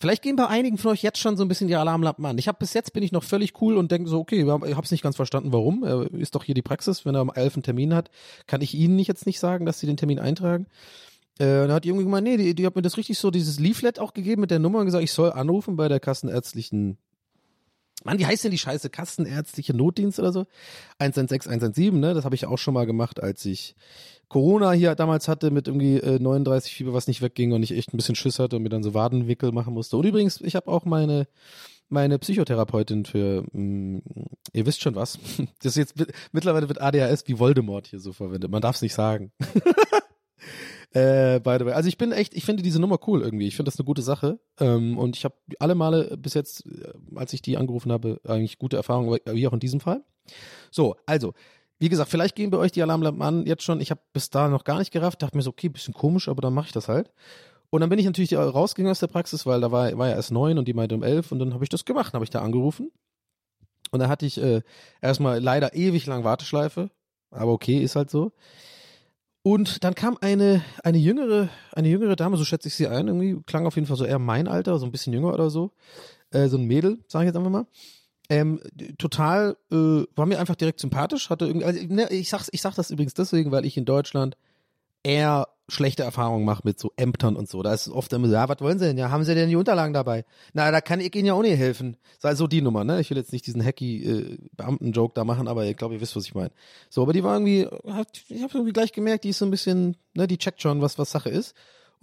[0.00, 2.38] Vielleicht gehen bei einigen von euch jetzt schon so ein bisschen die Alarmlampen an.
[2.38, 4.84] Ich habe bis jetzt bin ich noch völlig cool und denke so, okay, ich habe
[4.84, 5.84] es nicht ganz verstanden, warum.
[5.84, 8.10] Äh, ist doch hier die Praxis, wenn er um elf einen Termin hat,
[8.46, 10.66] kann ich Ihnen nicht jetzt nicht sagen, dass Sie den Termin eintragen.
[11.38, 13.58] Äh, dann hat die irgendwie gemeint, nee, die, die hat mir das richtig so, dieses
[13.58, 16.98] Leaflet auch gegeben mit der Nummer und gesagt, ich soll anrufen bei der kassenärztlichen
[18.04, 18.90] Mann, wie heißt denn die Scheiße?
[18.90, 20.46] Kassenärztliche Notdienst oder so?
[20.98, 22.12] 116, 117, ne?
[22.12, 23.74] Das habe ich auch schon mal gemacht, als ich
[24.34, 27.94] Corona hier damals hatte mit irgendwie äh, 39 Fieber, was nicht wegging und ich echt
[27.94, 29.96] ein bisschen Schiss hatte und mir dann so Wadenwickel machen musste.
[29.96, 31.28] Und übrigens, ich habe auch meine
[31.88, 34.00] meine Psychotherapeutin für, mh,
[34.52, 35.20] ihr wisst schon was.
[35.62, 35.94] Das ist jetzt
[36.32, 38.50] mittlerweile wird ADHS wie Voldemort hier so verwendet.
[38.50, 39.30] Man darf es nicht sagen.
[40.90, 41.72] Äh, by the way.
[41.72, 43.48] Also ich bin echt, ich finde diese Nummer cool irgendwie.
[43.48, 44.38] Ich finde das eine gute Sache.
[44.60, 48.60] Ähm, und ich habe alle Male bis jetzt, äh, als ich die angerufen habe, eigentlich
[48.60, 50.04] gute Erfahrungen, wie auch in diesem Fall.
[50.70, 51.34] So, also,
[51.78, 53.80] wie gesagt, vielleicht gehen bei euch die Alarmlampen an jetzt schon.
[53.80, 56.40] Ich habe bis da noch gar nicht gerafft, dachte mir so, okay, bisschen komisch, aber
[56.40, 57.10] dann mache ich das halt.
[57.70, 60.30] Und dann bin ich natürlich rausgegangen aus der Praxis, weil da war, war ja erst
[60.30, 62.40] neun und die meinte um elf und dann habe ich das gemacht, habe ich da
[62.40, 62.92] angerufen.
[63.90, 64.62] Und da hatte ich äh,
[65.00, 66.90] erstmal leider ewig lang Warteschleife,
[67.30, 68.32] aber okay, ist halt so.
[69.42, 73.42] Und dann kam eine, eine jüngere, eine jüngere Dame, so schätze ich sie ein, irgendwie,
[73.44, 75.72] klang auf jeden Fall so eher mein Alter, so ein bisschen jünger oder so.
[76.30, 77.66] Äh, so ein Mädel, sage ich jetzt einfach mal.
[78.30, 78.60] Ähm,
[78.98, 82.74] total, äh, war mir einfach direkt sympathisch, hatte irgendwie, also, ne, ich sag's, ich sag
[82.74, 84.36] das übrigens deswegen, weil ich in Deutschland
[85.02, 87.62] eher schlechte Erfahrungen mache mit so Ämtern und so.
[87.62, 88.98] Da ist oft immer ja, was wollen Sie denn?
[88.98, 90.24] Ja, haben Sie denn die Unterlagen dabei?
[90.52, 91.96] Na, da kann ich Ihnen ja auch nicht helfen.
[92.18, 93.00] Sei so die Nummer, ne?
[93.00, 96.16] Ich will jetzt nicht diesen hacky äh, Beamten-Joke da machen, aber ich glaube, ihr wisst,
[96.16, 96.50] was ich meine.
[96.90, 99.50] So, aber die war irgendwie, hat, ich habe irgendwie gleich gemerkt, die ist so ein
[99.50, 101.54] bisschen, ne, die checkt schon, was was Sache ist.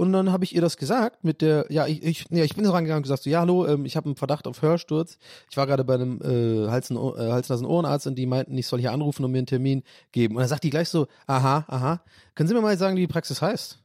[0.01, 2.65] Und dann habe ich ihr das gesagt mit der, ja, ich, ich, ja, ich bin
[2.65, 5.19] so rangegangen und gesagt, so, ja, hallo, ähm, ich habe einen Verdacht auf Hörsturz.
[5.51, 8.79] Ich war gerade bei einem äh, Hals- und äh, Hals-Nasen-Ohrenarzt und die meinten, ich soll
[8.79, 10.37] hier anrufen und mir einen Termin geben.
[10.37, 13.07] Und dann sagt die gleich so, aha, aha, können Sie mir mal sagen, wie die
[13.07, 13.77] Praxis heißt?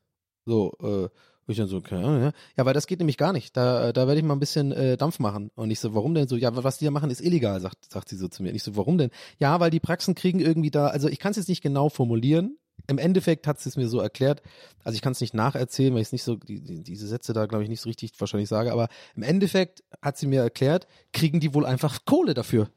[0.47, 1.09] So, äh,
[1.49, 2.33] ich dann so, keine ja.
[2.57, 3.55] Ja, weil das geht nämlich gar nicht.
[3.55, 5.51] Da, da werde ich mal ein bisschen äh, Dampf machen.
[5.55, 6.37] Und ich so, warum denn so?
[6.37, 8.49] Ja, was die da machen, ist illegal, sagt, sagt sie so zu mir.
[8.49, 9.11] Und ich so, warum denn?
[9.39, 12.57] Ja, weil die Praxen kriegen irgendwie da, also ich kann es jetzt nicht genau formulieren.
[12.89, 14.43] Im Endeffekt hat sie es mir so erklärt.
[14.85, 17.33] Also ich kann es nicht nacherzählen, weil ich es nicht so, die, die, diese Sätze
[17.33, 18.73] da, glaube ich, nicht so richtig wahrscheinlich sage.
[18.73, 22.71] Aber im Endeffekt hat sie mir erklärt, kriegen die wohl einfach Kohle dafür.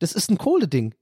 [0.00, 0.94] Das ist ein Kohle-Ding.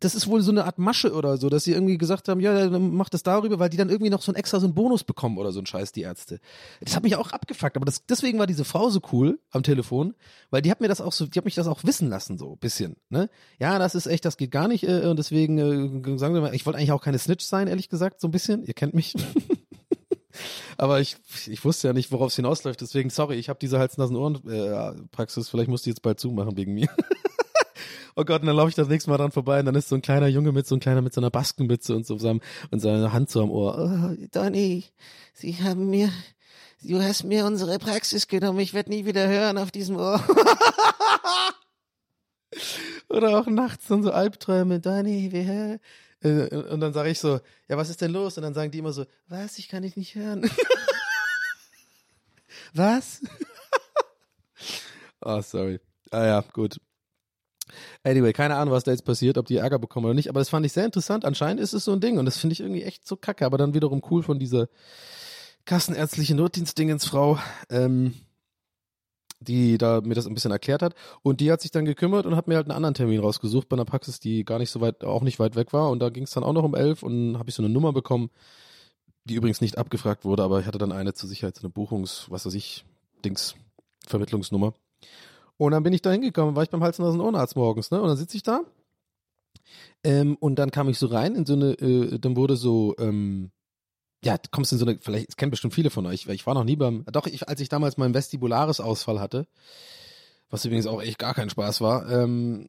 [0.00, 2.68] Das ist wohl so eine Art Masche oder so, dass sie irgendwie gesagt haben, ja,
[2.68, 5.04] dann mach das darüber, weil die dann irgendwie noch so ein extra so einen Bonus
[5.04, 6.38] bekommen oder so ein Scheiß, die Ärzte.
[6.80, 10.14] Das hat mich auch abgefuckt, aber das, deswegen war diese Frau so cool am Telefon,
[10.50, 12.52] weil die hat mir das auch so, die hat mich das auch wissen lassen, so
[12.52, 13.30] ein bisschen, ne?
[13.58, 16.54] Ja, das ist echt, das geht gar nicht, äh, und deswegen äh, sagen wir mal,
[16.54, 19.14] ich wollte eigentlich auch keine Snitch sein, ehrlich gesagt, so ein bisschen, ihr kennt mich.
[20.76, 21.16] Aber ich,
[21.46, 25.86] ich wusste ja nicht, worauf es hinausläuft, deswegen, sorry, ich habe diese Hals-Nasen-Ohren-Praxis, vielleicht musst
[25.86, 26.88] du jetzt bald zumachen wegen mir.
[28.14, 29.94] oh Gott, und dann laufe ich das nächste Mal dran vorbei und dann ist so
[29.94, 32.80] ein kleiner Junge mit so ein kleiner mit so einer Baskenmütze und so zusammen und
[32.80, 33.76] seine Hand so am Ohr.
[33.78, 34.84] Oh, Donny,
[35.34, 36.10] Sie haben mir,
[36.82, 38.60] du hast mir unsere Praxis genommen.
[38.60, 40.22] Ich werde nie wieder hören auf diesem Ohr.
[43.08, 45.78] Oder auch nachts dann so Albträume, Donny, wer?
[46.22, 48.36] Äh, Und dann sage ich so, ja, was ist denn los?
[48.36, 50.50] Und dann sagen die immer so, was, ich kann dich nicht hören.
[52.74, 53.20] was?
[55.20, 55.80] oh, sorry.
[56.10, 56.80] Ah ja, gut.
[58.04, 60.48] Anyway, keine Ahnung, was da jetzt passiert, ob die Ärger bekommen oder nicht, aber das
[60.48, 61.24] fand ich sehr interessant.
[61.24, 63.58] Anscheinend ist es so ein Ding und das finde ich irgendwie echt so kacke, aber
[63.58, 64.68] dann wiederum cool von dieser
[65.64, 67.38] kassenärztliche Notdienstdingensfrau,
[67.70, 68.14] ähm,
[69.40, 70.94] die da mir das ein bisschen erklärt hat.
[71.22, 73.76] Und die hat sich dann gekümmert und hat mir halt einen anderen Termin rausgesucht bei
[73.76, 75.90] einer Praxis, die gar nicht so weit, auch nicht weit weg war.
[75.90, 77.92] Und da ging es dann auch noch um elf und habe ich so eine Nummer
[77.92, 78.30] bekommen,
[79.24, 82.30] die übrigens nicht abgefragt wurde, aber ich hatte dann eine zur Sicherheit, so eine Buchungs-,
[82.30, 82.84] was weiß ich,
[83.24, 83.56] Dings,
[84.06, 84.72] Vermittlungsnummer.
[85.58, 88.00] Und dann bin ich da hingekommen, war ich beim Hals- und Ohrenarzt morgens, ne?
[88.00, 88.60] Und dann sitze ich da.
[90.04, 93.50] Ähm, und dann kam ich so rein in so eine, äh, dann wurde so, ähm,
[94.24, 96.54] ja, kommst in so eine, vielleicht, das kennen bestimmt viele von euch, weil ich war
[96.54, 99.46] noch nie beim, doch, ich, als ich damals meinen Vestibularis-Ausfall hatte,
[100.50, 102.68] was übrigens auch echt gar kein Spaß war, ähm,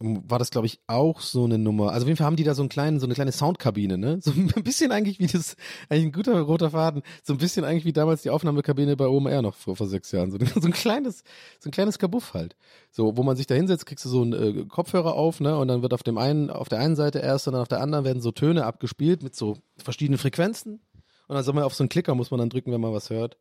[0.00, 1.90] war das, glaube ich, auch so eine Nummer.
[1.90, 4.20] Also auf jeden Fall haben die da so einen kleinen, so eine kleine Soundkabine, ne?
[4.22, 5.56] So ein bisschen eigentlich wie das,
[5.88, 9.42] eigentlich ein guter roter Faden, so ein bisschen eigentlich wie damals die Aufnahmekabine bei OMR
[9.42, 10.30] noch vor, vor sechs Jahren.
[10.30, 11.24] So, so ein kleines,
[11.58, 12.54] so ein kleines Kabuff halt.
[12.92, 15.58] So, wo man sich da hinsetzt, kriegst du so einen äh, Kopfhörer auf, ne?
[15.58, 17.80] Und dann wird auf dem einen, auf der einen Seite erst und dann auf der
[17.80, 20.80] anderen werden so Töne abgespielt mit so verschiedenen Frequenzen.
[21.26, 23.10] Und dann soll man auf so einen Klicker muss man dann drücken, wenn man was
[23.10, 23.36] hört.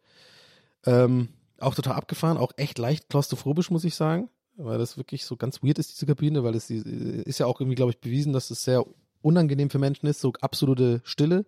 [0.86, 1.30] Ähm,
[1.60, 5.64] auch total abgefahren, auch echt leicht klaustrophobisch, muss ich sagen weil das wirklich so ganz
[5.64, 8.64] weird ist, diese Kabine, weil es ist ja auch irgendwie, glaube ich, bewiesen, dass es
[8.64, 8.86] sehr
[9.22, 11.46] unangenehm für Menschen ist, so absolute Stille.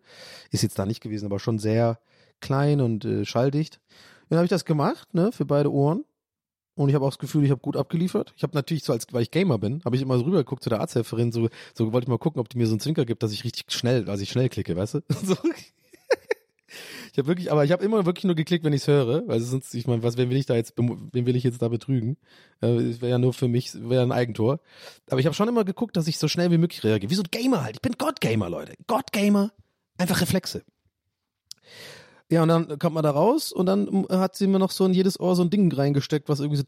[0.52, 2.00] Ist jetzt da nicht gewesen, aber schon sehr
[2.40, 3.80] klein und äh, schalldicht.
[4.30, 6.06] Dann habe ich das gemacht, ne, für beide Ohren.
[6.76, 8.34] Und ich habe auch das Gefühl, ich habe gut abgeliefert.
[8.38, 10.70] Ich habe natürlich so, als weil ich Gamer bin, habe ich immer so rübergeguckt zu
[10.70, 13.22] der Arzthelferin, so, so wollte ich mal gucken, ob die mir so einen Zwinker gibt,
[13.22, 15.00] dass ich richtig schnell, also ich schnell klicke, weißt du?
[15.26, 15.36] So.
[17.20, 19.74] Habe wirklich, aber ich habe immer wirklich nur geklickt, wenn ich es höre, weil sonst,
[19.76, 22.18] ich meine, was, wen will ich da jetzt, wen will ich jetzt da betrügen?
[22.62, 24.60] Äh, wäre ja nur für mich, wäre ein Eigentor.
[25.10, 27.10] Aber ich habe schon immer geguckt, dass ich so schnell wie möglich reagiere.
[27.12, 27.78] Wie so ein Gamer halt.
[27.78, 28.74] Ich bin God-Gamer, Leute.
[28.88, 29.52] God-Gamer.
[29.98, 30.64] Einfach Reflexe.
[32.32, 34.94] Ja, und dann kommt man da raus und dann hat sie mir noch so in
[34.94, 36.64] jedes Ohr so ein Ding reingesteckt, was irgendwie so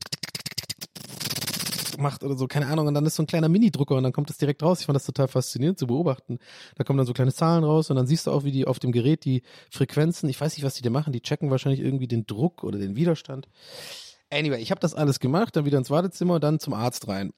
[2.01, 2.87] macht oder so, keine Ahnung.
[2.87, 4.81] Und dann ist so ein kleiner Mini-Drucker und dann kommt das direkt raus.
[4.81, 6.39] Ich fand das total faszinierend zu beobachten.
[6.75, 8.79] Da kommen dann so kleine Zahlen raus und dann siehst du auch, wie die auf
[8.79, 12.07] dem Gerät die Frequenzen, ich weiß nicht, was die da machen, die checken wahrscheinlich irgendwie
[12.07, 13.47] den Druck oder den Widerstand.
[14.29, 17.31] Anyway, ich habe das alles gemacht, dann wieder ins Wartezimmer dann zum Arzt rein.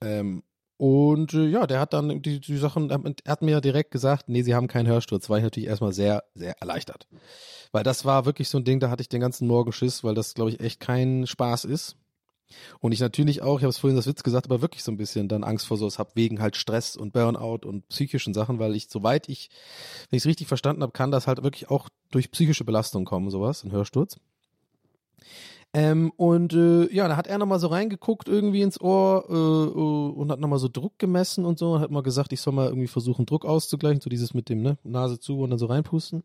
[0.00, 0.42] Ähm,
[0.78, 4.42] und äh, ja, der hat dann die, die Sachen, er hat mir direkt gesagt, nee,
[4.42, 5.28] sie haben keinen Hörsturz.
[5.28, 7.08] War ich natürlich erstmal sehr, sehr erleichtert.
[7.72, 10.14] Weil das war wirklich so ein Ding, da hatte ich den ganzen Morgen Schiss, weil
[10.14, 11.96] das, glaube ich, echt kein Spaß ist.
[12.80, 14.96] Und ich natürlich auch, ich habe es vorhin das Witz gesagt, aber wirklich so ein
[14.96, 18.74] bisschen dann Angst vor sowas habe, wegen halt Stress und Burnout und psychischen Sachen, weil
[18.74, 19.50] ich, soweit ich,
[20.10, 23.30] wenn ich es richtig verstanden habe, kann das halt wirklich auch durch psychische Belastung kommen,
[23.30, 24.18] sowas, ein Hörsturz.
[25.74, 30.18] Ähm, und äh, ja, da hat er nochmal so reingeguckt irgendwie ins Ohr äh, äh,
[30.18, 32.86] und hat nochmal so Druck gemessen und so, hat mal gesagt, ich soll mal irgendwie
[32.88, 36.24] versuchen, Druck auszugleichen, so dieses mit dem, ne, Nase zu und dann so reinpusten.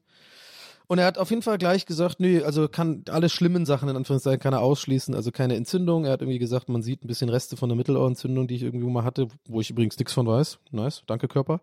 [0.94, 3.96] Und er hat auf jeden Fall gleich gesagt, nö, also kann alle schlimmen Sachen in
[3.96, 6.06] Anführungszeichen kann er ausschließen, also keine Entzündung.
[6.06, 8.86] Er hat irgendwie gesagt, man sieht ein bisschen Reste von der Mittelohrentzündung, die ich irgendwie
[8.86, 10.60] mal hatte, wo ich übrigens nichts von weiß.
[10.70, 11.62] Nice, danke Körper.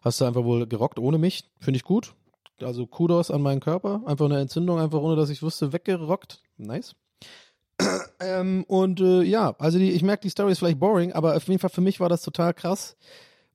[0.00, 2.14] Hast du einfach wohl gerockt ohne mich, finde ich gut.
[2.62, 6.40] Also Kudos an meinen Körper, einfach eine Entzündung, einfach ohne dass ich wusste, weggerockt.
[6.56, 6.96] Nice.
[8.20, 11.46] ähm, und äh, ja, also die, ich merke, die Story ist vielleicht boring, aber auf
[11.48, 12.96] jeden Fall für mich war das total krass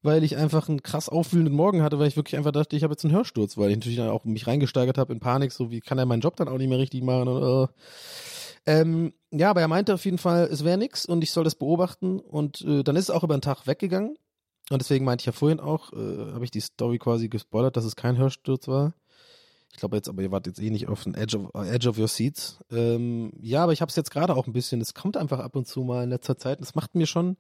[0.06, 2.94] weil ich einfach einen krass aufwühlenden Morgen hatte, weil ich wirklich einfach dachte, ich habe
[2.94, 5.82] jetzt einen Hörsturz, weil ich natürlich dann auch mich reingesteigert habe in Panik, so wie
[5.82, 7.68] kann er meinen Job dann auch nicht mehr richtig machen und, uh.
[8.66, 11.56] ähm, ja, aber er meinte auf jeden Fall, es wäre nix und ich soll das
[11.56, 14.16] beobachten und äh, dann ist es auch über den Tag weggegangen
[14.70, 17.86] und deswegen meinte ich ja vorhin auch, äh, habe ich die Story quasi gespoilert, dass
[17.86, 18.94] es kein Hörsturz war.
[19.72, 21.98] Ich glaube jetzt, aber ihr wart jetzt eh nicht auf den Edge of, Edge of
[21.98, 22.60] your Seats.
[22.72, 25.56] Ähm, ja, aber ich habe es jetzt gerade auch ein bisschen, es kommt einfach ab
[25.56, 26.62] und zu mal in letzter Zeit.
[26.62, 27.36] Das macht mir schon,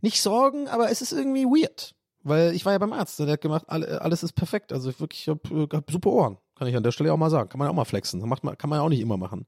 [0.00, 1.94] nicht Sorgen, aber es ist irgendwie weird.
[2.22, 4.72] Weil ich war ja beim Arzt, der hat gemacht, alles ist perfekt.
[4.72, 6.38] Also ich wirklich, ich hab, äh, hab super Ohren.
[6.56, 7.48] Kann ich an der Stelle auch mal sagen.
[7.48, 8.26] Kann man auch mal flexen.
[8.28, 9.46] Macht man, kann man ja auch nicht immer machen.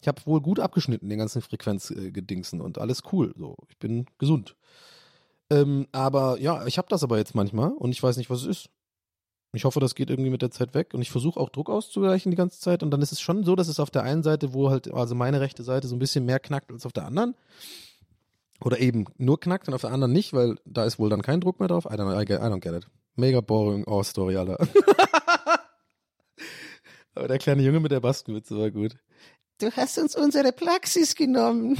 [0.00, 3.34] Ich habe wohl gut abgeschnitten, den ganzen Frequenzgedingsen äh, und alles cool.
[3.36, 4.56] So, ich bin gesund.
[5.50, 8.46] Ähm, aber ja, ich habe das aber jetzt manchmal und ich weiß nicht, was es
[8.46, 8.70] ist.
[9.52, 12.30] Ich hoffe, das geht irgendwie mit der Zeit weg und ich versuche auch Druck auszugleichen
[12.30, 14.52] die ganze Zeit und dann ist es schon so, dass es auf der einen Seite,
[14.52, 17.34] wo halt, also meine rechte Seite so ein bisschen mehr knackt als auf der anderen.
[18.60, 21.40] Oder eben nur knackt und auf der anderen nicht, weil da ist wohl dann kein
[21.40, 21.84] Druck mehr drauf.
[21.84, 22.88] I don't, I get, I don't get it.
[23.14, 24.58] Mega boring oh Story, Alter.
[27.14, 28.96] aber der kleine Junge mit der Baskenwitze war gut.
[29.58, 31.78] Du hast uns unsere Praxis genommen.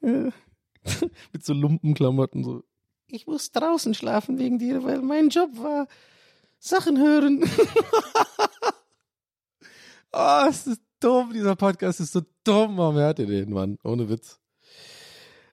[1.32, 2.62] mit so Lumpenklamotten so.
[3.08, 5.86] Ich muss draußen schlafen wegen dir, weil mein Job war
[6.58, 7.48] Sachen hören.
[10.12, 12.76] Oh, es ist dumm, dieser Podcast ist so dumm.
[12.76, 13.78] Warum hört ihr den, Mann?
[13.84, 14.40] Ohne Witz.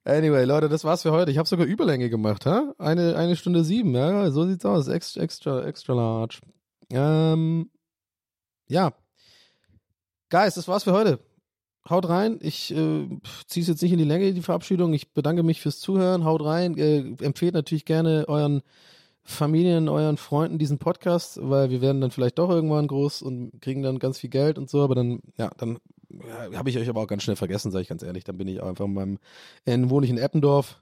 [0.06, 1.32] Anyway, Leute, das war's für heute.
[1.32, 2.74] Ich habe sogar Überlänge gemacht, ha?
[2.78, 4.88] Eine, eine Stunde sieben, ja, so sieht's aus.
[4.88, 6.40] Extra, extra, extra large.
[6.92, 7.70] Ähm,
[8.68, 8.94] ja.
[10.30, 11.20] Guys, das war's für heute.
[11.90, 12.40] Haut rein.
[12.42, 13.08] Ich äh,
[13.48, 14.94] ziehe es jetzt nicht in die Länge, die Verabschiedung.
[14.94, 16.26] Ich bedanke mich fürs Zuhören.
[16.26, 16.78] Haut rein.
[16.78, 18.62] Äh, empfehlt natürlich gerne euren
[19.24, 23.82] Familien, euren Freunden diesen Podcast, weil wir werden dann vielleicht doch irgendwann groß und kriegen
[23.82, 25.80] dann ganz viel Geld und so, aber dann, ja, dann
[26.10, 28.24] ja, habe ich euch aber auch ganz schnell vergessen, sage ich ganz ehrlich.
[28.24, 29.20] Dann bin ich einfach in meinem,
[29.66, 30.82] in, wohne ich in Eppendorf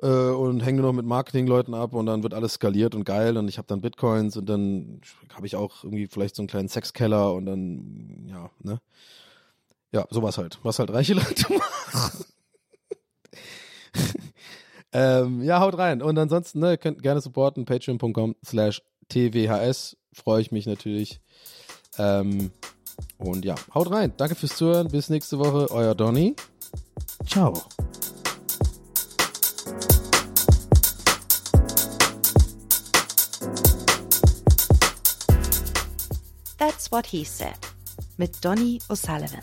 [0.00, 3.36] äh, und hänge nur noch mit Marketingleuten ab und dann wird alles skaliert und geil
[3.36, 5.00] und ich habe dann Bitcoins und dann
[5.34, 8.80] habe ich auch irgendwie vielleicht so einen kleinen Sexkeller und dann, ja, ne?
[9.92, 11.52] Ja, sowas halt, was halt reiche Leute
[11.92, 12.24] machen.
[14.96, 16.00] Ähm, ja, haut rein.
[16.00, 19.94] Und ansonsten, ne, könnt gerne supporten, patreon.com slash twhs.
[20.14, 21.20] Freue ich mich natürlich.
[21.98, 22.50] Ähm,
[23.18, 24.14] und ja, haut rein.
[24.16, 24.88] Danke fürs Zuhören.
[24.88, 25.70] Bis nächste Woche.
[25.70, 26.34] Euer Donny.
[27.26, 27.52] Ciao.
[36.56, 37.58] That's what he said.
[38.16, 39.42] Mit Donny O'Sullivan.